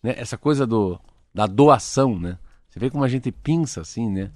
Né? 0.02 0.16
Essa 0.18 0.38
coisa 0.38 0.66
do, 0.66 1.00
da 1.34 1.46
doação, 1.46 2.18
né? 2.18 2.40
Você 2.70 2.80
vê 2.80 2.90
como 2.90 3.04
a 3.04 3.10
gente 3.10 3.32
pinça 3.32 3.82
assim, 3.82 4.10
né? 4.10 4.32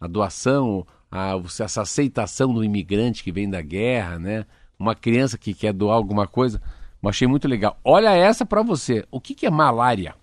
A 0.00 0.06
doação, 0.06 0.86
a, 1.10 1.32
essa 1.60 1.82
aceitação 1.82 2.54
do 2.54 2.64
imigrante 2.64 3.24
que 3.24 3.32
vem 3.32 3.50
da 3.50 3.60
guerra, 3.60 4.18
né? 4.18 4.46
Uma 4.78 4.94
criança 4.94 5.36
que 5.36 5.52
quer 5.52 5.72
doar 5.72 5.96
alguma 5.96 6.26
coisa. 6.26 6.62
Eu 7.02 7.08
achei 7.08 7.26
muito 7.26 7.48
legal. 7.48 7.78
Olha 7.84 8.14
essa 8.14 8.46
pra 8.46 8.62
você. 8.62 9.04
O 9.10 9.20
que, 9.20 9.34
que 9.34 9.46
é 9.46 9.50
malária? 9.50 10.14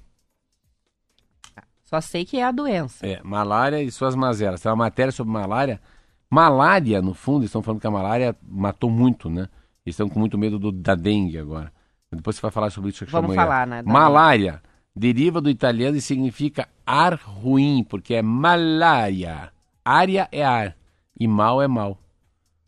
Só 1.83 1.99
sei 1.99 2.23
que 2.23 2.37
é 2.37 2.43
a 2.43 2.51
doença. 2.51 3.05
É, 3.05 3.21
malária 3.23 3.83
e 3.83 3.91
suas 3.91 4.15
mazelas. 4.15 4.61
Tem 4.61 4.69
uma 4.69 4.77
matéria 4.77 5.11
sobre 5.11 5.33
malária. 5.33 5.81
Malária, 6.29 7.01
no 7.01 7.13
fundo, 7.13 7.43
estão 7.43 7.61
falando 7.61 7.81
que 7.81 7.87
a 7.87 7.91
malária 7.91 8.35
matou 8.41 8.89
muito, 8.89 9.29
né? 9.29 9.49
Eles 9.85 9.93
estão 9.95 10.07
com 10.09 10.19
muito 10.19 10.37
medo 10.37 10.59
do- 10.59 10.71
da 10.71 10.95
dengue 10.95 11.37
agora. 11.37 11.71
Depois 12.11 12.35
você 12.35 12.41
vai 12.41 12.51
falar 12.51 12.69
sobre 12.69 12.89
isso. 12.89 13.05
Vamos 13.05 13.31
amanhã. 13.31 13.41
falar, 13.41 13.67
né, 13.67 13.81
Malária 13.83 14.61
deriva 14.95 15.39
do 15.39 15.49
italiano 15.49 15.95
e 15.95 16.01
significa 16.01 16.67
ar 16.85 17.13
ruim, 17.15 17.83
porque 17.87 18.13
é 18.13 18.21
malária. 18.21 19.51
Área 19.83 20.27
é 20.31 20.43
ar 20.45 20.75
e 21.19 21.27
mal 21.27 21.61
é 21.61 21.67
mal. 21.67 21.97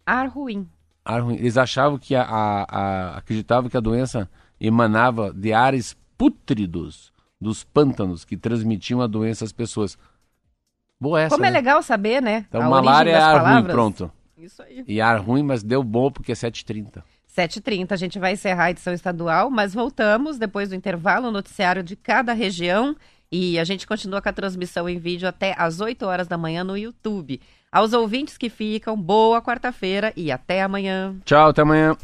Ar 0.05 0.27
ruim. 0.29 0.67
Ar 1.05 1.21
ruim. 1.21 1.35
Eles 1.35 1.57
achavam 1.57 1.97
que 1.99 2.15
a, 2.15 2.23
a- 2.23 2.63
a- 2.69 3.17
acreditavam 3.17 3.69
que 3.69 3.75
a 3.77 3.81
doença 3.81 4.29
emanava 4.59 5.33
de 5.33 5.51
ares 5.53 5.95
pútridos 6.17 7.11
dos 7.39 7.63
pântanos 7.63 8.23
que 8.23 8.37
transmitiam 8.37 9.01
a 9.01 9.07
doença 9.07 9.43
às 9.43 9.51
pessoas. 9.51 9.97
Boa 10.99 11.19
essa, 11.19 11.35
Como 11.35 11.45
é 11.45 11.51
né? 11.51 11.57
legal 11.57 11.83
saber, 11.83 12.21
né? 12.21 12.45
Então, 12.47 12.61
a 12.61 12.69
malária 12.69 13.11
é 13.11 13.13
origem 13.15 13.19
das 13.19 13.35
ar 13.35 13.41
ruim, 13.41 13.43
palavras. 13.51 13.73
pronto. 13.73 14.11
Isso 14.43 14.61
aí. 14.61 14.83
E 14.87 14.99
ar 14.99 15.19
ruim, 15.19 15.41
mas 15.41 15.63
deu 15.63 15.83
bom 15.83 16.11
porque 16.11 16.33
é 16.33 16.35
7h30. 16.35 17.01
7h30, 17.35 17.91
a 17.91 17.95
gente 17.95 18.19
vai 18.19 18.33
encerrar 18.33 18.65
a 18.65 18.71
edição 18.71 18.93
estadual, 18.93 19.49
mas 19.49 19.73
voltamos 19.73 20.37
depois 20.37 20.69
do 20.69 20.75
intervalo, 20.75 21.29
o 21.29 21.31
noticiário 21.31 21.81
de 21.81 21.95
cada 21.95 22.33
região. 22.33 22.95
E 23.31 23.57
a 23.57 23.63
gente 23.63 23.87
continua 23.87 24.21
com 24.21 24.29
a 24.29 24.33
transmissão 24.33 24.87
em 24.87 24.99
vídeo 24.99 25.27
até 25.27 25.55
às 25.57 25.81
8 25.81 26.05
horas 26.05 26.27
da 26.27 26.37
manhã 26.37 26.63
no 26.63 26.77
YouTube. 26.77 27.41
Aos 27.71 27.91
ouvintes 27.91 28.37
que 28.37 28.49
ficam, 28.49 28.95
boa 28.95 29.41
quarta-feira 29.41 30.13
e 30.15 30.31
até 30.31 30.61
amanhã. 30.61 31.15
Tchau, 31.25 31.49
até 31.49 31.63
amanhã. 31.63 31.97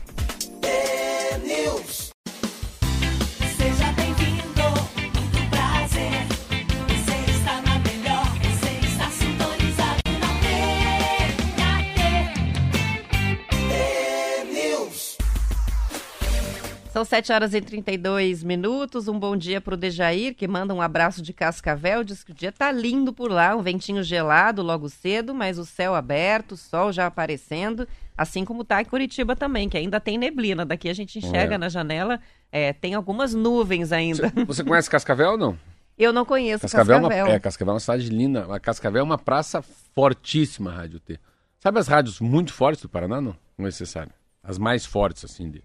São 16.89 17.05
7 17.05 17.31
horas 17.31 17.53
e 17.53 17.61
32 17.61 18.43
minutos. 18.43 19.07
Um 19.07 19.19
bom 19.19 19.37
dia 19.37 19.61
para 19.61 19.75
o 19.75 19.77
Dejair, 19.77 20.33
que 20.33 20.47
manda 20.47 20.73
um 20.73 20.81
abraço 20.81 21.21
de 21.21 21.31
Cascavel. 21.31 22.03
Diz 22.03 22.23
que 22.23 22.31
o 22.31 22.33
dia 22.33 22.51
tá 22.51 22.71
lindo 22.71 23.13
por 23.13 23.31
lá, 23.31 23.55
um 23.55 23.61
ventinho 23.61 24.01
gelado 24.01 24.63
logo 24.63 24.89
cedo, 24.89 25.33
mas 25.33 25.59
o 25.59 25.65
céu 25.65 25.93
aberto, 25.93 26.53
o 26.53 26.57
sol 26.57 26.91
já 26.91 27.05
aparecendo. 27.05 27.87
Assim 28.17 28.43
como 28.43 28.63
tá 28.63 28.81
em 28.81 28.85
Curitiba 28.85 29.35
também, 29.35 29.69
que 29.69 29.77
ainda 29.77 29.99
tem 29.99 30.17
neblina. 30.17 30.65
Daqui 30.65 30.89
a 30.89 30.93
gente 30.93 31.19
enxerga 31.19 31.55
É. 31.55 31.57
na 31.59 31.69
janela, 31.69 32.19
é, 32.51 32.73
tem 32.73 32.95
algumas 32.95 33.35
nuvens 33.35 33.91
ainda. 33.91 34.33
Você 34.47 34.63
conhece 34.63 34.89
Cascavel 34.89 35.31
ou 35.33 35.37
não? 35.37 35.59
Eu 35.95 36.11
não 36.11 36.25
conheço 36.25 36.61
Cascavel, 36.61 36.95
Cascavel. 37.01 37.17
É, 37.17 37.23
uma, 37.23 37.33
é, 37.35 37.39
Cascavel 37.39 37.71
é 37.71 37.73
uma 37.75 37.79
cidade 37.79 38.09
linda. 38.09 38.47
A 38.53 38.59
Cascavel 38.59 39.01
é 39.01 39.03
uma 39.03 39.17
praça 39.17 39.61
fortíssima, 39.93 40.71
Rádio 40.71 40.99
T. 40.99 41.19
Sabe 41.59 41.77
as 41.79 41.87
rádios 41.87 42.19
muito 42.19 42.51
fortes 42.51 42.81
do 42.81 42.89
Paraná, 42.89 43.21
não? 43.21 43.35
Não 43.57 43.65
é 43.65 43.67
necessário. 43.67 44.11
As 44.41 44.57
mais 44.57 44.85
fortes, 44.85 45.23
assim, 45.25 45.51
de, 45.51 45.61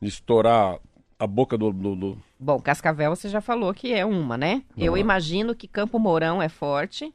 de 0.00 0.08
estourar 0.08 0.78
a 1.18 1.26
boca 1.26 1.56
do, 1.58 1.72
do- 1.72 1.96
do- 1.96 2.18
Bom, 2.38 2.58
Cascavel 2.58 3.14
você 3.14 3.28
já 3.28 3.40
falou 3.40 3.74
que 3.74 3.92
é 3.92 4.04
uma, 4.04 4.36
né? 4.38 4.62
Eu 4.76 4.92
lá. 4.92 4.98
imagino 4.98 5.54
que 5.54 5.68
Campo 5.68 5.98
Mourão 5.98 6.40
é 6.40 6.48
forte. 6.48 7.12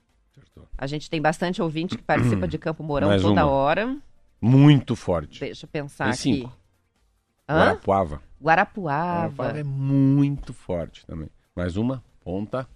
A 0.78 0.86
gente 0.86 1.10
tem 1.10 1.22
bastante 1.22 1.62
ouvinte 1.62 1.98
que 1.98 2.04
participa 2.04 2.48
de 2.48 2.58
Campo 2.58 2.84
Mourão 2.84 3.08
Mais 3.10 3.22
toda 3.22 3.46
uma. 3.46 3.52
hora. 3.52 3.98
Muito 4.42 4.96
forte. 4.96 5.40
Deixa 5.40 5.66
eu 5.66 5.70
pensar 5.70 6.06
Tem 6.06 6.12
aqui. 6.14 6.22
cinco. 6.22 6.54
Hã? 7.50 7.56
Guarapuava. 7.60 8.22
Guarapuava, 8.42 9.18
Guarapuava 9.28 9.60
é 9.60 9.64
muito 9.64 10.54
forte 10.54 11.06
também. 11.06 11.30
Mais 11.56 11.78
uma, 11.78 12.04
Ponta. 12.24 12.68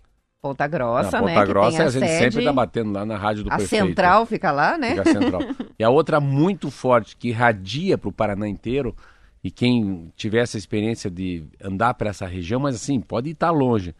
Ponta 0.42 0.66
Grossa, 0.68 1.20
Não, 1.20 1.26
né? 1.28 1.34
Ponta 1.36 1.46
Grossa 1.46 1.78
tem 1.78 1.86
a 1.86 1.90
gente 1.90 2.08
sede. 2.08 2.18
sempre 2.34 2.46
tá 2.46 2.54
batendo 2.54 2.92
lá 2.94 3.06
na 3.06 3.18
rádio 3.18 3.44
do 3.44 3.52
A 3.52 3.58
prefeito. 3.58 3.86
central 3.88 4.26
fica 4.26 4.52
lá, 4.52 4.78
né? 4.78 4.92
Fica 4.96 5.04
central. 5.12 5.42
e 5.78 5.84
a 5.84 5.90
outra 5.90 6.20
muito 6.22 6.72
forte, 6.72 7.16
que 7.18 7.28
irradia 7.28 7.98
para 7.98 8.08
o 8.10 8.14
Paraná 8.14 8.48
inteiro, 8.48 8.96
e 9.44 9.50
quem 9.50 10.12
tiver 10.16 10.40
essa 10.40 10.58
experiência 10.58 11.10
de 11.10 11.46
andar 11.64 11.94
para 11.94 12.10
essa 12.10 12.26
região, 12.26 12.60
mas 12.60 12.76
assim, 12.76 13.00
pode 13.00 13.30
estar 13.30 13.52
longe. 13.52 13.96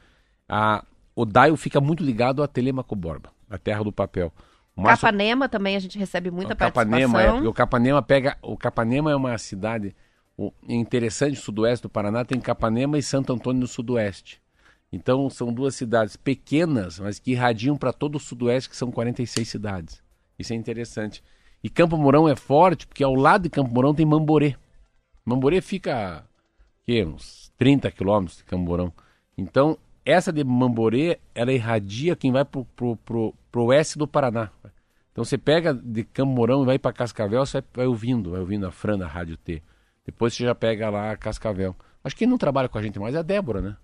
A, 0.48 0.84
o 1.16 1.26
Daio 1.26 1.56
fica 1.56 1.80
muito 1.80 2.04
ligado 2.04 2.44
a 2.44 2.48
Telemaco 2.48 2.96
Borba, 2.96 3.32
a 3.50 3.58
terra 3.58 3.84
do 3.84 3.92
papel. 3.92 4.34
O 4.76 4.82
Márcio- 4.82 5.02
Capanema 5.06 5.48
também 5.50 5.76
a 5.76 5.80
gente 5.80 5.98
recebe 5.98 6.32
muita 6.32 6.54
o 6.54 6.58
Capanema, 6.58 6.98
é, 6.98 7.02
participação. 7.02 7.34
porque 7.36 7.48
o 7.48 7.54
Capanema 7.54 8.02
pega. 8.02 8.38
O 8.42 8.58
Capanema 8.58 9.12
é 9.12 9.16
uma 9.16 9.38
cidade 9.38 9.96
o, 10.38 10.54
interessante, 10.68 11.36
sudoeste 11.36 11.84
do 11.84 11.90
Paraná, 11.90 12.24
tem 12.24 12.40
Capanema 12.40 12.98
e 12.98 13.04
Santo 13.04 13.34
Antônio 13.34 13.60
no 13.60 13.68
sudoeste. 13.68 14.42
Então 14.92 15.30
são 15.30 15.54
duas 15.54 15.76
cidades 15.76 16.16
pequenas, 16.16 17.00
mas 17.00 17.20
que 17.20 17.32
irradiam 17.32 17.76
para 17.78 17.92
todo 17.94 18.16
o 18.16 18.20
sudoeste, 18.20 18.70
que 18.70 18.78
são 18.78 18.90
46 18.92 19.48
cidades. 19.48 20.02
Isso 20.38 20.54
é 20.54 20.56
interessante. 20.56 21.22
E 21.62 21.70
Campo 21.70 21.98
Mourão 21.98 22.28
é 22.28 22.36
forte 22.36 22.88
porque 22.88 23.04
ao 23.04 23.14
lado 23.14 23.44
de 23.44 23.50
Campo 23.50 23.74
Mourão 23.74 23.94
tem 23.94 24.06
Mamborê. 24.06 24.56
Mamborê 25.30 25.62
fica 25.62 26.24
que, 26.84 27.04
uns 27.06 27.52
30 27.58 27.92
quilômetros 27.92 28.38
de 28.40 28.44
Campo 28.44 28.64
Mourão. 28.64 28.92
Então, 29.38 29.78
essa 30.04 30.34
de 30.34 30.44
Mamborê, 30.44 31.20
ela 31.36 31.54
irradia 31.54 32.16
quem 32.16 32.32
vai 32.32 32.44
pro, 32.44 32.66
pro, 32.76 32.96
pro, 32.98 33.36
pro 33.52 33.66
oeste 33.66 33.98
do 33.98 34.08
Paraná. 34.08 34.50
Então 35.12 35.24
você 35.24 35.38
pega 35.38 35.74
de 35.74 36.04
Campo 36.04 36.32
Mourão 36.32 36.64
e 36.64 36.66
vai 36.66 36.80
para 36.80 36.94
Cascavel, 36.94 37.46
você 37.46 37.62
vai, 37.62 37.70
vai 37.76 37.88
ouvindo, 37.88 38.32
vai 38.32 38.40
ouvindo 38.40 38.66
a 38.66 38.72
Fran 38.72 38.98
da 38.98 39.08
Rádio 39.08 39.38
T. 39.38 39.62
Depois 40.06 40.34
você 40.34 40.44
já 40.44 40.56
pega 40.56 40.90
lá 40.90 41.16
Cascavel. 41.16 41.76
Acho 42.04 42.16
que 42.16 42.20
quem 42.20 42.28
não 42.28 42.38
trabalha 42.38 42.68
com 42.68 42.78
a 42.78 42.82
gente 42.82 42.98
mais 42.98 43.14
é 43.14 43.20
a 43.20 43.22
Débora, 43.22 43.62
né? 43.62 43.78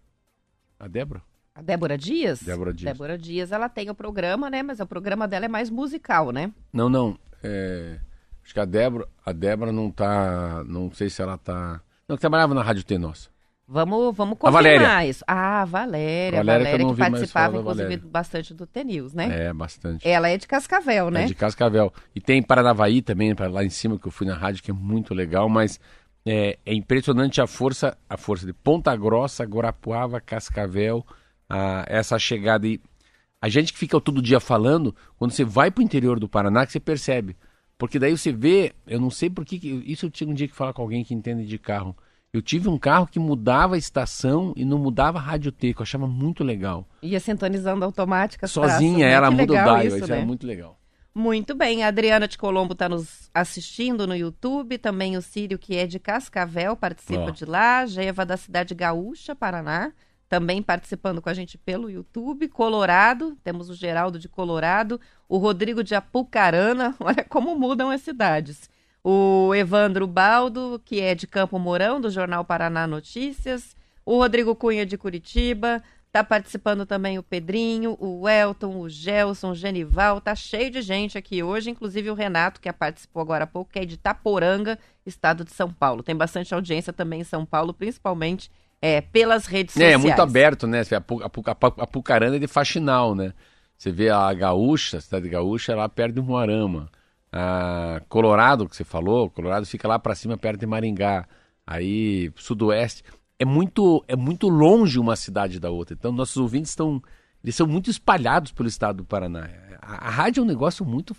A 0.79 0.87
Débora? 0.87 1.21
A 1.53 1.61
Débora 1.61 1.97
Dias? 1.97 2.41
Débora 2.41 2.73
Dias. 2.73 2.91
Débora 2.91 3.17
Dias, 3.17 3.51
ela 3.51 3.69
tem 3.69 3.89
o 3.89 3.95
programa, 3.95 4.49
né? 4.49 4.63
Mas 4.63 4.79
o 4.79 4.87
programa 4.87 5.27
dela 5.27 5.45
é 5.45 5.49
mais 5.49 5.69
musical, 5.69 6.31
né? 6.31 6.51
Não, 6.73 6.89
não. 6.89 7.19
é, 7.43 7.99
Acho 8.45 8.53
que 8.53 8.59
a 8.59 8.65
Débora, 8.65 9.07
a 9.25 9.31
Débora 9.31 9.71
não 9.71 9.89
tá. 9.91 10.63
Não 10.67 10.91
sei 10.93 11.09
se 11.09 11.21
ela 11.21 11.37
tá. 11.37 11.81
Não, 12.07 12.15
que 12.15 12.21
trabalhava 12.21 12.53
na 12.53 12.61
Rádio 12.61 12.83
T 12.83 12.97
nossa. 12.97 13.29
Vamos, 13.67 14.15
vamos 14.15 14.33
A 14.33 14.37
confirmar 14.37 14.63
Valéria. 14.63 15.09
isso. 15.09 15.23
Ah, 15.27 15.63
a 15.63 15.65
Valéria. 15.65 16.37
Valéria 16.37 16.37
A 16.37 16.43
que 16.43 16.45
Valéria 16.65 16.85
não 16.85 16.93
que, 16.93 16.99
mais 16.99 17.11
participava, 17.13 17.57
inclusive, 17.57 17.83
Valéria. 17.83 18.03
bastante 18.11 18.53
do 18.53 18.67
T-News, 18.67 19.13
né? 19.15 19.45
É, 19.47 19.53
bastante. 19.53 20.07
Ela 20.07 20.29
é 20.29 20.37
de 20.37 20.45
Cascavel, 20.45 21.09
né? 21.09 21.23
É 21.23 21.25
de 21.25 21.33
Cascavel. 21.33 21.91
E 22.13 22.21
tem 22.21 22.43
Paranavaí 22.43 23.01
também, 23.01 23.33
lá 23.33 23.63
em 23.63 23.69
cima, 23.71 23.97
que 23.97 24.07
eu 24.07 24.11
fui 24.11 24.27
na 24.27 24.35
rádio, 24.35 24.61
que 24.61 24.69
é 24.69 24.73
muito 24.73 25.15
legal, 25.15 25.49
mas 25.49 25.79
é, 26.23 26.59
é 26.63 26.73
impressionante 26.75 27.41
a 27.41 27.47
força, 27.47 27.97
a 28.07 28.15
força 28.17 28.45
de 28.45 28.53
Ponta 28.53 28.95
Grossa, 28.95 29.43
Guarapuava, 29.43 30.21
Cascavel, 30.21 31.03
a- 31.49 31.85
essa 31.87 32.19
chegada. 32.19 32.67
E 32.67 32.79
a 33.41 33.49
gente 33.49 33.73
que 33.73 33.79
fica 33.79 33.99
todo 33.99 34.21
dia 34.21 34.39
falando, 34.39 34.95
quando 35.17 35.31
você 35.31 35.43
vai 35.43 35.71
pro 35.71 35.81
interior 35.81 36.19
do 36.19 36.29
Paraná, 36.29 36.67
que 36.67 36.71
você 36.71 36.79
percebe. 36.79 37.35
Porque 37.77 37.99
daí 37.99 38.17
você 38.17 38.31
vê, 38.31 38.73
eu 38.87 38.99
não 38.99 39.09
sei 39.09 39.29
por 39.29 39.45
que. 39.45 39.57
Isso 39.85 40.05
eu 40.05 40.09
tinha 40.09 40.29
um 40.29 40.33
dia 40.33 40.47
que 40.47 40.55
falar 40.55 40.73
com 40.73 40.81
alguém 40.81 41.03
que 41.03 41.13
entende 41.13 41.45
de 41.45 41.57
carro. 41.57 41.95
Eu 42.31 42.41
tive 42.41 42.67
um 42.67 42.77
carro 42.77 43.07
que 43.07 43.17
mudava 43.17 43.75
a 43.75 43.77
estação 43.77 44.53
e 44.57 44.65
não 44.65 44.77
mudava 44.77 45.19
a 45.19 45.21
rádio 45.21 45.51
T, 45.51 45.73
que 45.73 45.79
eu 45.79 45.83
achava 45.83 46.05
muito 46.05 46.43
legal. 46.43 46.85
Ia 47.01 47.19
sintonizando 47.19 47.85
automática 47.85 48.45
Sozinha, 48.45 49.05
né? 49.07 49.13
ela 49.13 49.29
Que 49.29 49.35
muda 49.35 49.53
o 49.53 49.55
legal 49.55 49.77
isso, 49.83 49.97
isso 49.97 50.07
né? 50.07 50.17
era 50.17 50.25
muito 50.25 50.45
legal. 50.45 50.77
Muito 51.17 51.55
bem, 51.55 51.81
a 51.81 51.87
Adriana 51.87 52.27
de 52.27 52.37
Colombo 52.37 52.73
está 52.73 52.89
nos 52.89 53.29
assistindo 53.33 54.05
no 54.05 54.13
YouTube, 54.13 54.77
também 54.77 55.15
o 55.15 55.21
Círio, 55.21 55.57
que 55.57 55.77
é 55.77 55.87
de 55.87 55.97
Cascavel, 55.97 56.75
participa 56.75 57.27
Ó. 57.27 57.31
de 57.31 57.45
lá, 57.45 57.85
Geva 57.85 58.25
da 58.25 58.35
cidade 58.35 58.75
Gaúcha, 58.75 59.33
Paraná, 59.33 59.93
também 60.27 60.61
participando 60.61 61.21
com 61.21 61.29
a 61.29 61.33
gente 61.33 61.57
pelo 61.57 61.89
YouTube, 61.89 62.47
Colorado, 62.47 63.37
temos 63.43 63.69
o 63.69 63.75
Geraldo 63.75 64.17
de 64.17 64.27
Colorado, 64.27 64.99
o 65.29 65.37
Rodrigo 65.37 65.83
de 65.83 65.95
Apucarana, 65.95 66.95
olha 66.99 67.23
como 67.23 67.57
mudam 67.57 67.89
as 67.89 68.01
cidades. 68.01 68.69
O 69.03 69.53
Evandro 69.53 70.07
Baldo, 70.07 70.81
que 70.83 70.99
é 70.99 71.13
de 71.13 71.27
Campo 71.27 71.59
Mourão, 71.59 72.01
do 72.01 72.09
Jornal 72.09 72.43
Paraná 72.43 72.87
Notícias, 72.87 73.75
o 74.03 74.17
Rodrigo 74.17 74.55
Cunha 74.55 74.85
de 74.85 74.97
Curitiba, 74.97 75.83
Tá 76.15 76.23
participando 76.23 76.85
também 76.85 77.19
o 77.19 77.23
Pedrinho, 77.23 77.97
o 77.99 78.25
Elton, 78.29 78.79
o 78.79 78.87
Gelson, 78.87 79.51
o 79.51 79.53
Genival. 79.53 80.21
Tá 80.21 80.33
cheio 80.33 80.71
de 80.71 80.81
gente 80.81 81.17
aqui 81.17 81.43
hoje, 81.43 81.69
inclusive 81.69 82.09
o 82.09 82.13
Renato, 82.13 82.61
que 82.61 82.71
participou 82.71 83.21
agora 83.21 83.43
há 83.43 83.47
pouco, 83.47 83.73
que 83.73 83.79
é 83.79 83.83
de 83.83 83.97
Taporanga, 83.97 84.79
estado 85.05 85.43
de 85.43 85.51
São 85.51 85.73
Paulo. 85.73 86.01
Tem 86.01 86.15
bastante 86.15 86.53
audiência 86.53 86.93
também 86.93 87.19
em 87.19 87.25
São 87.25 87.45
Paulo, 87.45 87.73
principalmente 87.73 88.49
é, 88.85 89.01
pelas 89.01 89.45
redes 89.45 89.75
É, 89.75 89.79
sociais. 89.79 89.93
é 89.93 89.97
muito 89.97 90.21
aberto, 90.21 90.67
né? 90.67 90.81
A, 90.95 91.01
Pu- 91.01 91.23
a, 91.23 91.29
Pu- 91.29 91.43
a, 91.49 91.55
Pu- 91.55 91.81
a 91.81 91.87
Pucarana 91.87 92.35
é 92.35 92.39
de 92.39 92.47
faxinal, 92.47 93.15
né? 93.15 93.33
Você 93.77 93.91
vê 93.91 94.09
a 94.09 94.31
Gaúcha, 94.33 94.97
a 94.97 95.01
cidade 95.01 95.27
Gaúcha, 95.27 95.71
é 95.71 95.75
lá 95.75 95.89
perto 95.89 96.15
de 96.15 96.21
Moarama. 96.21 96.89
A 97.31 98.01
Colorado, 98.07 98.69
que 98.69 98.75
você 98.75 98.83
falou, 98.83 99.29
Colorado 99.29 99.65
fica 99.65 99.87
lá 99.87 99.99
pra 99.99 100.15
cima, 100.15 100.37
perto 100.37 100.59
de 100.61 100.65
Maringá. 100.65 101.25
Aí, 101.67 102.31
Sudoeste. 102.35 103.03
É 103.37 103.43
muito, 103.43 104.03
é 104.07 104.15
muito 104.15 104.47
longe 104.47 104.97
uma 104.99 105.15
cidade 105.15 105.59
da 105.59 105.69
outra. 105.69 105.93
Então, 105.99 106.11
nossos 106.11 106.37
ouvintes 106.37 106.69
estão. 106.71 107.01
Eles 107.43 107.55
são 107.55 107.67
muito 107.67 107.89
espalhados 107.89 108.51
pelo 108.51 108.69
estado 108.69 108.97
do 108.97 109.03
Paraná. 109.05 109.49
A, 109.81 110.07
a 110.07 110.09
rádio 110.09 110.41
é 110.41 110.43
um 110.43 110.47
negócio 110.47 110.85
muito. 110.85 111.15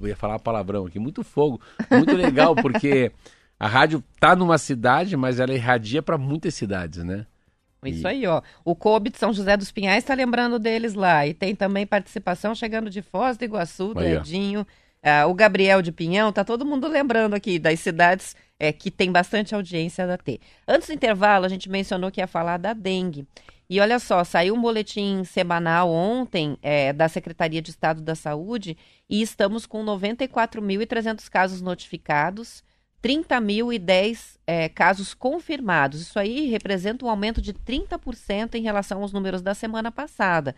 Eu 0.00 0.08
ia 0.08 0.16
falar 0.16 0.38
palavrão 0.40 0.84
aqui, 0.86 0.98
muito 0.98 1.24
fogo. 1.24 1.60
Muito 1.90 2.14
legal, 2.14 2.54
porque 2.54 3.10
a 3.58 3.66
rádio 3.66 4.02
tá 4.20 4.36
numa 4.36 4.58
cidade, 4.58 5.16
mas 5.16 5.40
ela 5.40 5.52
irradia 5.52 6.02
para 6.02 6.18
muitas 6.18 6.54
cidades, 6.54 7.02
né? 7.02 7.26
Isso 7.84 8.06
aí, 8.08 8.26
ó. 8.26 8.42
O 8.64 8.74
Kobe 8.74 9.10
de 9.10 9.18
São 9.18 9.32
José 9.32 9.56
dos 9.56 9.70
Pinhais 9.70 10.02
está 10.02 10.12
lembrando 10.14 10.58
deles 10.58 10.94
lá. 10.94 11.26
E 11.26 11.32
tem 11.32 11.54
também 11.54 11.86
participação 11.86 12.54
chegando 12.54 12.90
de 12.90 13.02
Foz 13.02 13.36
do 13.36 13.44
Iguaçu, 13.44 13.94
do 13.94 14.00
Aí. 14.00 14.16
Edinho. 14.16 14.66
Ah, 15.02 15.26
o 15.26 15.34
Gabriel 15.34 15.80
de 15.80 15.92
Pinhão, 15.92 16.32
tá 16.32 16.44
todo 16.44 16.66
mundo 16.66 16.88
lembrando 16.88 17.34
aqui 17.34 17.58
das 17.58 17.78
cidades 17.78 18.34
é, 18.58 18.72
que 18.72 18.90
tem 18.90 19.12
bastante 19.12 19.54
audiência 19.54 20.06
da 20.06 20.18
T. 20.18 20.40
Antes 20.66 20.88
do 20.88 20.94
intervalo, 20.94 21.44
a 21.44 21.48
gente 21.48 21.70
mencionou 21.70 22.10
que 22.10 22.20
ia 22.20 22.26
falar 22.26 22.56
da 22.56 22.72
dengue. 22.72 23.26
E 23.70 23.80
olha 23.80 23.98
só, 23.98 24.24
saiu 24.24 24.54
um 24.54 24.60
boletim 24.60 25.22
semanal 25.24 25.90
ontem 25.90 26.56
é, 26.62 26.92
da 26.92 27.08
Secretaria 27.08 27.60
de 27.60 27.70
Estado 27.70 28.00
da 28.00 28.14
Saúde 28.14 28.76
e 29.08 29.20
estamos 29.20 29.66
com 29.66 29.84
94.300 29.84 31.28
casos 31.28 31.60
notificados, 31.60 32.64
30.010 33.02 34.38
é, 34.46 34.68
casos 34.68 35.14
confirmados. 35.14 36.00
Isso 36.00 36.18
aí 36.18 36.48
representa 36.48 37.04
um 37.04 37.10
aumento 37.10 37.40
de 37.40 37.52
30% 37.52 38.54
em 38.54 38.62
relação 38.62 39.02
aos 39.02 39.12
números 39.12 39.40
da 39.40 39.54
semana 39.54 39.90
passada. 39.92 40.54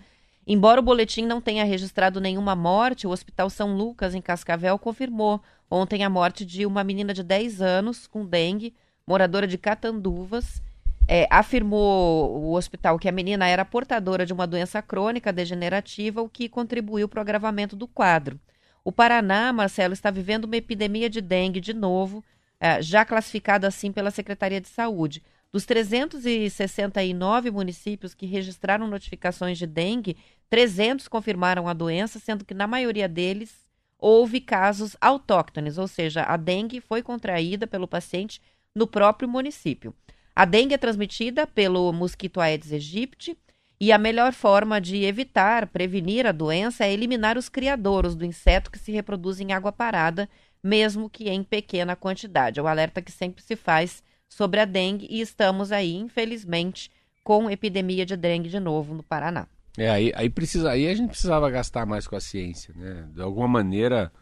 Embora 0.47 0.81
o 0.81 0.83
boletim 0.83 1.27
não 1.27 1.41
tenha 1.41 1.65
registrado 1.65 2.21
nenhuma 2.21 2.57
morte, 2.57 3.07
o 3.07 3.11
Hospital 3.11 3.51
São 3.51 3.77
Lucas, 3.77 4.15
em 4.15 4.23
Cascavel, 4.23 4.79
confirmou 4.79 5.41
ontem 5.71 6.03
a 6.03 6.11
morte 6.11 6.45
de 6.45 6.65
uma 6.65 6.83
menina 6.83 7.13
de 7.13 7.23
10 7.23 7.61
anos 7.61 8.07
com 8.07 8.25
dengue, 8.25 8.75
moradora 9.07 9.47
de 9.47 9.59
Catanduvas. 9.59 10.63
É, 11.07 11.27
afirmou 11.31 12.37
o 12.37 12.55
hospital 12.55 12.99
que 12.99 13.09
a 13.09 13.13
menina 13.13 13.47
era 13.47 13.65
portadora 13.65 14.25
de 14.25 14.33
uma 14.33 14.47
doença 14.47 14.81
crônica 14.81 15.33
degenerativa, 15.33 16.23
o 16.23 16.29
que 16.29 16.49
contribuiu 16.49 17.09
para 17.09 17.19
o 17.19 17.21
agravamento 17.21 17.77
do 17.77 17.87
quadro. 17.87 18.39
O 18.85 18.91
Paraná, 18.91 19.53
Marcelo, 19.53 19.93
está 19.93 20.11
vivendo 20.11 20.45
uma 20.45 20.57
epidemia 20.57 21.11
de 21.11 21.21
dengue 21.21 21.61
de 21.61 21.75
novo, 21.75 22.25
eh, 22.59 22.81
já 22.81 23.05
classificada 23.05 23.67
assim 23.67 23.93
pela 23.93 24.11
Secretaria 24.11 24.61
de 24.61 24.69
Saúde. 24.69 25.23
Dos 25.53 25.67
369 25.67 27.51
municípios 27.51 28.15
que 28.15 28.27
registraram 28.27 28.87
notificações 28.87 29.59
de 29.59 29.67
dengue, 29.67 30.17
300 30.49 31.09
confirmaram 31.09 31.69
a 31.69 31.73
doença, 31.73 32.19
sendo 32.19 32.45
que 32.45 32.55
na 32.55 32.67
maioria 32.67 33.09
deles 33.09 33.67
houve 33.99 34.41
casos 34.41 34.97
autóctones, 35.01 35.77
ou 35.77 35.87
seja, 35.87 36.23
a 36.23 36.37
dengue 36.37 36.81
foi 36.81 37.03
contraída 37.03 37.67
pelo 37.67 37.87
paciente 37.87 38.41
no 38.75 38.87
próprio 38.87 39.29
município. 39.29 39.95
A 40.35 40.45
dengue 40.45 40.75
é 40.75 40.79
transmitida 40.79 41.47
pelo 41.47 41.93
mosquito 41.93 42.41
Aedes 42.41 42.73
aegypti 42.73 43.37
e 43.81 43.93
a 43.93 43.97
melhor 43.97 44.35
forma 44.35 44.79
de 44.79 45.05
evitar, 45.05 45.67
prevenir 45.67 46.27
a 46.27 46.33
doença 46.33 46.85
é 46.85 46.93
eliminar 46.93 47.39
os 47.39 47.49
criadouros 47.49 48.15
do 48.15 48.27
inseto 48.27 48.71
que 48.71 48.79
se 48.79 48.93
reproduz 48.93 49.41
em 49.41 49.53
água 49.53 49.73
parada, 49.73 50.29
mesmo 50.63 51.09
que 51.09 51.31
em 51.31 51.43
pequena 51.43 51.97
quantidade. 51.97 52.61
É 52.61 52.63
o 52.63 52.67
alerta 52.67 53.01
que 53.01 53.11
sempre 53.11 53.43
se 53.43 53.57
faz 53.57 54.03
sobre 54.29 54.61
a 54.61 54.67
dengue 54.67 55.07
e 55.09 55.23
estamos 55.23 55.73
aí, 55.73 55.97
infelizmente, 55.97 56.91
com 57.25 57.51
epidemia 57.51 58.05
de 58.05 58.17
dengue 58.17 58.51
de 58.51 58.61
novo 58.61 58.93
no 58.93 59.03
Paraná. 59.03 59.47
É, 59.79 59.89
aí, 59.89 60.13
aí, 60.15 60.29
precisa, 60.29 60.71
aí 60.71 60.87
a 60.87 60.95
gente 60.95 61.09
precisava 61.09 61.51
gastar 61.51 61.87
mais 61.87 62.07
com 62.07 62.17
a 62.17 62.21
ciência, 62.21 62.75
né? 62.77 63.09
De 63.15 63.23
alguma 63.23 63.49
maneira 63.49 64.13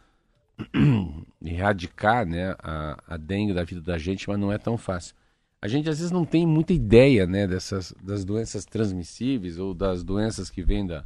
erradicar 1.43 2.25
né, 2.25 2.55
a, 2.59 2.97
a 3.07 3.17
dengue 3.17 3.53
da 3.53 3.63
vida 3.63 3.81
da 3.81 3.97
gente, 3.97 4.29
mas 4.29 4.39
não 4.39 4.53
é 4.53 4.57
tão 4.57 4.77
fácil. 4.77 5.15
A 5.61 5.67
gente 5.67 5.89
às 5.89 5.97
vezes 5.97 6.11
não 6.11 6.23
tem 6.23 6.45
muita 6.47 6.71
ideia 6.71 7.27
né, 7.27 7.45
dessas, 7.45 7.93
das 8.01 8.23
doenças 8.23 8.65
transmissíveis 8.65 9.59
ou 9.59 9.73
das 9.73 10.03
doenças 10.03 10.49
que 10.49 10.63
vêm 10.63 10.87
da, 10.87 11.03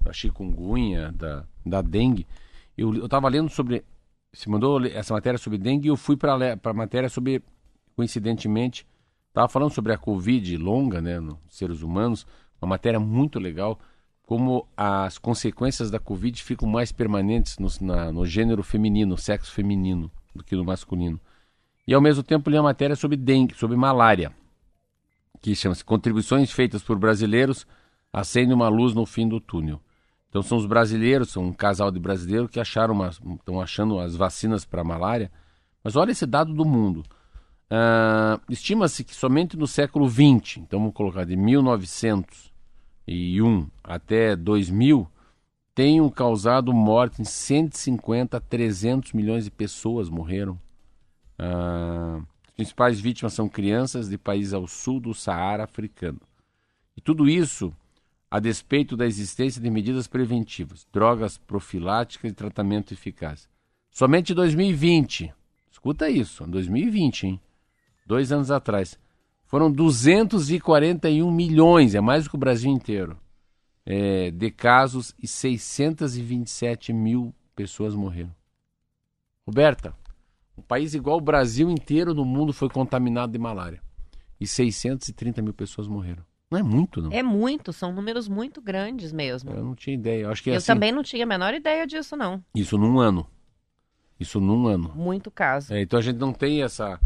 da 0.00 0.12
chikungunya, 0.12 1.12
da, 1.12 1.46
da 1.64 1.80
dengue. 1.80 2.26
Eu 2.76 3.04
estava 3.04 3.28
lendo 3.28 3.48
sobre. 3.48 3.84
Se 4.34 4.50
mandou 4.50 4.84
essa 4.84 5.14
matéria 5.14 5.38
sobre 5.38 5.58
dengue 5.58 5.88
e 5.88 5.90
eu 5.90 5.96
fui 5.96 6.14
para 6.14 6.58
a 6.62 6.72
matéria 6.74 7.08
sobre, 7.08 7.42
coincidentemente, 7.96 8.86
estava 9.28 9.48
falando 9.48 9.72
sobre 9.72 9.94
a 9.94 9.98
Covid 9.98 10.58
longa 10.58 11.00
né, 11.00 11.18
nos 11.18 11.38
seres 11.48 11.80
humanos, 11.80 12.26
uma 12.60 12.68
matéria 12.68 13.00
muito 13.00 13.38
legal, 13.38 13.78
como 14.22 14.68
as 14.76 15.16
consequências 15.16 15.90
da 15.90 15.98
Covid 15.98 16.42
ficam 16.42 16.68
mais 16.68 16.92
permanentes 16.92 17.58
no, 17.58 17.68
na, 17.80 18.12
no 18.12 18.26
gênero 18.26 18.62
feminino, 18.62 19.16
sexo 19.16 19.52
feminino, 19.52 20.10
do 20.34 20.44
que 20.44 20.54
no 20.54 20.64
masculino. 20.66 21.18
E 21.86 21.94
ao 21.94 22.00
mesmo 22.00 22.22
tempo 22.22 22.50
li 22.50 22.56
uma 22.56 22.64
matéria 22.64 22.96
sobre 22.96 23.16
dengue, 23.16 23.54
sobre 23.54 23.76
malária, 23.76 24.32
que 25.40 25.54
chama-se 25.54 25.84
Contribuições 25.84 26.50
feitas 26.50 26.82
por 26.82 26.98
brasileiros 26.98 27.66
acende 28.12 28.52
uma 28.52 28.68
luz 28.68 28.94
no 28.94 29.06
fim 29.06 29.28
do 29.28 29.40
túnel. 29.40 29.80
Então 30.28 30.42
são 30.42 30.58
os 30.58 30.66
brasileiros, 30.66 31.30
são 31.30 31.44
um 31.44 31.52
casal 31.52 31.90
de 31.90 32.00
brasileiros 32.00 32.50
que 32.50 32.58
acharam 32.58 32.94
uma, 32.94 33.08
estão 33.08 33.60
achando 33.60 34.00
as 34.00 34.16
vacinas 34.16 34.64
para 34.64 34.80
a 34.80 34.84
malária. 34.84 35.30
Mas 35.84 35.96
olha 35.96 36.10
esse 36.10 36.26
dado 36.26 36.52
do 36.52 36.64
mundo. 36.64 37.04
Ah, 37.70 38.40
Estima-se 38.48 39.04
que 39.04 39.14
somente 39.14 39.56
no 39.56 39.66
século 39.66 40.08
XX, 40.08 40.58
então 40.58 40.80
vamos 40.80 40.94
colocar 40.94 41.24
de 41.24 41.36
1901 41.36 43.68
até 43.84 44.34
2000, 44.34 45.08
tenham 45.74 46.08
causado 46.08 46.72
morte 46.72 47.22
em 47.22 47.24
150 47.24 48.36
a 48.36 48.40
300 48.40 49.12
milhões 49.12 49.44
de 49.44 49.50
pessoas 49.50 50.08
morreram. 50.08 50.58
Ah, 51.38 52.20
as 52.46 52.54
principais 52.54 53.00
vítimas 53.00 53.34
são 53.34 53.48
crianças 53.48 54.08
de 54.08 54.16
países 54.16 54.54
ao 54.54 54.66
sul 54.66 55.00
do 55.00 55.12
Saara 55.12 55.64
africano. 55.64 56.20
E 56.96 57.00
tudo 57.00 57.28
isso 57.28 57.72
a 58.30 58.40
despeito 58.40 58.96
da 58.96 59.06
existência 59.06 59.60
de 59.60 59.70
medidas 59.70 60.06
preventivas, 60.06 60.86
drogas 60.92 61.38
profiláticas 61.38 62.30
e 62.30 62.34
tratamento 62.34 62.92
eficaz. 62.92 63.48
Somente 63.90 64.32
em 64.32 64.34
2020, 64.34 65.32
escuta 65.70 66.10
isso, 66.10 66.44
em 66.44 66.50
2020, 66.50 67.26
hein? 67.26 67.40
dois 68.04 68.32
anos 68.32 68.50
atrás, 68.50 68.98
foram 69.46 69.70
241 69.70 71.30
milhões, 71.30 71.94
é 71.94 72.00
mais 72.00 72.24
do 72.24 72.30
que 72.30 72.36
o 72.36 72.38
Brasil 72.38 72.70
inteiro, 72.70 73.16
é, 73.84 74.30
de 74.30 74.50
casos 74.50 75.14
e 75.22 75.26
627 75.26 76.92
mil 76.92 77.32
pessoas 77.54 77.94
morreram. 77.94 78.34
Roberta, 79.46 79.94
um 80.56 80.62
país 80.62 80.94
igual 80.94 81.18
o 81.18 81.20
Brasil 81.20 81.70
inteiro 81.70 82.14
no 82.14 82.24
mundo 82.24 82.52
foi 82.52 82.68
contaminado 82.68 83.32
de 83.32 83.38
malária 83.38 83.80
e 84.40 84.46
630 84.46 85.42
mil 85.42 85.52
pessoas 85.54 85.86
morreram. 85.88 86.22
Não 86.50 86.58
é 86.58 86.62
muito, 86.62 87.02
não. 87.02 87.10
É 87.12 87.22
muito, 87.22 87.72
são 87.72 87.92
números 87.92 88.28
muito 88.28 88.60
grandes 88.60 89.12
mesmo. 89.12 89.50
Eu 89.50 89.64
não 89.64 89.74
tinha 89.74 89.94
ideia. 89.94 90.22
Eu 90.24 90.30
acho 90.30 90.42
que 90.42 90.50
é 90.50 90.52
Eu 90.54 90.58
assim, 90.58 90.66
também 90.68 90.92
não 90.92 91.02
tinha 91.02 91.24
a 91.24 91.26
menor 91.26 91.52
ideia 91.54 91.86
disso, 91.86 92.16
não. 92.16 92.42
isso 92.54 92.78
num 92.78 92.98
ano. 93.00 93.26
Isso 94.18 94.40
num 94.40 94.66
ano. 94.66 94.92
Muito 94.94 95.30
caso. 95.30 95.74
É, 95.74 95.80
então 95.82 95.98
a 95.98 96.02
gente 96.02 96.16
não 96.18 96.32
tem 96.32 96.62
essa. 96.62 97.00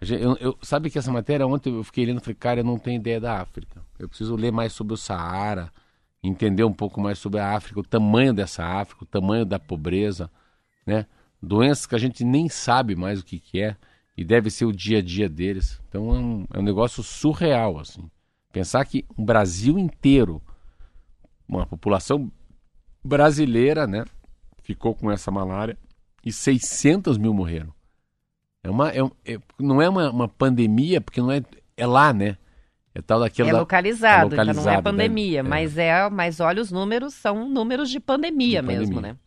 gente- 0.00 0.22
eu, 0.22 0.36
eu- 0.36 0.58
sabe 0.62 0.88
que 0.90 0.98
essa 0.98 1.10
matéria 1.12 1.46
ontem 1.46 1.74
eu 1.74 1.82
fiquei 1.84 2.06
lendo 2.06 2.18
e 2.18 2.20
falei, 2.20 2.34
cara, 2.36 2.60
eu 2.60 2.64
não 2.64 2.78
tenho 2.78 2.96
ideia 3.00 3.20
da 3.20 3.40
África. 3.40 3.82
Eu 3.98 4.08
preciso 4.08 4.36
ler 4.36 4.52
mais 4.52 4.72
sobre 4.72 4.94
o 4.94 4.96
Saara, 4.96 5.72
entender 6.22 6.64
um 6.64 6.72
pouco 6.72 7.00
mais 7.00 7.18
sobre 7.18 7.40
a 7.40 7.54
África, 7.54 7.80
o 7.80 7.84
tamanho 7.84 8.32
dessa 8.32 8.64
África, 8.64 9.02
o 9.04 9.06
tamanho 9.06 9.44
da 9.44 9.58
pobreza, 9.58 10.30
né? 10.86 11.04
Doenças 11.44 11.86
que 11.86 11.94
a 11.94 11.98
gente 11.98 12.24
nem 12.24 12.48
sabe 12.48 12.96
mais 12.96 13.20
o 13.20 13.24
que, 13.24 13.38
que 13.38 13.60
é 13.60 13.76
e 14.16 14.24
deve 14.24 14.50
ser 14.50 14.64
o 14.64 14.72
dia 14.72 14.98
a 14.98 15.02
dia 15.02 15.28
deles. 15.28 15.80
Então 15.88 16.08
é 16.14 16.18
um, 16.18 16.46
é 16.54 16.58
um 16.58 16.62
negócio 16.62 17.02
surreal, 17.02 17.78
assim. 17.78 18.08
Pensar 18.52 18.84
que 18.84 19.04
um 19.18 19.24
Brasil 19.24 19.78
inteiro, 19.78 20.40
uma 21.48 21.66
população 21.66 22.30
brasileira, 23.04 23.86
né, 23.86 24.04
ficou 24.62 24.94
com 24.94 25.10
essa 25.10 25.30
malária 25.30 25.76
e 26.24 26.32
600 26.32 27.18
mil 27.18 27.34
morreram. 27.34 27.72
É 28.62 28.70
uma, 28.70 28.90
é, 28.90 28.98
é- 29.26 29.38
não 29.58 29.82
é 29.82 29.88
uma, 29.88 30.10
uma 30.10 30.28
pandemia, 30.28 31.00
porque 31.00 31.20
não 31.20 31.30
é, 31.30 31.42
é 31.76 31.86
lá, 31.86 32.12
né? 32.14 32.38
É 32.94 33.02
tal 33.02 33.20
daquela. 33.20 33.50
É 33.50 33.52
da- 33.52 33.58
localizado, 33.58 34.22
é 34.22 34.26
então 34.26 34.36
não 34.36 34.42
é 34.42 34.54
localizado, 34.54 34.82
pandemia, 34.84 35.42
né? 35.42 35.46
É. 35.48 35.50
mas 35.50 35.76
é, 35.76 36.08
mas 36.08 36.40
olha 36.40 36.62
os 36.62 36.70
números, 36.70 37.12
são 37.12 37.48
números 37.48 37.90
de 37.90 38.00
pandemia 38.00 38.62
De 38.62 38.66
mesmo, 38.68 38.94
pandemia. 38.94 39.12
né? 39.12 39.18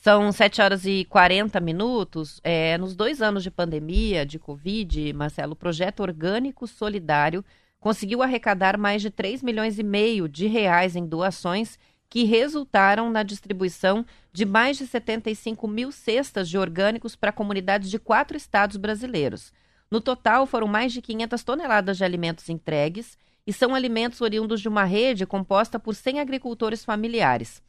São 0.00 0.32
7 0.32 0.62
horas 0.62 0.86
e 0.86 1.04
40 1.04 1.60
minutos. 1.60 2.40
É, 2.42 2.78
nos 2.78 2.96
dois 2.96 3.20
anos 3.20 3.42
de 3.42 3.50
pandemia, 3.50 4.24
de 4.24 4.38
Covid, 4.38 5.12
Marcelo, 5.12 5.52
o 5.52 5.56
projeto 5.56 6.00
Orgânico 6.00 6.66
Solidário 6.66 7.44
conseguiu 7.78 8.22
arrecadar 8.22 8.78
mais 8.78 9.02
de 9.02 9.10
3 9.10 9.42
milhões 9.42 9.78
e 9.78 9.82
meio 9.82 10.26
de 10.26 10.46
reais 10.46 10.96
em 10.96 11.06
doações 11.06 11.78
que 12.08 12.24
resultaram 12.24 13.10
na 13.10 13.22
distribuição 13.22 14.06
de 14.32 14.46
mais 14.46 14.78
de 14.78 14.86
75 14.86 15.68
mil 15.68 15.92
cestas 15.92 16.48
de 16.48 16.56
orgânicos 16.56 17.14
para 17.14 17.30
comunidades 17.30 17.90
de 17.90 17.98
quatro 17.98 18.38
estados 18.38 18.78
brasileiros. 18.78 19.52
No 19.90 20.00
total, 20.00 20.46
foram 20.46 20.66
mais 20.66 20.94
de 20.94 21.02
500 21.02 21.44
toneladas 21.44 21.98
de 21.98 22.04
alimentos 22.04 22.48
entregues 22.48 23.18
e 23.46 23.52
são 23.52 23.74
alimentos 23.74 24.22
oriundos 24.22 24.62
de 24.62 24.68
uma 24.68 24.84
rede 24.84 25.26
composta 25.26 25.78
por 25.78 25.94
100 25.94 26.20
agricultores 26.20 26.86
familiares. 26.86 27.62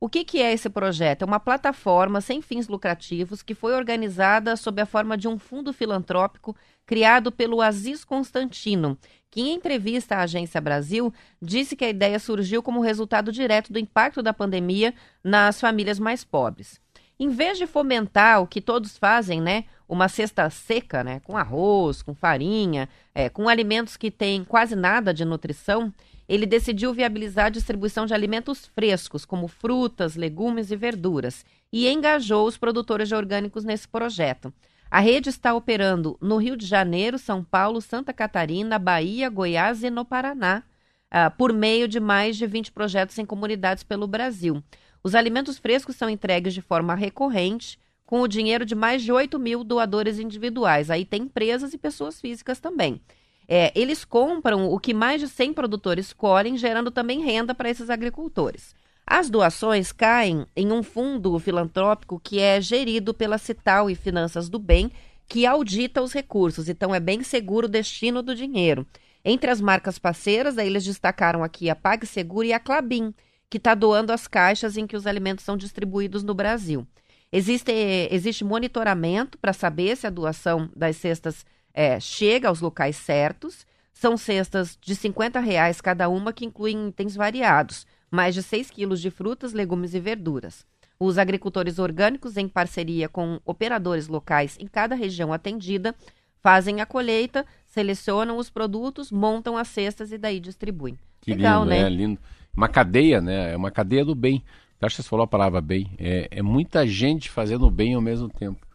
O 0.00 0.08
que, 0.08 0.24
que 0.24 0.40
é 0.40 0.52
esse 0.52 0.70
projeto? 0.70 1.22
É 1.22 1.24
uma 1.24 1.40
plataforma 1.40 2.20
sem 2.20 2.40
fins 2.40 2.68
lucrativos 2.68 3.42
que 3.42 3.52
foi 3.52 3.74
organizada 3.74 4.54
sob 4.54 4.80
a 4.80 4.86
forma 4.86 5.18
de 5.18 5.26
um 5.26 5.40
fundo 5.40 5.72
filantrópico 5.72 6.54
criado 6.86 7.32
pelo 7.32 7.60
Aziz 7.60 8.04
Constantino, 8.04 8.96
que 9.28 9.40
em 9.40 9.54
entrevista 9.54 10.14
à 10.14 10.22
Agência 10.22 10.60
Brasil 10.60 11.12
disse 11.42 11.74
que 11.74 11.84
a 11.84 11.90
ideia 11.90 12.20
surgiu 12.20 12.62
como 12.62 12.80
resultado 12.80 13.32
direto 13.32 13.72
do 13.72 13.78
impacto 13.78 14.22
da 14.22 14.32
pandemia 14.32 14.94
nas 15.22 15.60
famílias 15.60 15.98
mais 15.98 16.22
pobres. 16.22 16.80
Em 17.18 17.28
vez 17.28 17.58
de 17.58 17.66
fomentar 17.66 18.40
o 18.40 18.46
que 18.46 18.60
todos 18.60 18.96
fazem, 18.96 19.40
né, 19.40 19.64
uma 19.88 20.08
cesta 20.08 20.48
seca, 20.48 21.02
né, 21.02 21.18
com 21.24 21.36
arroz, 21.36 22.02
com 22.02 22.14
farinha, 22.14 22.88
é, 23.12 23.28
com 23.28 23.48
alimentos 23.48 23.96
que 23.96 24.12
têm 24.12 24.44
quase 24.44 24.76
nada 24.76 25.12
de 25.12 25.24
nutrição, 25.24 25.92
ele 26.28 26.44
decidiu 26.44 26.92
viabilizar 26.92 27.46
a 27.46 27.50
distribuição 27.50 28.04
de 28.04 28.12
alimentos 28.12 28.66
frescos, 28.66 29.24
como 29.24 29.48
frutas, 29.48 30.14
legumes 30.14 30.70
e 30.70 30.76
verduras, 30.76 31.44
e 31.72 31.88
engajou 31.88 32.46
os 32.46 32.58
produtores 32.58 33.08
de 33.08 33.14
orgânicos 33.14 33.64
nesse 33.64 33.88
projeto. 33.88 34.52
A 34.90 35.00
rede 35.00 35.30
está 35.30 35.54
operando 35.54 36.18
no 36.20 36.36
Rio 36.36 36.56
de 36.56 36.66
Janeiro, 36.66 37.18
São 37.18 37.42
Paulo, 37.42 37.80
Santa 37.80 38.12
Catarina, 38.12 38.78
Bahia, 38.78 39.28
Goiás 39.28 39.82
e 39.82 39.90
no 39.90 40.04
Paraná, 40.04 40.62
ah, 41.10 41.30
por 41.30 41.52
meio 41.52 41.88
de 41.88 41.98
mais 41.98 42.36
de 42.36 42.46
20 42.46 42.72
projetos 42.72 43.18
em 43.18 43.24
comunidades 43.24 43.82
pelo 43.82 44.06
Brasil. 44.06 44.62
Os 45.02 45.14
alimentos 45.14 45.58
frescos 45.58 45.96
são 45.96 46.08
entregues 46.08 46.52
de 46.52 46.60
forma 46.60 46.94
recorrente, 46.94 47.78
com 48.04 48.22
o 48.22 48.28
dinheiro 48.28 48.64
de 48.64 48.74
mais 48.74 49.02
de 49.02 49.12
8 49.12 49.38
mil 49.38 49.62
doadores 49.62 50.18
individuais. 50.18 50.90
Aí 50.90 51.04
tem 51.04 51.22
empresas 51.22 51.74
e 51.74 51.78
pessoas 51.78 52.18
físicas 52.20 52.58
também. 52.58 53.00
É, 53.48 53.72
eles 53.74 54.04
compram 54.04 54.70
o 54.70 54.78
que 54.78 54.92
mais 54.92 55.22
de 55.22 55.28
100 55.28 55.54
produtores 55.54 56.12
colhem, 56.12 56.58
gerando 56.58 56.90
também 56.90 57.24
renda 57.24 57.54
para 57.54 57.70
esses 57.70 57.88
agricultores. 57.88 58.74
As 59.06 59.30
doações 59.30 59.90
caem 59.90 60.46
em 60.54 60.70
um 60.70 60.82
fundo 60.82 61.38
filantrópico 61.38 62.20
que 62.22 62.38
é 62.40 62.60
gerido 62.60 63.14
pela 63.14 63.38
Cital 63.38 63.88
e 63.88 63.94
Finanças 63.94 64.50
do 64.50 64.58
Bem, 64.58 64.92
que 65.26 65.46
audita 65.46 66.02
os 66.02 66.12
recursos, 66.12 66.68
então 66.68 66.94
é 66.94 67.00
bem 67.00 67.22
seguro 67.22 67.66
o 67.66 67.70
destino 67.70 68.22
do 68.22 68.34
dinheiro. 68.34 68.86
Entre 69.24 69.50
as 69.50 69.60
marcas 69.62 69.98
parceiras, 69.98 70.58
aí 70.58 70.66
eles 70.66 70.84
destacaram 70.84 71.42
aqui 71.42 71.70
a 71.70 71.76
PagSeguro 71.76 72.46
e 72.46 72.52
a 72.52 72.60
Clabin, 72.60 73.14
que 73.48 73.56
está 73.56 73.74
doando 73.74 74.12
as 74.12 74.26
caixas 74.26 74.76
em 74.76 74.86
que 74.86 74.96
os 74.96 75.06
alimentos 75.06 75.44
são 75.44 75.56
distribuídos 75.56 76.22
no 76.22 76.34
Brasil. 76.34 76.86
Existe, 77.32 77.72
existe 78.10 78.44
monitoramento 78.44 79.38
para 79.38 79.52
saber 79.52 79.96
se 79.96 80.06
a 80.06 80.10
doação 80.10 80.70
das 80.74 80.96
cestas 80.96 81.44
é, 81.72 81.98
chega 82.00 82.48
aos 82.48 82.60
locais 82.60 82.96
certos. 82.96 83.66
São 83.92 84.16
cestas 84.16 84.78
de 84.80 84.94
50 84.94 85.40
reais 85.40 85.80
cada 85.80 86.08
uma, 86.08 86.32
que 86.32 86.44
incluem 86.44 86.88
itens 86.88 87.16
variados, 87.16 87.86
mais 88.10 88.34
de 88.34 88.42
6 88.42 88.70
quilos 88.70 89.00
de 89.00 89.10
frutas, 89.10 89.52
legumes 89.52 89.92
e 89.94 90.00
verduras. 90.00 90.64
Os 91.00 91.18
agricultores 91.18 91.78
orgânicos, 91.78 92.36
em 92.36 92.48
parceria 92.48 93.08
com 93.08 93.40
operadores 93.44 94.08
locais 94.08 94.56
em 94.58 94.66
cada 94.66 94.94
região 94.94 95.32
atendida, 95.32 95.94
fazem 96.42 96.80
a 96.80 96.86
colheita, 96.86 97.44
selecionam 97.66 98.36
os 98.36 98.50
produtos, 98.50 99.12
montam 99.12 99.56
as 99.56 99.68
cestas 99.68 100.12
e 100.12 100.18
daí 100.18 100.40
distribuem. 100.40 100.98
Que 101.20 101.34
Legal, 101.34 101.62
lindo, 101.62 101.70
né? 101.70 101.80
É 101.80 101.88
lindo. 101.88 102.20
Uma 102.56 102.68
cadeia, 102.68 103.20
né? 103.20 103.52
É 103.52 103.56
uma 103.56 103.70
cadeia 103.70 104.04
do 104.04 104.14
bem. 104.14 104.42
Eu 104.80 104.86
Acho 104.86 104.96
que 104.96 105.02
você 105.02 105.08
falou 105.08 105.24
a 105.24 105.28
palavra 105.28 105.60
bem. 105.60 105.90
É, 105.98 106.28
é 106.30 106.42
muita 106.42 106.86
gente 106.86 107.30
fazendo 107.30 107.66
o 107.66 107.70
bem 107.70 107.94
ao 107.94 108.00
mesmo 108.00 108.28
tempo. 108.28 108.66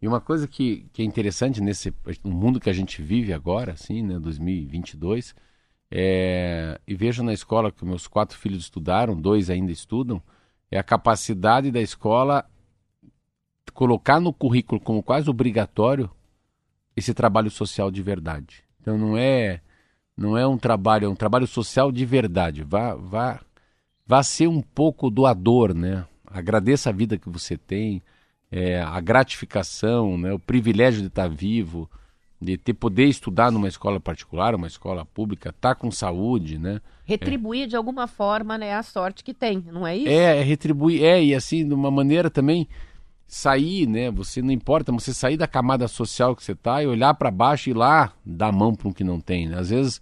E 0.00 0.08
uma 0.08 0.20
coisa 0.20 0.48
que, 0.48 0.86
que 0.92 1.02
é 1.02 1.04
interessante 1.04 1.60
nesse 1.60 1.92
no 2.24 2.32
mundo 2.32 2.58
que 2.58 2.70
a 2.70 2.72
gente 2.72 3.02
vive 3.02 3.32
agora, 3.32 3.72
assim, 3.72 4.02
né, 4.02 4.18
2022, 4.18 5.34
é, 5.90 6.80
e 6.86 6.94
vejo 6.94 7.22
na 7.22 7.32
escola 7.32 7.70
que 7.70 7.84
meus 7.84 8.06
quatro 8.06 8.38
filhos 8.38 8.62
estudaram, 8.62 9.20
dois 9.20 9.50
ainda 9.50 9.72
estudam, 9.72 10.22
é 10.70 10.78
a 10.78 10.82
capacidade 10.82 11.70
da 11.70 11.80
escola 11.80 12.48
colocar 13.74 14.20
no 14.20 14.32
currículo 14.32 14.80
como 14.80 15.02
quase 15.02 15.28
obrigatório 15.28 16.10
esse 16.96 17.14
trabalho 17.14 17.50
social 17.50 17.90
de 17.90 18.02
verdade. 18.02 18.64
Então 18.80 18.96
não 18.96 19.16
é 19.16 19.60
não 20.16 20.36
é 20.36 20.46
um 20.46 20.58
trabalho, 20.58 21.06
é 21.06 21.08
um 21.08 21.14
trabalho 21.14 21.46
social 21.46 21.90
de 21.90 22.04
verdade. 22.04 22.62
Vá, 22.62 22.94
vá, 22.94 23.40
vá 24.06 24.22
ser 24.22 24.48
um 24.48 24.60
pouco 24.60 25.10
doador, 25.10 25.74
né? 25.74 26.06
Agradeça 26.26 26.90
a 26.90 26.92
vida 26.92 27.16
que 27.18 27.30
você 27.30 27.56
tem, 27.56 28.02
é, 28.50 28.80
a 28.80 29.00
gratificação, 29.00 30.18
né? 30.18 30.32
o 30.32 30.38
privilégio 30.38 31.00
de 31.00 31.08
estar 31.08 31.28
vivo, 31.28 31.88
de 32.40 32.56
ter 32.56 32.74
poder 32.74 33.04
estudar 33.04 33.52
numa 33.52 33.68
escola 33.68 34.00
particular, 34.00 34.54
uma 34.54 34.66
escola 34.66 35.04
pública, 35.04 35.50
estar 35.50 35.74
com 35.74 35.90
saúde, 35.90 36.58
né? 36.58 36.80
Retribuir 37.04 37.66
de 37.66 37.76
alguma 37.76 38.06
forma 38.06 38.56
né, 38.56 38.74
a 38.74 38.82
sorte 38.82 39.22
que 39.22 39.34
tem, 39.34 39.62
não 39.70 39.86
é 39.86 39.96
isso? 39.96 40.08
É, 40.08 40.38
é 40.38 40.42
retribuir, 40.42 41.04
é, 41.04 41.22
e 41.22 41.34
assim, 41.34 41.66
de 41.66 41.74
uma 41.74 41.90
maneira 41.90 42.30
também 42.30 42.66
sair, 43.26 43.86
né? 43.86 44.10
Você 44.10 44.40
não 44.40 44.50
importa, 44.50 44.90
você 44.90 45.12
sair 45.12 45.36
da 45.36 45.46
camada 45.46 45.86
social 45.86 46.34
que 46.34 46.42
você 46.42 46.54
tá 46.54 46.82
e 46.82 46.86
olhar 46.86 47.14
para 47.14 47.30
baixo 47.30 47.68
e 47.68 47.72
ir 47.72 47.76
lá 47.76 48.12
dar 48.24 48.48
a 48.48 48.52
mão 48.52 48.74
para 48.74 48.88
um 48.88 48.92
que 48.92 49.04
não 49.04 49.20
tem, 49.20 49.48
né? 49.48 49.58
Às 49.58 49.70
vezes, 49.70 50.00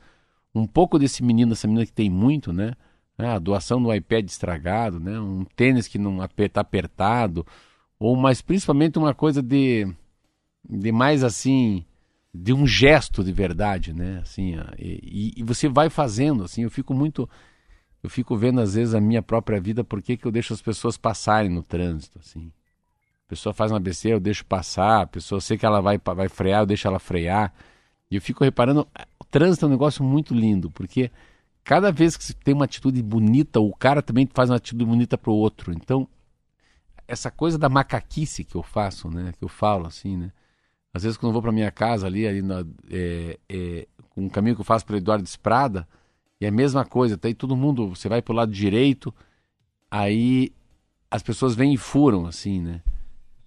um 0.54 0.66
pouco 0.66 0.98
desse 0.98 1.22
menino, 1.22 1.52
essa 1.52 1.66
menina 1.66 1.84
que 1.84 1.92
tem 1.92 2.08
muito, 2.08 2.52
né? 2.52 2.72
É, 3.18 3.26
a 3.26 3.38
doação 3.38 3.82
do 3.82 3.92
iPad 3.92 4.26
estragado, 4.26 5.00
né? 5.00 5.18
Um 5.18 5.44
tênis 5.56 5.88
que 5.88 5.98
não 5.98 6.24
está 6.24 6.60
apertado, 6.60 7.44
ou 7.98 8.16
mas 8.16 8.40
principalmente 8.40 8.98
uma 8.98 9.14
coisa 9.14 9.42
de, 9.42 9.86
de 10.68 10.92
mais 10.92 11.24
assim, 11.24 11.84
de 12.32 12.52
um 12.52 12.66
gesto 12.66 13.24
de 13.24 13.32
verdade, 13.32 13.92
né? 13.92 14.20
Assim, 14.22 14.56
e, 14.78 15.34
e 15.36 15.42
você 15.42 15.68
vai 15.68 15.90
fazendo, 15.90 16.44
assim, 16.44 16.62
eu 16.62 16.70
fico 16.70 16.94
muito 16.94 17.28
eu 18.02 18.08
fico 18.08 18.36
vendo 18.36 18.60
às 18.60 18.74
vezes 18.74 18.94
a 18.94 19.00
minha 19.00 19.22
própria 19.22 19.60
vida, 19.60 19.82
por 19.82 20.00
que, 20.00 20.18
eu 20.22 20.30
deixo 20.30 20.52
as 20.52 20.62
pessoas 20.62 20.96
passarem 20.96 21.50
no 21.50 21.62
trânsito, 21.62 22.18
assim. 22.18 22.52
A 23.26 23.28
pessoa 23.28 23.52
faz 23.52 23.70
uma 23.70 23.80
besteira, 23.80 24.16
eu 24.16 24.20
deixo 24.20 24.44
passar, 24.46 25.02
a 25.02 25.06
pessoa 25.06 25.40
sei 25.40 25.58
que 25.58 25.66
ela 25.66 25.80
vai, 25.80 25.98
vai 25.98 26.28
frear, 26.28 26.62
eu 26.62 26.66
deixo 26.66 26.86
ela 26.86 26.98
frear. 26.98 27.52
E 28.10 28.14
eu 28.16 28.22
fico 28.22 28.44
reparando, 28.44 28.88
o 29.18 29.24
trânsito 29.24 29.66
é 29.66 29.68
um 29.68 29.72
negócio 29.72 30.02
muito 30.02 30.32
lindo, 30.32 30.70
porque 30.70 31.10
cada 31.62 31.92
vez 31.92 32.16
que 32.16 32.24
você 32.24 32.32
tem 32.32 32.54
uma 32.54 32.64
atitude 32.64 33.02
bonita, 33.02 33.60
o 33.60 33.74
cara 33.74 34.00
também 34.00 34.26
faz 34.32 34.48
uma 34.48 34.56
atitude 34.56 34.84
bonita 34.84 35.18
pro 35.18 35.32
outro. 35.32 35.72
Então, 35.72 36.08
essa 37.08 37.30
coisa 37.30 37.58
da 37.58 37.70
macaquice 37.70 38.44
que 38.44 38.54
eu 38.54 38.62
faço, 38.62 39.10
né? 39.10 39.32
Que 39.38 39.44
eu 39.44 39.48
falo 39.48 39.86
assim, 39.86 40.16
né? 40.16 40.30
Às 40.92 41.02
vezes 41.02 41.16
quando 41.16 41.30
eu 41.30 41.32
vou 41.32 41.42
para 41.42 41.52
minha 41.52 41.70
casa 41.70 42.06
ali, 42.06 42.26
ali 42.26 42.42
na, 42.42 42.64
é, 42.90 43.38
é, 43.48 43.88
um 44.16 44.28
caminho 44.28 44.54
que 44.54 44.60
eu 44.60 44.64
faço 44.64 44.84
pelo 44.84 44.98
Eduardo 44.98 45.24
Esprada, 45.24 45.88
e 46.40 46.44
é 46.44 46.48
a 46.48 46.52
mesma 46.52 46.84
coisa, 46.84 47.16
tá 47.16 47.28
aí 47.28 47.34
todo 47.34 47.56
mundo, 47.56 47.88
você 47.88 48.08
vai 48.08 48.22
pro 48.22 48.34
lado 48.34 48.52
direito, 48.52 49.12
aí 49.90 50.52
as 51.10 51.22
pessoas 51.22 51.54
vêm 51.54 51.74
e 51.74 51.78
furam, 51.78 52.26
assim, 52.26 52.60
né? 52.60 52.82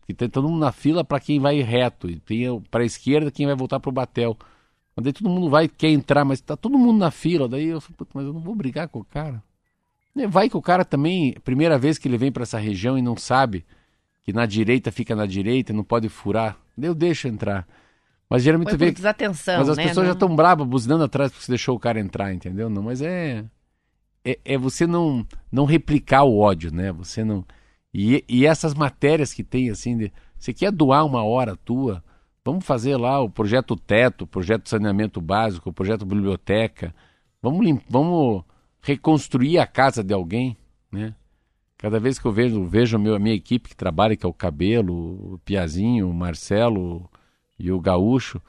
E 0.08 0.14
tem 0.14 0.30
todo 0.30 0.50
mundo 0.50 0.60
na 0.60 0.72
fila 0.72 1.04
para 1.04 1.20
quem 1.20 1.40
vai 1.40 1.62
reto, 1.62 2.10
e 2.10 2.20
tem 2.20 2.60
para 2.72 2.84
a 2.84 2.86
esquerda 2.86 3.32
quem 3.32 3.46
vai 3.46 3.56
voltar 3.56 3.80
pro 3.80 3.92
batel. 3.92 4.38
Mas 4.96 5.04
daí 5.06 5.14
todo 5.14 5.30
mundo 5.30 5.50
vai, 5.50 5.68
quer 5.68 5.90
entrar, 5.90 6.26
mas 6.26 6.42
tá 6.42 6.58
todo 6.58 6.78
mundo 6.78 7.00
na 7.00 7.12
fila, 7.12 7.48
daí 7.48 7.68
eu 7.68 7.80
falo, 7.82 7.96
"Puta, 7.96 8.12
mas 8.16 8.26
eu 8.26 8.34
não 8.34 8.42
vou 8.42 8.56
brigar 8.56 8.90
com 8.90 9.00
o 9.00 9.06
cara. 9.06 9.42
Né, 10.16 10.28
Vai 10.28 10.50
que 10.50 10.58
o 10.58 10.62
cara 10.62 10.84
também, 10.84 11.34
primeira 11.44 11.78
vez 11.78 11.98
que 11.98 12.08
ele 12.08 12.18
vem 12.18 12.32
para 12.32 12.44
essa 12.44 12.60
região 12.60 12.98
e 12.98 13.02
não 13.02 13.16
sabe 13.16 13.66
que 14.24 14.34
na 14.34 14.46
direita 14.46 14.92
fica 14.92 15.16
na 15.16 15.26
direita, 15.26 15.74
não 15.74 15.84
pode 15.84 16.10
furar, 16.10 16.58
eu 16.80 16.94
deixo 16.94 17.28
entrar. 17.28 17.68
Mas 18.30 18.44
geralmente 18.44 18.70
Foi 18.70 18.78
tu 18.78 18.80
vê 18.80 18.92
desatenção, 18.92 19.60
mas 19.60 19.70
as 19.70 19.78
né? 19.78 19.84
pessoas 19.84 20.06
já 20.06 20.10
Não- 20.12 20.14
estão 20.14 20.36
bravas, 20.36 20.68
buzinando 20.68 21.04
atrás 21.04 21.32
porque 21.32 21.46
você 21.46 21.52
deixou 21.52 21.76
o 21.76 21.80
cara 21.80 22.00
entrar, 22.00 22.34
entendeu? 22.34 22.70
Não, 22.70 22.82
mas 22.84 23.02
é, 23.02 23.44
é, 24.24 24.40
é 24.46 24.58
você 24.58 24.86
não, 24.88 25.26
não 25.52 25.66
replicar 25.66 26.24
o 26.24 26.38
ódio, 26.40 26.74
né? 26.74 26.92
Você 26.92 27.24
não. 27.24 27.46
E, 27.94 28.24
e 28.30 28.46
essas 28.46 28.74
matérias 28.74 29.34
que 29.34 29.44
tem, 29.44 29.70
assim, 29.70 29.98
de, 29.98 30.14
você 30.38 30.54
quer 30.54 30.72
doar 30.72 31.06
uma 31.06 31.24
hora 31.24 31.56
tua, 31.58 32.04
vamos 32.46 32.66
fazer 32.66 32.96
lá 32.98 33.20
o 33.22 33.30
projeto 33.30 33.76
Teto, 33.76 34.24
o 34.24 34.28
projeto 34.28 34.70
Saneamento 34.70 35.20
Básico, 35.20 35.70
o 35.70 35.74
projeto 35.74 36.06
Biblioteca, 36.06 36.96
vamos, 37.42 37.66
lim- 37.66 37.82
vamos 37.90 38.44
reconstruir 38.82 39.60
a 39.60 39.68
casa 39.68 40.04
de 40.04 40.14
alguém, 40.14 40.58
né? 40.92 41.14
Cada 41.78 42.00
vez 42.00 42.20
que 42.20 42.26
eu 42.26 42.32
vejo, 42.32 42.64
vejo 42.66 42.96
a, 42.96 43.00
meu, 43.00 43.16
a 43.16 43.20
minha 43.20 43.34
equipe 43.36 43.70
que 43.70 43.76
trabalha, 43.76 44.16
que 44.16 44.26
é 44.26 44.30
o 44.30 44.34
Cabelo, 44.34 45.34
o 45.34 45.40
Piazinho, 45.44 46.10
o 46.10 46.14
Marcelo 46.14 47.10
e 47.58 47.72
o 47.72 47.80
Gaúcho, 47.80 48.40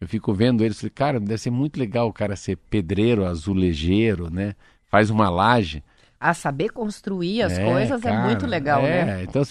eu 0.00 0.08
fico 0.08 0.32
vendo 0.32 0.64
eles, 0.64 0.80
falei, 0.80 0.90
cara, 0.90 1.20
deve 1.20 1.38
ser 1.38 1.50
muito 1.50 1.78
legal 1.78 2.08
o 2.08 2.12
cara 2.12 2.36
ser 2.36 2.56
pedreiro, 2.56 3.26
azulejeiro, 3.26 4.30
né? 4.30 4.54
Faz 4.86 5.10
uma 5.10 5.28
laje. 5.28 5.82
A 6.20 6.32
saber 6.32 6.70
construir 6.70 7.42
as 7.42 7.58
É, 7.58 7.64
coisas 7.64 8.04
é 8.04 8.10
cara, 8.10 8.26
muito 8.26 8.46
legal, 8.46 8.80
é, 8.80 9.04
né? 9.04 9.22
Então, 9.24 9.42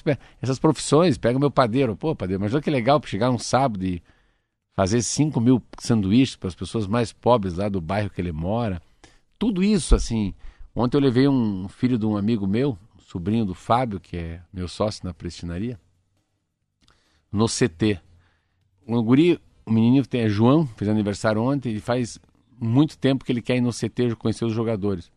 essas 0.41 0.59
profissões, 0.59 1.17
pega 1.17 1.37
o 1.37 1.39
meu 1.39 1.51
padeiro, 1.51 1.95
pô, 1.95 2.15
padeiro, 2.15 2.41
mas 2.41 2.53
olha 2.53 2.63
que 2.63 2.69
legal 2.69 3.01
chegar 3.05 3.29
um 3.29 3.37
sábado 3.37 3.85
e 3.85 4.01
fazer 4.75 5.01
5 5.01 5.39
mil 5.39 5.61
sanduíches 5.79 6.35
para 6.35 6.47
as 6.47 6.55
pessoas 6.55 6.87
mais 6.87 7.13
pobres 7.13 7.55
lá 7.55 7.69
do 7.69 7.79
bairro 7.81 8.09
que 8.09 8.19
ele 8.19 8.31
mora. 8.31 8.81
Tudo 9.37 9.63
isso, 9.63 9.95
assim. 9.95 10.33
Ontem 10.75 10.97
eu 10.97 11.01
levei 11.01 11.27
um 11.27 11.67
filho 11.67 11.97
de 11.97 12.05
um 12.05 12.17
amigo 12.17 12.45
meu, 12.45 12.77
sobrinho 12.99 13.45
do 13.45 13.53
Fábio, 13.53 13.99
que 13.99 14.17
é 14.17 14.41
meu 14.53 14.67
sócio 14.67 15.05
na 15.05 15.13
prestinaria, 15.13 15.79
no 17.31 17.47
CT. 17.47 17.99
Um 18.87 19.01
guri, 19.01 19.39
o 19.65 20.03
tem 20.05 20.21
é 20.21 20.29
João, 20.29 20.67
fez 20.77 20.89
aniversário 20.89 21.41
ontem, 21.41 21.73
e 21.73 21.79
faz 21.79 22.19
muito 22.59 22.97
tempo 22.97 23.25
que 23.25 23.31
ele 23.31 23.41
quer 23.41 23.57
ir 23.57 23.61
no 23.61 23.71
CT 23.71 24.15
conhecer 24.17 24.45
os 24.45 24.53
jogadores. 24.53 25.11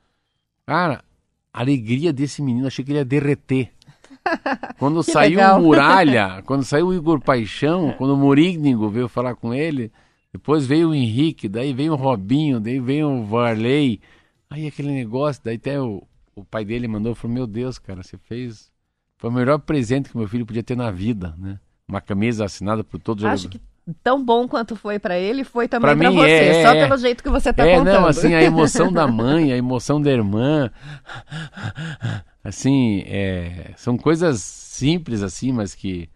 Cara, 0.66 1.05
a 1.53 1.61
alegria 1.61 2.12
desse 2.12 2.43
menino, 2.43 2.66
achei 2.66 2.85
que 2.85 2.91
ele 2.91 2.99
ia 2.99 3.05
derreter. 3.05 3.73
Quando 4.79 5.03
saiu 5.03 5.39
legal. 5.39 5.61
o 5.61 5.64
Muralha, 5.64 6.43
quando 6.45 6.64
saiu 6.64 6.89
o 6.89 6.95
Igor 6.95 7.21
Paixão, 7.21 7.95
quando 7.97 8.14
o 8.14 8.16
Murignigo 8.16 8.89
veio 8.89 9.09
falar 9.09 9.35
com 9.35 9.55
ele, 9.55 9.93
depois 10.33 10.66
veio 10.66 10.91
o 10.91 10.95
Henrique, 10.95 11.49
daí 11.49 11.72
veio 11.72 11.93
o 11.93 11.97
Robinho, 11.97 12.61
daí 12.61 12.78
veio 12.78 13.09
o 13.09 13.24
Varley. 13.24 14.01
Aí 14.49 14.66
aquele 14.66 14.93
negócio, 14.93 15.43
daí 15.45 15.57
até 15.57 15.81
o, 15.81 16.03
o 16.35 16.45
pai 16.45 16.64
dele 16.64 16.87
mandou, 16.87 17.14
falou, 17.14 17.35
meu 17.35 17.47
Deus, 17.47 17.78
cara, 17.78 18.03
você 18.03 18.16
fez... 18.16 18.70
Foi 19.16 19.28
o 19.28 19.33
melhor 19.33 19.59
presente 19.59 20.09
que 20.09 20.16
meu 20.16 20.26
filho 20.26 20.47
podia 20.47 20.62
ter 20.62 20.76
na 20.76 20.91
vida, 20.91 21.35
né? 21.39 21.61
Uma 21.87 22.01
camisa 22.01 22.45
assinada 22.45 22.83
por 22.83 22.99
todos 22.99 23.22
os 23.22 23.31
Acho 23.31 23.49
que 23.49 23.61
tão 24.03 24.24
bom 24.24 24.47
quanto 24.47 24.76
foi 24.76 24.99
pra 24.99 25.18
ele, 25.18 25.45
foi 25.45 25.68
também 25.68 25.95
mim 25.97 26.14
você. 26.14 26.28
é, 26.31 26.62
só 26.62 26.74
é. 26.74 26.87
pelo 26.87 26.99
jeito 26.99 27.22
que 27.22 27.31
você 27.31 27.53
tá 27.53 27.66
é, 27.66 27.76
contando. 27.76 27.95
não, 27.95 28.07
assim, 28.07 28.35
a 28.35 28.43
emoção 28.43 28.93
da 28.93 29.07
mãe, 29.09 29.53
a 29.53 29.57
emoção 29.57 30.01
da 30.01 30.11
irmã, 30.11 30.70
assim, 32.43 33.03
é, 33.07 33.72
são 33.76 33.97
coisas 33.97 34.41
simples, 34.41 35.22
assim, 35.22 35.53
mas 35.53 35.74
que, 35.74 36.09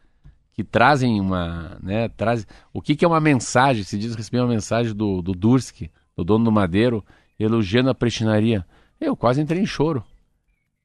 que 0.55 0.64
trazem 0.64 1.20
uma, 1.20 1.76
né, 1.82 2.09
traz, 2.09 2.46
o 2.72 2.80
que 2.80 2.96
que 2.96 3.05
é 3.05 3.09
uma 3.09 3.20
mensagem, 3.20 3.84
se 3.84 3.98
diz 3.98 4.14
recebi 4.14 4.38
uma 4.38 4.48
mensagem 4.48 4.94
do, 4.94 5.20
do 5.20 5.32
Durski, 5.32 5.90
do 6.16 6.24
dono 6.24 6.46
do 6.46 6.52
Madeiro, 6.52 7.05
elogiando 7.38 7.90
a 7.90 7.94
prestinaria, 7.94 8.64
eu 9.00 9.14
quase 9.16 9.40
entrei 9.42 9.61
em 9.61 9.66
choro. 9.66 10.02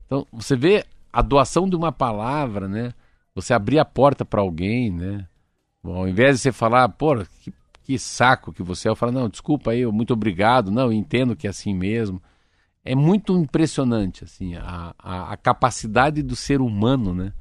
Então, 0.06 0.26
você 0.34 0.56
vê 0.56 0.84
a 1.14 1.22
doação 1.22 1.70
de 1.70 1.76
uma 1.76 1.92
palavra, 1.92 2.68
né, 2.68 2.94
você 3.34 3.54
abrir 3.54 3.80
a 3.80 3.86
porta 3.86 4.26
para 4.26 4.42
alguém, 4.42 4.92
né, 4.92 5.26
Bom, 5.82 5.96
ao 5.96 6.08
invés 6.08 6.38
de 6.38 6.42
você 6.42 6.52
falar, 6.52 6.90
pô, 6.90 7.16
que, 7.42 7.54
que 7.84 7.98
saco 7.98 8.52
que 8.52 8.62
você 8.62 8.88
é, 8.88 8.92
eu 8.92 8.96
falo, 8.96 9.12
não, 9.12 9.30
desculpa 9.30 9.72
aí, 9.72 9.86
muito 9.86 10.14
obrigado, 10.14 10.72
não, 10.72 10.92
entendo 10.92 11.36
que 11.36 11.48
é 11.48 11.50
assim 11.50 11.74
mesmo. 11.74 12.22
É 12.84 12.96
muito 12.96 13.38
impressionante, 13.38 14.24
assim, 14.24 14.56
a, 14.56 14.94
a, 14.98 15.34
a 15.34 15.38
capacidade 15.38 16.22
do 16.22 16.36
ser 16.36 16.60
humano, 16.62 17.14
né? 17.14 17.34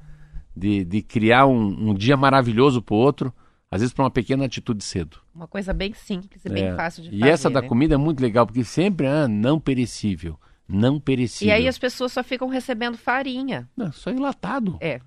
De, 0.59 0.85
de 0.85 1.03
criar 1.03 1.47
um, 1.47 1.91
um 1.91 1.95
dia 1.95 2.17
maravilhoso 2.17 2.83
pro 2.83 2.97
outro, 2.97 3.33
às 3.71 3.81
vezes 3.81 3.93
para 3.95 4.05
uma 4.05 4.11
pequena 4.11 4.45
atitude 4.45 4.83
cedo. 4.83 5.19
Uma 5.35 5.47
coisa 5.47 5.73
bem 5.73 5.93
simples 5.95 6.45
e 6.45 6.49
bem 6.49 6.65
É. 6.65 6.75
fácil 6.75 7.03
de 7.03 7.11
e 7.15 7.21
fazer. 7.21 7.31
essa 7.33 7.51
da 7.51 7.63
né? 7.63 7.69
comida 7.69 7.95
é 7.95 7.99
muito 7.99 8.21
legal, 8.21 8.47
porque 8.47 8.65
sempre, 8.65 9.07
ah, 9.07 9.29
não 9.29 9.61
perecível, 9.61 10.39
não 10.67 10.99
perecível. 10.99 11.49
E 11.55 11.57
aí 11.57 11.69
as 11.69 11.79
pessoas 11.79 12.13
só 12.13 12.25
ficam 12.25 12.49
recebendo 12.49 12.97
farinha. 12.99 13.69
Não, 13.77 13.93
só 13.93 14.11
enlatado. 14.11 14.77
É. 14.81 15.01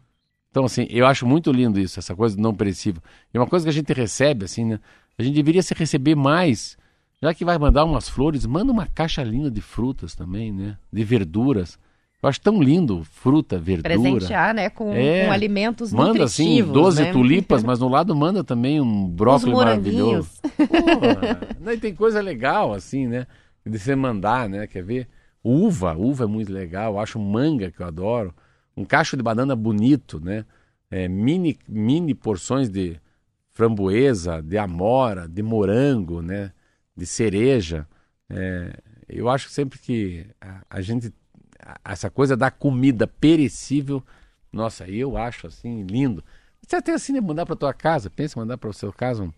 Então, 0.50 0.66
assim, 0.66 0.86
eu 0.90 1.06
acho 1.06 1.26
muito 1.26 1.52
lindo 1.52 1.80
isso, 1.80 2.00
essa 2.00 2.16
coisa 2.16 2.36
do 2.36 2.42
não 2.42 2.54
perecível. 2.54 3.02
E 3.34 3.38
uma 3.38 3.48
coisa 3.48 3.66
que 3.66 3.70
a 3.70 3.74
gente 3.74 3.92
recebe, 3.94 4.46
assim, 4.46 4.66
né? 4.66 4.80
A 5.18 5.24
gente 5.24 5.34
deveria 5.36 5.64
se 5.64 5.74
receber 5.74 6.16
mais. 6.16 6.78
Já 7.22 7.34
que 7.34 7.46
vai 7.46 7.58
mandar 7.58 7.86
umas 7.86 8.10
flores, 8.10 8.46
manda 8.46 8.72
uma 8.72 8.86
caixa 8.88 9.24
linda 9.24 9.50
de 9.52 9.62
frutas 9.62 10.16
também, 10.16 10.52
né? 10.52 10.78
De 10.92 11.04
verduras. 11.04 11.78
Eu 12.22 12.30
acho 12.30 12.40
tão 12.40 12.62
lindo 12.62 13.04
fruta, 13.04 13.58
verdura. 13.58 13.96
Presentear, 13.96 14.54
né? 14.54 14.70
Com, 14.70 14.94
É. 14.94 15.26
com 15.26 15.32
alimentos 15.32 15.92
Manda, 15.92 16.24
assim, 16.26 16.44
nutritivos, 16.44 16.74
12 16.74 17.04
né? 17.04 17.12
tulipas, 17.12 17.64
mas 17.64 17.80
no 17.80 17.88
lado 17.88 18.16
manda 18.16 18.44
também 18.44 18.80
um 18.80 19.08
brócolis 19.08 19.56
maravilhoso. 19.56 20.30
não, 21.60 21.74
e 21.74 21.78
tem 21.78 21.96
coisa 21.96 22.22
legal, 22.22 22.74
assim, 22.74 23.08
né? 23.08 23.26
De 23.66 23.78
você 23.80 23.96
mandar, 23.96 24.48
né? 24.48 24.68
Quer 24.68 24.84
ver? 24.84 25.08
Uva, 25.44 25.96
uva 25.96 26.26
é 26.26 26.28
muito 26.28 26.54
legal. 26.54 26.94
Eu 26.94 27.00
acho 27.00 27.18
manga, 27.20 27.72
que 27.72 27.82
eu 27.82 27.88
adoro. 27.88 28.34
Um 28.78 28.86
cacho 28.86 29.18
de 29.18 29.24
banana 29.24 29.56
bonito, 29.56 30.20
né? 30.24 30.46
É, 30.92 31.08
mini, 31.08 31.58
mini 31.68 32.14
porções 32.14 32.70
de 32.70 33.00
framboesa, 33.52 34.42
de 34.42 34.58
amora, 34.58 35.28
de 35.28 35.42
morango, 35.42 36.22
né? 36.22 36.52
De 36.96 37.06
cereja. 37.06 37.88
É, 38.30 38.74
eu 39.10 39.28
acho 39.28 39.50
sempre 39.50 39.80
que 39.80 40.26
a, 40.40 40.62
a 40.70 40.82
gente... 40.82 41.12
Essa 41.84 42.10
coisa 42.10 42.36
da 42.36 42.50
comida 42.52 43.06
perecível, 43.08 44.04
nossa, 44.52 44.88
eu 44.88 45.18
acho, 45.18 45.48
assim, 45.48 45.84
lindo. 45.84 46.24
Você 46.66 46.76
até 46.76 46.94
assim, 46.94 47.14
né, 47.14 47.22
mandar 47.22 47.46
para 47.46 47.56
tua 47.56 47.74
casa, 47.74 48.10
pensa 48.10 48.38
em 48.38 48.42
mandar 48.42 48.58
para 48.58 48.70
o 48.70 48.74
seu 48.74 48.92
casa 48.94 49.24
um- 49.24 49.32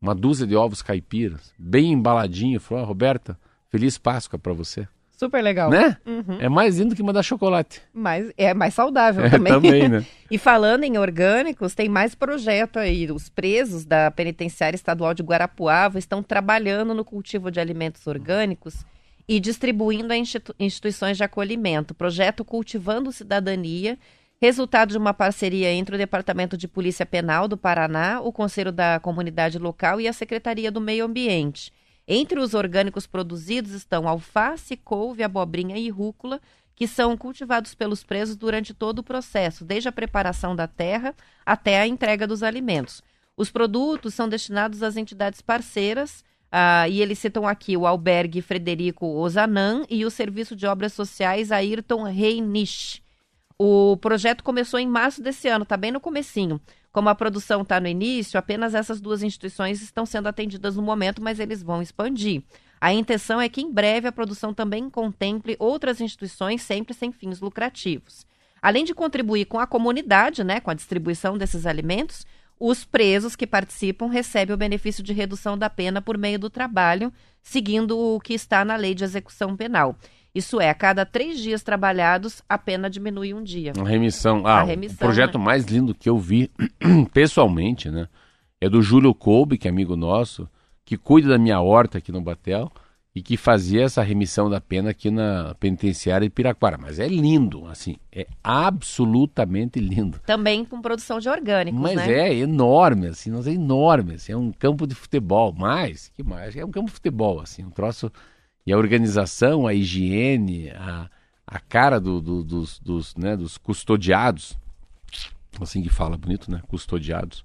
uma 0.00 0.14
dúzia 0.14 0.46
de 0.46 0.56
ovos 0.56 0.82
caipiras, 0.82 1.52
bem 1.58 1.92
embaladinho. 1.92 2.58
Falou, 2.60 2.82
"Ah, 2.82 2.86
Roberta, 2.86 3.38
feliz 3.68 3.98
Páscoa 3.98 4.38
para 4.38 4.52
você. 4.52 4.86
Super 5.12 5.40
legal. 5.42 5.70
Né? 5.70 5.96
Uhum. 6.04 6.38
É 6.40 6.48
mais 6.48 6.78
lindo 6.78 6.96
que 6.96 7.02
mandar 7.02 7.22
chocolate. 7.22 7.80
Mas 7.94 8.32
é 8.36 8.52
mais 8.52 8.74
saudável 8.74 9.24
É, 9.24 9.30
também. 9.30 9.52
também, 9.52 9.88
né? 9.88 10.04
E 10.28 10.36
falando 10.38 10.82
em 10.82 10.98
orgânicos, 10.98 11.74
tem 11.76 11.88
mais 11.88 12.14
projeto 12.16 12.78
aí. 12.78 13.08
Os 13.12 13.28
presos 13.28 13.84
da 13.84 14.10
Penitenciária 14.10 14.74
Estadual 14.74 15.14
de 15.14 15.22
Guarapuava 15.22 15.98
estão 15.98 16.22
trabalhando 16.24 16.92
no 16.94 17.04
cultivo 17.04 17.50
de 17.52 17.60
alimentos 17.60 18.04
orgânicos 18.08 18.84
e 19.28 19.38
distribuindo 19.40 20.12
a 20.12 20.16
institu- 20.16 20.54
instituições 20.58 21.16
de 21.16 21.24
acolhimento. 21.24 21.94
Projeto 21.94 22.44
Cultivando 22.44 23.12
Cidadania, 23.12 23.98
resultado 24.40 24.90
de 24.90 24.98
uma 24.98 25.14
parceria 25.14 25.72
entre 25.72 25.94
o 25.94 25.98
Departamento 25.98 26.56
de 26.56 26.66
Polícia 26.66 27.06
Penal 27.06 27.46
do 27.46 27.56
Paraná, 27.56 28.20
o 28.20 28.32
Conselho 28.32 28.72
da 28.72 28.98
Comunidade 28.98 29.58
Local 29.58 30.00
e 30.00 30.08
a 30.08 30.12
Secretaria 30.12 30.70
do 30.70 30.80
Meio 30.80 31.04
Ambiente. 31.04 31.72
Entre 32.06 32.40
os 32.40 32.52
orgânicos 32.52 33.06
produzidos 33.06 33.70
estão 33.70 34.08
alface, 34.08 34.76
couve, 34.76 35.22
abobrinha 35.22 35.78
e 35.78 35.88
rúcula, 35.88 36.40
que 36.74 36.88
são 36.88 37.16
cultivados 37.16 37.74
pelos 37.74 38.02
presos 38.02 38.34
durante 38.34 38.74
todo 38.74 38.98
o 38.98 39.04
processo, 39.04 39.64
desde 39.64 39.88
a 39.88 39.92
preparação 39.92 40.56
da 40.56 40.66
terra 40.66 41.14
até 41.46 41.80
a 41.80 41.86
entrega 41.86 42.26
dos 42.26 42.42
alimentos. 42.42 43.02
Os 43.36 43.50
produtos 43.50 44.14
são 44.14 44.28
destinados 44.28 44.82
às 44.82 44.96
entidades 44.96 45.40
parceiras, 45.40 46.24
Ah, 46.54 46.86
e 46.86 47.00
eles 47.00 47.18
citam 47.18 47.48
aqui 47.48 47.78
o 47.78 47.86
albergue 47.86 48.42
Frederico 48.42 49.06
Ozanan 49.06 49.84
e 49.88 50.04
o 50.04 50.10
serviço 50.10 50.54
de 50.54 50.66
obras 50.66 50.92
sociais 50.92 51.50
Ayrton 51.50 52.02
Reinisch. 52.02 53.02
O 53.58 53.96
projeto 53.96 54.44
começou 54.44 54.78
em 54.78 54.86
março 54.86 55.22
desse 55.22 55.48
ano, 55.48 55.62
está 55.62 55.78
bem 55.78 55.90
no 55.90 56.00
comecinho. 56.00 56.60
Como 56.92 57.08
a 57.08 57.14
produção 57.14 57.62
está 57.62 57.80
no 57.80 57.88
início, 57.88 58.38
apenas 58.38 58.74
essas 58.74 59.00
duas 59.00 59.22
instituições 59.22 59.80
estão 59.80 60.04
sendo 60.04 60.26
atendidas 60.26 60.76
no 60.76 60.82
momento, 60.82 61.22
mas 61.22 61.40
eles 61.40 61.62
vão 61.62 61.80
expandir. 61.80 62.42
A 62.78 62.92
intenção 62.92 63.40
é 63.40 63.48
que 63.48 63.62
em 63.62 63.72
breve 63.72 64.06
a 64.06 64.12
produção 64.12 64.52
também 64.52 64.90
contemple 64.90 65.56
outras 65.58 66.02
instituições, 66.02 66.60
sempre 66.60 66.92
sem 66.92 67.12
fins 67.12 67.40
lucrativos. 67.40 68.26
Além 68.60 68.84
de 68.84 68.94
contribuir 68.94 69.46
com 69.46 69.58
a 69.58 69.66
comunidade, 69.66 70.44
né, 70.44 70.60
com 70.60 70.70
a 70.70 70.74
distribuição 70.74 71.38
desses 71.38 71.64
alimentos, 71.64 72.26
os 72.64 72.84
presos 72.84 73.34
que 73.34 73.44
participam 73.44 74.06
recebem 74.06 74.54
o 74.54 74.56
benefício 74.56 75.02
de 75.02 75.12
redução 75.12 75.58
da 75.58 75.68
pena 75.68 76.00
por 76.00 76.16
meio 76.16 76.38
do 76.38 76.48
trabalho, 76.48 77.12
seguindo 77.42 77.98
o 77.98 78.20
que 78.20 78.34
está 78.34 78.64
na 78.64 78.76
lei 78.76 78.94
de 78.94 79.02
execução 79.02 79.56
penal. 79.56 79.96
Isso 80.32 80.60
é, 80.60 80.70
a 80.70 80.74
cada 80.74 81.04
três 81.04 81.40
dias 81.40 81.64
trabalhados, 81.64 82.40
a 82.48 82.56
pena 82.56 82.88
diminui 82.88 83.34
um 83.34 83.42
dia. 83.42 83.72
A 83.76 83.82
remissão. 83.82 84.46
Ah, 84.46 84.60
A 84.60 84.62
remissão, 84.62 84.94
o 84.94 84.98
projeto 84.98 85.38
né? 85.38 85.44
mais 85.44 85.64
lindo 85.64 85.92
que 85.92 86.08
eu 86.08 86.16
vi 86.16 86.52
pessoalmente, 87.12 87.90
né? 87.90 88.06
É 88.60 88.68
do 88.68 88.80
Júlio 88.80 89.12
Kolbe, 89.12 89.58
que 89.58 89.66
é 89.66 89.70
amigo 89.70 89.96
nosso, 89.96 90.48
que 90.84 90.96
cuida 90.96 91.30
da 91.30 91.38
minha 91.38 91.60
horta 91.60 91.98
aqui 91.98 92.12
no 92.12 92.20
Batel 92.20 92.70
e 93.14 93.20
que 93.22 93.36
fazia 93.36 93.82
essa 93.84 94.02
remissão 94.02 94.48
da 94.48 94.58
pena 94.60 94.90
aqui 94.90 95.10
na 95.10 95.54
penitenciária 95.60 96.26
de 96.26 96.34
Piraquara. 96.34 96.78
Mas 96.78 96.98
é 96.98 97.06
lindo, 97.06 97.66
assim, 97.66 97.96
é 98.10 98.26
absolutamente 98.42 99.78
lindo. 99.78 100.18
Também 100.20 100.64
com 100.64 100.80
produção 100.80 101.18
de 101.20 101.28
orgânicos, 101.28 101.78
Mas 101.78 101.96
né? 101.96 102.28
é 102.30 102.34
enorme, 102.34 103.08
assim, 103.08 103.30
nós 103.30 103.46
é 103.46 103.52
enorme, 103.52 104.14
assim, 104.14 104.32
é 104.32 104.36
um 104.36 104.50
campo 104.50 104.86
de 104.86 104.94
futebol, 104.94 105.52
mais, 105.52 106.08
que 106.16 106.22
mais, 106.22 106.56
é 106.56 106.64
um 106.64 106.70
campo 106.70 106.86
de 106.86 106.92
futebol, 106.94 107.40
assim, 107.40 107.62
um 107.64 107.70
troço, 107.70 108.10
e 108.66 108.72
a 108.72 108.78
organização, 108.78 109.66
a 109.66 109.74
higiene, 109.74 110.70
a, 110.70 111.10
a 111.46 111.58
cara 111.60 112.00
do, 112.00 112.18
do- 112.20 112.42
dos, 112.42 112.78
dos, 112.78 113.14
né, 113.16 113.36
dos 113.36 113.58
custodiados, 113.58 114.56
assim 115.60 115.82
que 115.82 115.90
fala, 115.90 116.16
bonito, 116.16 116.50
né, 116.50 116.62
custodiados, 116.66 117.44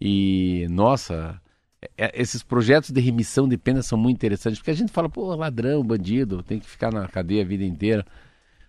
e, 0.00 0.66
nossa, 0.70 1.38
esses 1.96 2.42
projetos 2.42 2.90
de 2.90 3.00
remissão 3.00 3.48
de 3.48 3.56
pena 3.56 3.82
são 3.82 3.98
muito 3.98 4.16
interessantes, 4.16 4.58
porque 4.58 4.70
a 4.70 4.74
gente 4.74 4.92
fala, 4.92 5.08
pô, 5.08 5.34
ladrão, 5.34 5.82
bandido, 5.82 6.42
tem 6.42 6.58
que 6.58 6.68
ficar 6.68 6.92
na 6.92 7.08
cadeia 7.08 7.42
a 7.42 7.46
vida 7.46 7.64
inteira, 7.64 8.06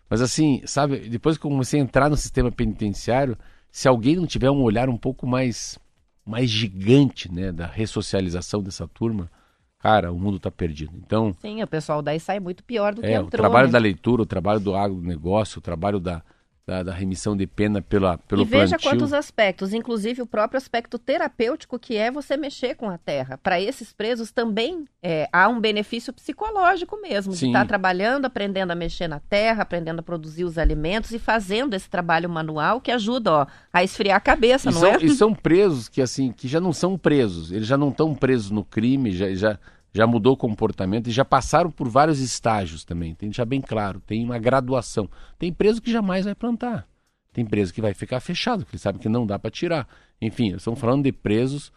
mas 0.09 0.21
assim, 0.21 0.61
sabe, 0.65 1.09
depois 1.09 1.37
que 1.37 1.45
eu 1.45 1.51
comecei 1.51 1.79
a 1.79 1.83
entrar 1.83 2.09
no 2.09 2.17
sistema 2.17 2.51
penitenciário, 2.51 3.37
se 3.71 3.87
alguém 3.87 4.15
não 4.15 4.27
tiver 4.27 4.51
um 4.51 4.61
olhar 4.61 4.89
um 4.89 4.97
pouco 4.97 5.25
mais 5.25 5.77
mais 6.25 6.49
gigante, 6.49 7.31
né, 7.31 7.51
da 7.51 7.65
ressocialização 7.65 8.63
dessa 8.63 8.87
turma, 8.87 9.29
cara, 9.77 10.11
o 10.11 10.17
mundo 10.17 10.37
está 10.37 10.49
perdido. 10.49 10.93
Então, 10.95 11.35
Sim, 11.41 11.61
o 11.61 11.67
pessoal 11.67 12.01
daí 12.01 12.19
sai 12.19 12.39
muito 12.39 12.63
pior 12.63 12.93
do 12.93 13.01
que 13.01 13.07
é, 13.07 13.19
o 13.19 13.25
entrou. 13.25 13.41
trabalho 13.41 13.67
né? 13.67 13.73
da 13.73 13.79
leitura, 13.79 14.21
o 14.21 14.25
trabalho 14.25 14.59
do 14.59 14.73
agronegócio, 14.73 15.59
o 15.59 15.61
trabalho 15.61 15.99
da, 15.99 16.23
da, 16.65 16.81
da 16.81 16.93
remissão 16.93 17.35
de 17.35 17.45
pena 17.45 17.81
pela, 17.81 18.17
pelo 18.17 18.43
e 18.43 18.45
veja 18.45 18.77
plantio. 18.77 18.89
quantos 18.89 19.11
aspectos, 19.13 19.73
inclusive 19.73 20.21
o 20.21 20.25
próprio 20.25 20.57
aspecto 20.57 20.97
terapêutico 20.97 21.77
que 21.77 21.97
é 21.97 22.09
você 22.09 22.37
mexer 22.37 22.75
com 22.75 22.89
a 22.89 22.97
terra. 22.97 23.37
Para 23.37 23.59
esses 23.59 23.91
presos 23.91 24.31
também 24.31 24.85
é, 25.01 25.27
há 25.33 25.49
um 25.49 25.59
benefício 25.59 26.13
psicológico 26.13 26.97
mesmo, 27.01 27.33
de 27.33 27.39
Sim. 27.39 27.47
estar 27.47 27.67
trabalhando, 27.67 28.25
aprendendo 28.25 28.71
a 28.71 28.75
mexer 28.75 29.09
na 29.09 29.19
terra, 29.19 29.63
aprendendo 29.63 29.99
a 29.99 30.03
produzir 30.03 30.45
os 30.45 30.57
alimentos 30.57 31.11
e 31.11 31.19
fazendo 31.19 31.73
esse 31.73 31.89
trabalho 31.89 32.29
manual 32.29 32.79
que 32.79 32.91
ajuda 32.91 33.31
ó, 33.31 33.47
a 33.71 33.83
esfriar 33.83 34.17
a 34.17 34.21
cabeça, 34.21 34.69
E 34.69 34.73
não 34.73 34.79
são, 34.79 34.89
é? 34.89 34.97
e 35.03 35.09
são 35.09 35.33
presos 35.33 35.89
que 35.89 36.01
assim 36.01 36.31
que 36.31 36.47
já 36.47 36.61
não 36.61 36.71
são 36.71 36.97
presos, 36.97 37.51
eles 37.51 37.67
já 37.67 37.77
não 37.77 37.89
estão 37.89 38.15
presos 38.15 38.49
no 38.51 38.63
crime, 38.63 39.11
já, 39.11 39.33
já, 39.33 39.59
já 39.93 40.07
mudou 40.07 40.33
o 40.33 40.37
comportamento 40.37 41.07
e 41.07 41.11
já 41.11 41.23
passaram 41.23 41.69
por 41.69 41.87
vários 41.87 42.19
estágios 42.19 42.83
também. 42.83 43.09
Tem 43.09 43.29
que 43.29 43.35
deixar 43.35 43.45
bem 43.45 43.61
claro, 43.61 44.01
tem 44.01 44.23
uma 44.23 44.39
graduação. 44.39 45.09
Tem 45.37 45.53
preso 45.53 45.81
que 45.81 45.91
jamais 45.91 46.25
vai 46.25 46.33
plantar, 46.33 46.87
tem 47.31 47.45
preso 47.45 47.73
que 47.73 47.81
vai 47.81 47.93
ficar 47.93 48.19
fechado, 48.19 48.63
porque 48.63 48.75
ele 48.75 48.81
sabe 48.81 48.99
que 48.99 49.07
não 49.07 49.25
dá 49.25 49.37
para 49.37 49.51
tirar. 49.51 49.87
Enfim, 50.21 50.55
estamos 50.55 50.79
falando 50.79 51.03
de 51.03 51.11
presos 51.11 51.71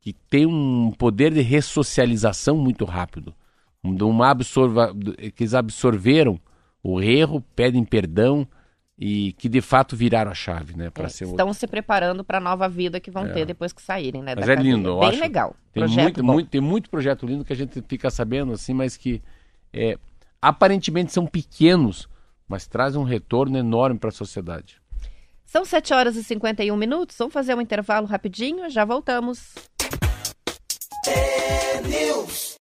que 0.00 0.12
têm 0.12 0.46
um 0.46 0.92
poder 0.92 1.32
de 1.34 1.40
ressocialização 1.40 2.56
muito 2.56 2.84
rápido, 2.84 3.34
uma 3.82 4.30
absorva, 4.30 4.94
que 5.34 5.42
eles 5.42 5.54
absorveram 5.54 6.40
o 6.82 7.00
erro, 7.00 7.44
pedem 7.54 7.84
perdão 7.84 8.46
e 8.98 9.32
que 9.34 9.48
de 9.48 9.60
fato 9.60 9.94
viraram 9.94 10.30
a 10.30 10.34
chave, 10.34 10.76
né, 10.76 10.90
para 10.90 11.04
É, 11.04 11.08
ser 11.08 11.24
outro. 11.24 11.36
estão 11.36 11.52
se 11.52 11.66
preparando 11.68 12.24
para 12.24 12.38
a 12.38 12.40
nova 12.40 12.68
vida 12.68 12.98
que 12.98 13.10
vão 13.10 13.26
É. 13.26 13.32
ter 13.32 13.46
depois 13.46 13.72
que 13.72 13.80
saírem, 13.80 14.22
né? 14.22 14.34
Mas 14.34 14.44
da 14.46 14.52
é 14.52 14.56
cadeia. 14.56 14.74
lindo, 14.74 14.88
eu 14.88 14.98
Bem 15.00 15.08
acho. 15.10 15.20
legal. 15.20 15.56
Tem 15.72 15.82
Projeto 15.84 16.02
muito, 16.02 16.22
bom. 16.24 16.32
muito, 16.32 16.48
tem 16.50 16.60
muito 16.60 16.90
projeto 16.90 17.24
lindo 17.26 17.44
que 17.44 17.52
a 17.52 17.56
gente 17.56 17.80
fica 17.88 18.10
sabendo 18.10 18.52
assim, 18.52 18.74
mas 18.74 18.96
que 18.96 19.22
é, 19.72 19.96
aparentemente 20.42 21.12
são 21.12 21.26
pequenos, 21.26 22.08
mas 22.48 22.66
trazem 22.66 23.00
um 23.00 23.04
retorno 23.04 23.56
enorme 23.56 23.98
para 24.00 24.08
a 24.08 24.12
sociedade. 24.12 24.80
São 25.46 25.64
7 25.64 25.94
horas 25.94 26.16
e 26.16 26.24
51 26.24 26.76
minutos. 26.76 27.16
Vamos 27.16 27.32
fazer 27.32 27.54
um 27.54 27.60
intervalo 27.60 28.06
rapidinho, 28.06 28.68
já 28.68 28.84
voltamos. 28.84 29.54
Rádio 31.06 32.57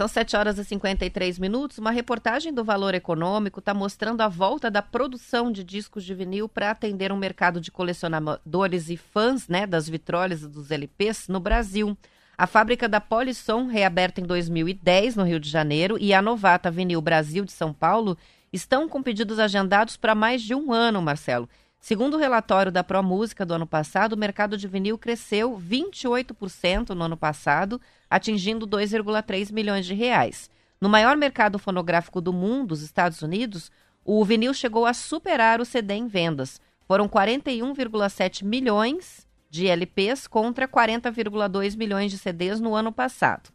São 0.00 0.08
7 0.08 0.34
horas 0.34 0.56
e 0.56 0.64
53 0.64 1.38
minutos. 1.38 1.76
Uma 1.76 1.90
reportagem 1.90 2.54
do 2.54 2.64
Valor 2.64 2.94
Econômico 2.94 3.58
está 3.58 3.74
mostrando 3.74 4.22
a 4.22 4.28
volta 4.28 4.70
da 4.70 4.80
produção 4.80 5.52
de 5.52 5.62
discos 5.62 6.04
de 6.04 6.14
vinil 6.14 6.48
para 6.48 6.70
atender 6.70 7.12
um 7.12 7.18
mercado 7.18 7.60
de 7.60 7.70
colecionadores 7.70 8.88
e 8.88 8.96
fãs 8.96 9.46
né, 9.46 9.66
das 9.66 9.86
vitrolas 9.86 10.40
e 10.40 10.48
dos 10.48 10.70
LPs 10.70 11.28
no 11.28 11.38
Brasil. 11.38 11.94
A 12.38 12.46
fábrica 12.46 12.88
da 12.88 12.98
Polisson, 12.98 13.66
reaberta 13.66 14.22
em 14.22 14.24
2010 14.24 15.16
no 15.16 15.24
Rio 15.24 15.38
de 15.38 15.50
Janeiro, 15.50 15.98
e 16.00 16.14
a 16.14 16.22
Novata 16.22 16.70
Vinil 16.70 17.02
Brasil 17.02 17.44
de 17.44 17.52
São 17.52 17.70
Paulo 17.70 18.16
estão 18.50 18.88
com 18.88 19.02
pedidos 19.02 19.38
agendados 19.38 19.98
para 19.98 20.14
mais 20.14 20.40
de 20.40 20.54
um 20.54 20.72
ano, 20.72 21.02
Marcelo. 21.02 21.46
Segundo 21.80 22.14
o 22.14 22.18
relatório 22.18 22.70
da 22.70 22.84
ProMúsica 22.84 23.46
do 23.46 23.54
ano 23.54 23.66
passado, 23.66 24.12
o 24.12 24.16
mercado 24.16 24.56
de 24.58 24.68
vinil 24.68 24.98
cresceu 24.98 25.58
28% 25.58 26.90
no 26.90 27.04
ano 27.04 27.16
passado, 27.16 27.80
atingindo 28.08 28.66
2,3 28.66 29.50
milhões 29.50 29.86
de 29.86 29.94
reais. 29.94 30.50
No 30.78 30.90
maior 30.90 31.16
mercado 31.16 31.58
fonográfico 31.58 32.20
do 32.20 32.34
mundo, 32.34 32.72
os 32.72 32.82
Estados 32.82 33.22
Unidos, 33.22 33.72
o 34.04 34.22
vinil 34.24 34.52
chegou 34.52 34.84
a 34.84 34.92
superar 34.92 35.58
o 35.58 35.64
CD 35.64 35.94
em 35.94 36.06
vendas. 36.06 36.60
Foram 36.86 37.08
41,7 37.08 38.44
milhões 38.44 39.26
de 39.48 39.66
LPs 39.66 40.26
contra 40.26 40.68
40,2 40.68 41.76
milhões 41.76 42.10
de 42.10 42.18
CDs 42.18 42.60
no 42.60 42.74
ano 42.74 42.92
passado. 42.92 43.50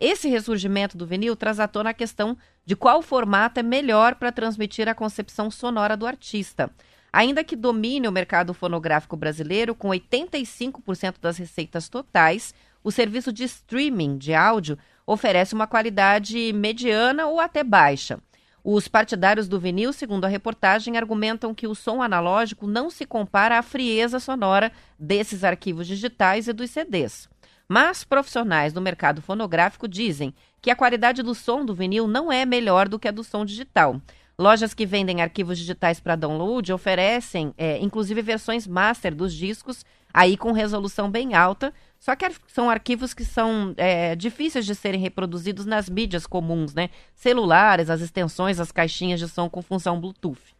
Esse 0.00 0.28
ressurgimento 0.28 0.96
do 0.96 1.06
vinil 1.06 1.34
traz 1.34 1.58
à 1.58 1.66
tona 1.66 1.90
a 1.90 1.94
questão 1.94 2.36
de 2.64 2.76
qual 2.76 3.02
formato 3.02 3.58
é 3.58 3.62
melhor 3.62 4.16
para 4.16 4.32
transmitir 4.32 4.88
a 4.88 4.94
concepção 4.94 5.50
sonora 5.50 5.96
do 5.96 6.06
artista. 6.06 6.70
Ainda 7.12 7.42
que 7.42 7.56
domine 7.56 8.06
o 8.06 8.12
mercado 8.12 8.52
fonográfico 8.52 9.16
brasileiro 9.16 9.74
com 9.74 9.88
85% 9.88 11.16
das 11.20 11.38
receitas 11.38 11.88
totais, 11.88 12.54
o 12.84 12.90
serviço 12.90 13.32
de 13.32 13.44
streaming 13.44 14.18
de 14.18 14.34
áudio 14.34 14.78
oferece 15.06 15.54
uma 15.54 15.66
qualidade 15.66 16.52
mediana 16.52 17.26
ou 17.26 17.40
até 17.40 17.64
baixa. 17.64 18.18
Os 18.62 18.86
partidários 18.86 19.48
do 19.48 19.58
vinil, 19.58 19.92
segundo 19.92 20.26
a 20.26 20.28
reportagem, 20.28 20.98
argumentam 20.98 21.54
que 21.54 21.66
o 21.66 21.74
som 21.74 22.02
analógico 22.02 22.66
não 22.66 22.90
se 22.90 23.06
compara 23.06 23.58
à 23.58 23.62
frieza 23.62 24.20
sonora 24.20 24.70
desses 24.98 25.44
arquivos 25.44 25.86
digitais 25.86 26.48
e 26.48 26.52
dos 26.52 26.70
CDs. 26.70 27.28
Mas 27.66 28.04
profissionais 28.04 28.72
do 28.72 28.80
mercado 28.80 29.22
fonográfico 29.22 29.86
dizem 29.86 30.34
que 30.60 30.70
a 30.70 30.76
qualidade 30.76 31.22
do 31.22 31.34
som 31.34 31.64
do 31.64 31.74
vinil 31.74 32.06
não 32.06 32.32
é 32.32 32.44
melhor 32.44 32.88
do 32.88 32.98
que 32.98 33.08
a 33.08 33.12
do 33.12 33.22
som 33.22 33.44
digital. 33.44 34.00
Lojas 34.40 34.72
que 34.72 34.86
vendem 34.86 35.20
arquivos 35.20 35.58
digitais 35.58 35.98
para 35.98 36.14
download 36.14 36.72
oferecem, 36.72 37.52
é, 37.58 37.76
inclusive, 37.78 38.22
versões 38.22 38.68
master 38.68 39.12
dos 39.12 39.34
discos, 39.34 39.84
aí 40.14 40.36
com 40.36 40.52
resolução 40.52 41.10
bem 41.10 41.34
alta, 41.34 41.74
só 41.98 42.14
que 42.14 42.24
são 42.46 42.70
arquivos 42.70 43.12
que 43.12 43.24
são 43.24 43.74
é, 43.76 44.14
difíceis 44.14 44.64
de 44.64 44.76
serem 44.76 45.00
reproduzidos 45.00 45.66
nas 45.66 45.88
mídias 45.90 46.24
comuns, 46.24 46.72
né? 46.72 46.88
Celulares, 47.16 47.90
as 47.90 48.00
extensões, 48.00 48.60
as 48.60 48.70
caixinhas 48.70 49.18
de 49.18 49.28
som 49.28 49.50
com 49.50 49.60
função 49.60 50.00
Bluetooth. 50.00 50.54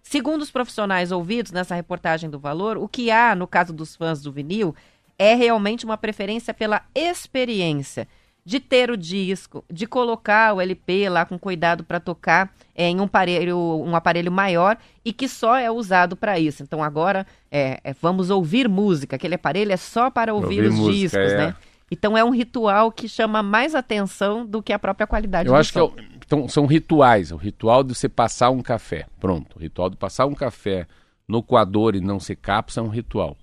Segundo 0.00 0.42
os 0.42 0.52
profissionais 0.52 1.10
ouvidos 1.10 1.50
nessa 1.50 1.74
reportagem 1.74 2.30
do 2.30 2.38
Valor, 2.38 2.78
o 2.78 2.86
que 2.86 3.10
há, 3.10 3.34
no 3.34 3.48
caso 3.48 3.72
dos 3.72 3.96
fãs 3.96 4.22
do 4.22 4.30
vinil, 4.30 4.76
é 5.18 5.34
realmente 5.34 5.84
uma 5.84 5.96
preferência 5.96 6.54
pela 6.54 6.84
experiência 6.94 8.06
de 8.44 8.60
ter 8.60 8.90
o 8.90 8.96
disco, 8.96 9.64
de 9.70 9.86
colocar 9.86 10.52
o 10.52 10.60
LP 10.60 11.08
lá 11.08 11.24
com 11.24 11.38
cuidado 11.38 11.82
para 11.82 11.98
tocar 11.98 12.52
é, 12.74 12.88
em 12.88 13.00
um 13.00 13.04
aparelho, 13.04 13.58
um 13.58 13.96
aparelho 13.96 14.30
maior 14.30 14.76
e 15.02 15.12
que 15.12 15.26
só 15.26 15.56
é 15.56 15.70
usado 15.70 16.14
para 16.14 16.38
isso. 16.38 16.62
Então 16.62 16.82
agora 16.82 17.26
é, 17.50 17.80
é, 17.82 17.94
vamos 17.94 18.28
ouvir 18.28 18.68
música. 18.68 19.16
Aquele 19.16 19.36
aparelho 19.36 19.72
é 19.72 19.76
só 19.78 20.10
para 20.10 20.34
ouvir, 20.34 20.64
Ouvir 20.64 20.68
os 20.68 20.74
música, 20.74 20.92
discos, 20.92 21.32
é. 21.32 21.36
né? 21.38 21.56
Então 21.90 22.18
é 22.18 22.24
um 22.24 22.30
ritual 22.30 22.92
que 22.92 23.08
chama 23.08 23.42
mais 23.42 23.74
atenção 23.74 24.44
do 24.44 24.62
que 24.62 24.72
a 24.72 24.78
própria 24.78 25.06
qualidade 25.06 25.48
Eu 25.48 25.54
do 25.54 25.58
acho 25.58 25.72
que 25.72 25.78
som. 25.78 25.94
Então, 26.26 26.48
são 26.48 26.66
rituais. 26.66 27.32
O 27.32 27.36
ritual 27.36 27.82
de 27.82 27.94
você 27.94 28.08
passar 28.08 28.50
um 28.50 28.62
café. 28.62 29.06
Pronto. 29.20 29.56
O 29.56 29.60
ritual 29.60 29.88
de 29.88 29.96
passar 29.96 30.26
um 30.26 30.34
café 30.34 30.86
no 31.28 31.42
coador 31.42 31.94
e 31.94 32.00
não 32.00 32.18
ser 32.18 32.36
capsa 32.36 32.80
é 32.80 32.82
um 32.82 32.88
ritual. 32.88 33.36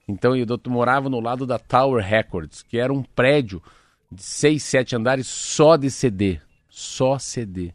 Então 0.08 0.34
eu 0.34 0.46
morava 0.68 1.10
no 1.10 1.20
lado 1.20 1.46
da 1.46 1.58
Tower 1.58 2.02
Records, 2.02 2.62
que 2.62 2.78
era 2.78 2.90
um 2.90 3.02
prédio 3.02 3.62
de 4.10 4.22
seis, 4.22 4.62
sete 4.62 4.96
andares 4.96 5.26
só 5.26 5.76
de 5.76 5.90
CD, 5.90 6.40
só 6.70 7.18
CD. 7.18 7.74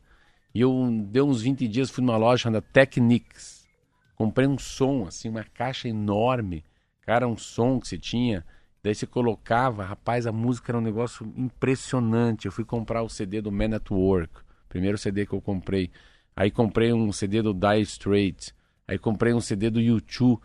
E 0.56 0.62
eu 0.62 0.74
deu 1.12 1.28
uns 1.28 1.44
20 1.44 1.68
dias 1.68 1.92
fui 1.92 2.04
numa 2.04 2.18
loja 2.18 2.42
chamada 2.44 2.66
Technics, 2.74 3.68
comprei 4.16 4.48
um 4.48 4.58
som 4.58 5.06
assim, 5.06 5.30
uma 5.30 5.44
caixa 5.44 5.88
enorme, 5.88 6.66
cara, 7.02 7.28
um 7.28 7.38
som 7.38 7.80
que 7.80 7.88
você 7.88 8.00
tinha 8.00 8.44
Daí 8.84 8.94
você 8.94 9.08
colocava, 9.08 9.84
rapaz, 9.86 10.28
a 10.28 10.32
música 10.32 10.72
era 10.72 10.78
um 10.78 10.82
negócio 10.82 11.26
impressionante. 11.38 12.46
Eu 12.46 12.52
fui 12.52 12.66
comprar 12.66 13.02
o 13.02 13.10
CD 13.10 13.42
do 13.42 13.52
Man 13.52 13.76
at 13.76 13.90
Work, 13.90 14.34
primeiro 14.68 14.98
CD 14.98 15.26
que 15.26 15.34
eu 15.34 15.42
comprei. 15.42 15.90
Aí 16.36 16.52
comprei 16.52 16.92
um 16.92 17.12
CD 17.12 17.42
do 17.42 17.54
Dire 17.54 17.82
Straits. 17.82 18.54
Aí 18.88 18.98
comprei 18.98 19.34
um 19.34 19.40
CD 19.40 19.70
do 19.70 19.80
U2. 19.80 20.38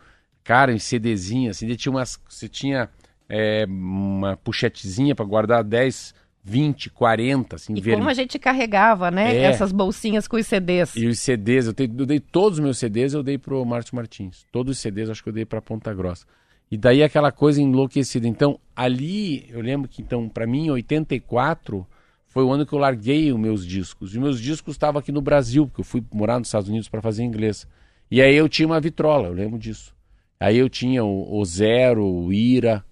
Cara, 0.43 0.71
em 0.71 0.79
CDzinho, 0.79 1.51
assim, 1.51 1.67
tinha 1.75 1.91
umas, 1.91 2.19
você 2.27 2.47
tinha 2.47 2.89
é, 3.27 3.65
uma 3.67 4.37
puxetezinha 4.37 5.13
para 5.13 5.25
guardar 5.25 5.63
10, 5.63 6.15
20, 6.43 6.89
40, 6.91 7.57
assim, 7.57 7.73
E 7.75 7.81
como 7.81 8.09
a 8.09 8.13
gente 8.13 8.39
carregava, 8.39 9.11
né, 9.11 9.35
É. 9.35 9.41
essas 9.43 9.71
bolsinhas 9.71 10.27
com 10.27 10.37
os 10.37 10.47
CDs. 10.47 10.95
E 10.95 11.05
os 11.07 11.19
CDs, 11.19 11.67
eu, 11.67 11.73
te- 11.73 11.83
eu 11.83 12.05
dei 12.05 12.19
todos 12.19 12.57
os 12.57 12.63
meus 12.63 12.77
CDs, 12.77 13.13
eu 13.13 13.21
dei 13.21 13.37
pro 13.37 13.63
Márcio 13.65 13.95
Martins. 13.95 14.45
Todos 14.51 14.77
os 14.77 14.81
CDs, 14.81 15.09
acho 15.09 15.21
que 15.21 15.29
eu 15.29 15.33
dei 15.33 15.45
pra 15.45 15.61
Ponta 15.61 15.93
Grossa. 15.93 16.25
E 16.71 16.77
daí 16.77 17.01
aquela 17.01 17.31
coisa 17.31 17.61
enlouquecida. 17.61 18.27
Então, 18.27 18.59
ali, 18.75 19.49
eu 19.49 19.61
lembro 19.61 19.89
que, 19.89 20.01
então, 20.01 20.29
para 20.29 20.45
mim, 20.45 20.67
em 20.67 20.71
84, 20.71 21.85
foi 22.27 22.43
o 22.43 22.51
ano 22.51 22.65
que 22.65 22.73
eu 22.73 22.79
larguei 22.79 23.31
os 23.31 23.39
meus 23.39 23.65
discos. 23.65 24.13
E 24.13 24.17
os 24.17 24.23
meus 24.23 24.41
discos 24.41 24.75
estavam 24.75 24.99
aqui 24.99 25.11
no 25.11 25.21
Brasil, 25.21 25.65
porque 25.65 25.81
eu 25.81 25.85
fui 25.85 26.03
morar 26.13 26.37
nos 26.37 26.47
Estados 26.47 26.69
Unidos 26.69 26.87
para 26.87 27.01
fazer 27.01 27.23
inglês. 27.23 27.67
E 28.11 28.21
aí 28.21 28.35
eu 28.35 28.47
tinha 28.47 28.67
uma 28.67 28.79
vitrola, 28.79 29.27
eu 29.27 29.33
lembro 29.33 29.57
disso. 29.57 29.95
Aí 30.39 30.57
eu 30.57 30.69
tinha 30.69 31.03
o, 31.03 31.39
o 31.39 31.43
Zero, 31.43 32.05
o 32.05 32.31
Ira, 32.31 32.85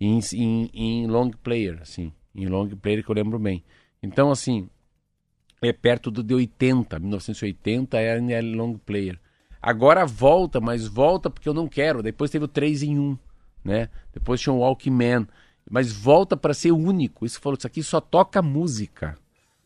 em, 0.00 0.18
em, 0.34 0.70
em 0.74 1.06
long 1.06 1.30
player, 1.30 1.78
assim. 1.80 2.12
Em 2.34 2.46
long 2.46 2.68
player 2.68 3.04
que 3.04 3.10
eu 3.10 3.14
lembro 3.14 3.38
bem. 3.38 3.62
Então, 4.02 4.30
assim, 4.30 4.68
é 5.62 5.72
perto 5.72 6.10
do 6.10 6.22
de 6.22 6.34
80, 6.34 6.98
1980 6.98 7.98
era 7.98 8.18
em 8.18 8.54
long 8.54 8.76
player. 8.76 9.18
Agora 9.60 10.06
volta, 10.06 10.60
mas 10.60 10.86
volta 10.86 11.28
porque 11.28 11.48
eu 11.48 11.54
não 11.54 11.68
quero. 11.68 12.02
Depois 12.02 12.30
teve 12.30 12.44
o 12.44 12.48
3 12.48 12.82
em 12.82 12.98
1, 12.98 13.18
né? 13.64 13.88
Depois 14.12 14.40
tinha 14.40 14.52
o 14.52 14.60
Walkman, 14.60 15.26
mas 15.70 15.92
volta 15.92 16.36
para 16.36 16.54
ser 16.54 16.72
único. 16.72 17.26
Isso 17.26 17.40
falou, 17.40 17.56
isso 17.56 17.66
aqui 17.66 17.82
só 17.82 18.00
toca 18.00 18.40
música. 18.40 19.16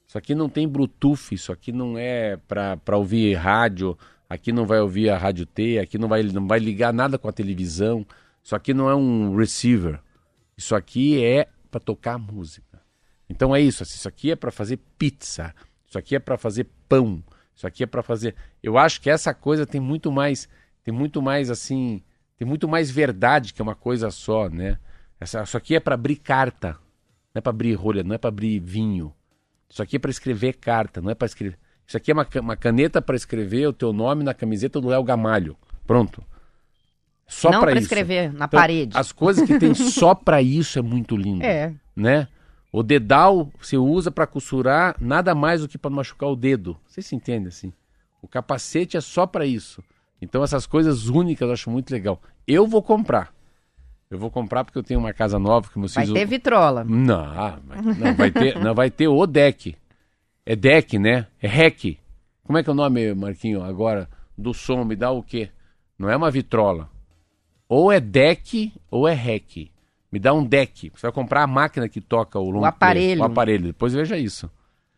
Isso 0.06 0.18
aqui 0.18 0.34
não 0.34 0.48
tem 0.48 0.68
Bluetooth, 0.68 1.34
isso 1.34 1.52
aqui 1.52 1.72
não 1.72 1.96
é 1.98 2.36
para 2.36 2.96
ouvir 2.96 3.34
rádio, 3.34 3.96
aqui 4.28 4.52
não 4.52 4.66
vai 4.66 4.80
ouvir 4.80 5.10
a 5.10 5.18
rádio 5.18 5.46
T, 5.46 5.78
aqui 5.78 5.98
não 5.98 6.08
vai 6.08 6.22
não 6.22 6.46
vai 6.46 6.58
ligar 6.58 6.92
nada 6.92 7.18
com 7.18 7.28
a 7.28 7.32
televisão. 7.32 8.06
Isso 8.42 8.54
aqui 8.54 8.74
não 8.74 8.88
é 8.88 8.94
um 8.94 9.36
receiver. 9.36 10.00
Isso 10.56 10.74
aqui 10.74 11.24
é 11.24 11.48
para 11.70 11.80
tocar 11.80 12.18
música. 12.18 12.74
Então 13.28 13.54
é 13.54 13.60
isso, 13.60 13.82
assim, 13.82 13.94
isso 13.94 14.08
aqui 14.08 14.30
é 14.30 14.36
para 14.36 14.50
fazer 14.50 14.78
pizza, 14.98 15.54
isso 15.88 15.98
aqui 15.98 16.14
é 16.14 16.18
para 16.18 16.36
fazer 16.36 16.68
pão, 16.88 17.22
isso 17.54 17.66
aqui 17.66 17.82
é 17.84 17.86
para 17.86 18.02
fazer. 18.02 18.34
Eu 18.62 18.76
acho 18.78 19.00
que 19.00 19.08
essa 19.10 19.32
coisa 19.32 19.66
tem 19.66 19.80
muito 19.80 20.10
mais, 20.10 20.48
tem 20.82 20.92
muito 20.92 21.22
mais 21.22 21.50
assim, 21.50 22.02
tem 22.36 22.46
muito 22.46 22.68
mais 22.68 22.90
verdade 22.90 23.52
que 23.54 23.62
uma 23.62 23.74
coisa 23.74 24.10
só, 24.10 24.48
né? 24.48 24.78
Essa, 25.20 25.42
isso 25.42 25.56
aqui 25.56 25.74
é 25.76 25.80
para 25.80 25.94
abrir 25.94 26.16
carta, 26.16 26.70
não 27.34 27.38
é 27.38 27.40
para 27.40 27.50
abrir 27.50 27.74
rolha, 27.74 28.02
não 28.02 28.14
é 28.14 28.18
para 28.18 28.28
abrir 28.28 28.58
vinho. 28.60 29.12
Isso 29.68 29.82
aqui 29.82 29.96
é 29.96 29.98
para 29.98 30.10
escrever 30.10 30.54
carta, 30.54 31.00
não 31.00 31.10
é 31.10 31.14
para 31.14 31.26
escrever. 31.26 31.58
Isso 31.86 31.96
aqui 31.96 32.10
é 32.10 32.14
uma, 32.14 32.26
uma 32.40 32.56
caneta 32.56 33.00
para 33.02 33.16
escrever 33.16 33.66
o 33.68 33.72
teu 33.72 33.92
nome 33.92 34.24
na 34.24 34.32
camiseta 34.34 34.80
do 34.80 34.88
Léo 34.88 35.02
Gamalho. 35.04 35.56
Pronto. 35.86 36.22
Só 37.26 37.50
não 37.50 37.60
para 37.60 37.70
para 37.70 37.80
isso. 37.80 37.86
escrever 37.86 38.32
na 38.32 38.44
Então, 38.46 38.60
parede. 38.60 38.96
As 38.96 39.12
coisas 39.12 39.46
que 39.46 39.58
tem 39.58 39.74
só 39.74 40.14
para 40.14 40.42
isso 40.42 40.78
é 40.78 40.82
muito 40.82 41.16
lindo 41.16 41.42
É. 41.44 41.72
né? 41.96 42.28
O 42.76 42.82
dedal 42.82 43.52
você 43.60 43.76
usa 43.76 44.10
para 44.10 44.26
costurar 44.26 44.96
nada 45.00 45.32
mais 45.32 45.60
do 45.60 45.68
que 45.68 45.78
para 45.78 45.92
machucar 45.92 46.28
o 46.28 46.34
dedo. 46.34 46.76
Você 46.84 47.00
se 47.00 47.14
entende 47.14 47.46
assim? 47.46 47.72
O 48.20 48.26
capacete 48.26 48.96
é 48.96 49.00
só 49.00 49.28
para 49.28 49.46
isso. 49.46 49.80
Então 50.20 50.42
essas 50.42 50.66
coisas 50.66 51.06
únicas 51.08 51.46
eu 51.46 51.52
acho 51.52 51.70
muito 51.70 51.92
legal. 51.92 52.20
Eu 52.48 52.66
vou 52.66 52.82
comprar. 52.82 53.32
Eu 54.10 54.18
vou 54.18 54.28
comprar 54.28 54.64
porque 54.64 54.76
eu 54.76 54.82
tenho 54.82 54.98
uma 54.98 55.12
casa 55.12 55.38
nova 55.38 55.68
que 55.70 55.78
meus 55.78 55.94
Vai 55.94 56.04
filhos 56.04 56.18
ter 56.18 56.26
vitrola. 56.26 56.82
não, 56.82 57.60
vai- 57.64 57.82
não 57.96 58.14
vai 58.16 58.30
ter, 58.32 58.58
não 58.58 58.74
vai 58.74 58.90
ter 58.90 59.06
o 59.06 59.24
deck. 59.24 59.76
É 60.44 60.56
deck, 60.56 60.98
né? 60.98 61.28
É 61.40 61.46
rec. 61.46 61.96
Como 62.42 62.58
é 62.58 62.64
que 62.64 62.68
é 62.68 62.72
o 62.72 62.76
nome, 62.76 63.14
Marquinho, 63.14 63.62
agora 63.62 64.08
do 64.36 64.52
som? 64.52 64.82
Me 64.84 64.96
dá 64.96 65.12
o 65.12 65.22
quê? 65.22 65.48
Não 65.96 66.10
é 66.10 66.16
uma 66.16 66.28
vitrola. 66.28 66.90
Ou 67.68 67.92
é 67.92 68.00
deck 68.00 68.72
ou 68.90 69.06
é 69.06 69.14
rec. 69.14 69.70
Me 70.14 70.20
dá 70.20 70.32
um 70.32 70.44
deck. 70.44 70.92
Você 70.94 71.02
vai 71.08 71.10
comprar 71.10 71.42
a 71.42 71.46
máquina 71.48 71.88
que 71.88 72.00
toca 72.00 72.38
o 72.38 72.48
long 72.48 72.60
play, 72.60 72.68
aparelho. 72.68 73.20
O 73.20 73.24
aparelho. 73.24 73.64
Depois 73.66 73.92
veja 73.92 74.16
isso. 74.16 74.48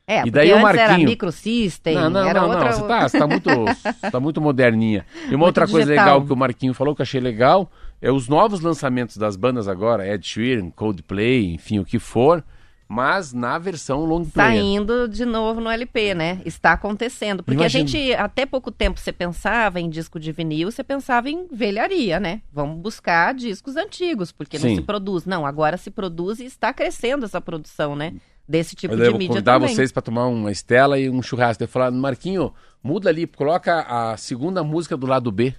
É, 0.06 0.26
E 0.26 0.30
daí 0.30 0.52
o 0.52 0.56
antes 0.58 0.68
era 0.74 0.88
Marquinho- 0.90 1.08
microsystem, 1.08 1.94
não, 1.94 2.10
não, 2.10 2.28
era 2.28 2.40
não, 2.42 2.48
outra... 2.50 2.64
não. 2.66 2.72
Você 2.72 2.82
tá, 2.86 3.08
você 3.08 3.18
tá 3.18 3.26
muito, 3.26 3.48
você 3.48 3.92
tá 4.12 4.20
muito 4.20 4.40
moderninha. 4.42 5.06
E 5.14 5.28
uma 5.28 5.30
Muito 5.38 5.42
outra 5.46 5.66
coisa 5.66 5.86
digital. 5.86 6.04
legal 6.16 6.26
que 6.26 6.32
o 6.34 6.36
Marquinho 6.36 6.74
falou 6.74 6.94
que 6.94 7.00
eu 7.00 7.04
achei 7.04 7.18
legal 7.18 7.72
é 8.02 8.12
os 8.12 8.28
novos 8.28 8.60
lançamentos 8.60 9.16
das 9.16 9.36
bandas 9.36 9.66
agora, 9.66 10.06
Ed 10.06 10.24
Sheeran, 10.24 10.68
Coldplay, 10.70 11.54
enfim, 11.54 11.78
o 11.78 11.84
que 11.84 11.98
for, 11.98 12.44
mas 12.89 13.32
na 13.32 13.59
versão 13.59 14.05
long 14.05 14.24
Tá 14.24 14.45
player. 14.45 14.62
indo 14.62 15.09
de 15.09 15.24
novo 15.24 15.61
no 15.61 15.68
LP, 15.68 16.14
né? 16.14 16.41
Está 16.45 16.72
acontecendo. 16.72 17.43
Porque 17.43 17.61
Imagina. 17.61 17.84
a 17.84 17.87
gente, 17.87 18.14
até 18.14 18.47
pouco 18.47 18.70
tempo, 18.70 19.01
você 19.01 19.12
pensava 19.12 19.80
em 19.80 19.89
disco 19.91 20.20
de 20.20 20.30
vinil, 20.32 20.70
você 20.70 20.84
pensava 20.84 21.28
em 21.28 21.47
velharia, 21.51 22.20
né? 22.20 22.43
Vamos 22.53 22.78
buscar 22.80 23.34
discos 23.34 23.76
antigos, 23.76 24.30
porque 24.30 24.59
Sim. 24.59 24.68
não 24.68 24.76
se 24.76 24.82
produz. 24.82 25.24
Não, 25.26 25.45
agora 25.45 25.76
se 25.76 25.91
produz 25.91 26.39
e 26.39 26.45
está 26.45 26.72
crescendo 26.72 27.24
essa 27.24 27.41
produção, 27.41 27.97
né? 27.97 28.14
Desse 28.49 28.76
tipo 28.76 28.95
Eu 28.95 28.99
de 28.99 29.05
vou 29.11 29.12
mídia 29.14 29.28
convidar 29.28 29.55
também. 29.55 29.74
vocês 29.74 29.91
para 29.91 30.03
tomar 30.03 30.26
uma 30.28 30.53
estela 30.53 30.97
e 31.01 31.11
um 31.11 31.20
churrasco. 31.20 31.64
Eu 31.64 31.68
falar, 31.68 31.91
Marquinho, 31.91 32.55
muda 32.80 33.09
ali, 33.11 33.26
coloca 33.26 33.80
a 33.80 34.16
segunda 34.16 34.62
música 34.62 34.97
do 34.97 35.05
lado 35.07 35.32
B. 35.32 35.53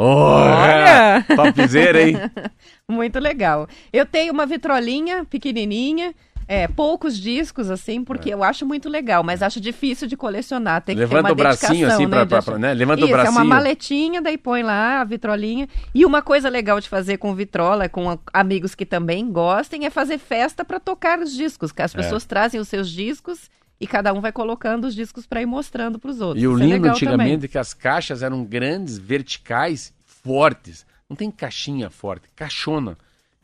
Olha! 0.00 1.24
Topzera, 1.36 2.00
hein? 2.00 2.14
Muito 2.88 3.18
legal. 3.18 3.68
Eu 3.92 4.06
tenho 4.06 4.32
uma 4.32 4.46
vitrolinha 4.46 5.24
pequenininha, 5.24 6.14
é, 6.48 6.66
poucos 6.66 7.18
discos, 7.18 7.70
assim, 7.70 8.02
porque 8.02 8.32
eu 8.32 8.42
acho 8.42 8.64
muito 8.64 8.88
legal, 8.88 9.22
mas 9.22 9.42
acho 9.42 9.60
difícil 9.60 10.08
de 10.08 10.16
colecionar. 10.16 10.80
Tem 10.80 10.96
que 10.96 11.00
ter 11.00 11.04
É. 11.04 11.06
Levanta 11.06 11.28
uma 11.28 11.32
o 11.32 11.36
bracinho 11.36 11.86
assim 11.86 12.06
né, 12.06 12.10
pra, 12.10 12.26
pra- 12.26 12.42
pra- 12.42 12.58
né? 12.58 12.72
Levanta 12.72 13.00
Isso, 13.02 13.08
o 13.08 13.12
bracinho. 13.12 13.28
é 13.38 13.38
uma 13.38 13.44
maletinha, 13.44 14.22
daí 14.22 14.38
põe 14.38 14.62
lá 14.62 15.02
a 15.02 15.04
vitrolinha. 15.04 15.68
E 15.94 16.06
uma 16.06 16.22
coisa 16.22 16.48
legal 16.48 16.80
de 16.80 16.88
fazer 16.88 17.18
com 17.18 17.34
vitrola, 17.34 17.86
com 17.88 18.10
a- 18.10 18.18
amigos 18.32 18.74
que 18.74 18.86
também 18.86 19.30
gostem, 19.30 19.84
é 19.84 19.90
fazer 19.90 20.16
festa 20.16 20.64
para 20.64 20.80
tocar 20.80 21.18
os 21.18 21.34
discos. 21.34 21.70
Que 21.70 21.82
as 21.82 21.94
É. 21.94 21.98
pessoas 21.98 22.24
trazem 22.24 22.58
os 22.58 22.66
seus 22.68 22.88
discos 22.88 23.50
e 23.78 23.86
cada 23.86 24.12
um 24.14 24.20
vai 24.22 24.32
colocando 24.32 24.86
os 24.86 24.94
discos 24.94 25.26
para 25.26 25.42
ir 25.42 25.46
mostrando 25.46 25.98
para 25.98 26.10
os 26.10 26.20
outros. 26.20 26.42
E 26.42 26.46
o 26.48 26.52
Isso 26.54 26.62
é 26.62 26.64
lindo 26.64 26.74
legal 26.82 26.90
antigamente 26.96 27.30
também. 27.34 27.44
é 27.44 27.48
que 27.48 27.58
as 27.58 27.74
caixas 27.74 28.22
eram 28.22 28.42
grandes, 28.42 28.96
verticais, 28.96 29.92
fortes. 30.06 30.86
Não 31.08 31.16
tem 31.16 31.30
caixinha 31.30 31.90
forte, 31.90 32.26
caixona. 32.34 32.96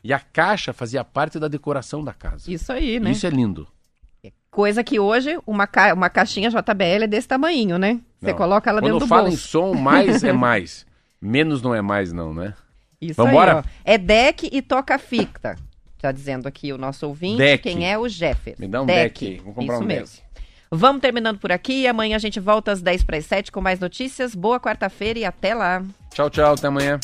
E 0.05 0.13
a 0.13 0.19
caixa 0.19 0.71
fazia 0.71 1.03
parte 1.03 1.39
da 1.39 1.47
decoração 1.47 2.03
da 2.03 2.13
casa. 2.13 2.43
Isso 2.51 2.71
aí, 2.71 2.99
né? 2.99 3.09
Isso 3.09 3.25
é 3.25 3.29
lindo. 3.31 3.67
Coisa 4.51 4.83
que 4.83 4.99
hoje 4.99 5.39
uma, 5.47 5.65
ca... 5.65 5.95
uma 5.95 6.11
caixinha 6.11 6.47
JBL 6.51 7.05
é 7.05 7.07
desse 7.07 7.27
tamanho, 7.27 7.79
né? 7.79 7.99
Você 8.19 8.27
Não. 8.29 8.37
coloca 8.37 8.69
ela 8.69 8.81
Quando 8.81 8.91
dentro 8.91 9.05
do 9.07 9.09
fala 9.09 9.29
em 9.29 9.31
bolso. 9.31 9.47
som, 9.47 9.73
mais 9.73 10.23
é 10.23 10.31
mais. 10.31 10.85
Menos 11.19 11.63
não 11.63 11.73
é 11.73 11.81
mais, 11.81 12.13
não, 12.13 12.35
né? 12.35 12.53
Isso 13.01 13.15
Vambora? 13.15 13.53
aí, 13.53 13.57
ó. 13.57 13.63
É 13.83 13.97
deck 13.97 14.47
e 14.51 14.61
toca 14.61 14.99
ficta. 14.99 15.55
Tá 15.99 16.11
dizendo 16.11 16.47
aqui 16.47 16.71
o 16.71 16.77
nosso 16.77 17.07
ouvinte, 17.07 17.37
Deck. 17.39 17.63
quem 17.63 17.91
é 17.91 17.97
o 17.97 18.07
Jeffer. 18.07 18.53
Me 18.59 18.67
dá 18.67 18.83
um 18.83 18.85
deck 18.85 19.25
aí. 19.25 19.37
Vamos 19.39 19.55
comprar 19.55 19.73
Isso 19.73 19.83
um 19.83 19.87
mesmo. 19.87 20.05
deck. 20.05 20.23
Vamos 20.69 21.01
terminando 21.01 21.39
por 21.39 21.51
aqui. 21.51 21.87
Amanhã 21.87 22.15
a 22.15 22.19
gente 22.19 22.39
volta 22.39 22.71
às 22.71 22.79
10 22.79 23.01
para 23.03 23.17
as 23.17 23.25
7 23.25 23.51
com 23.51 23.59
mais 23.59 23.79
notícias. 23.79 24.35
Boa 24.35 24.59
quarta-feira 24.59 25.17
e 25.17 25.25
até 25.25 25.55
lá. 25.55 25.83
Tchau, 26.11 26.29
tchau. 26.29 26.53
Até 26.53 26.67
amanhã. 26.67 26.99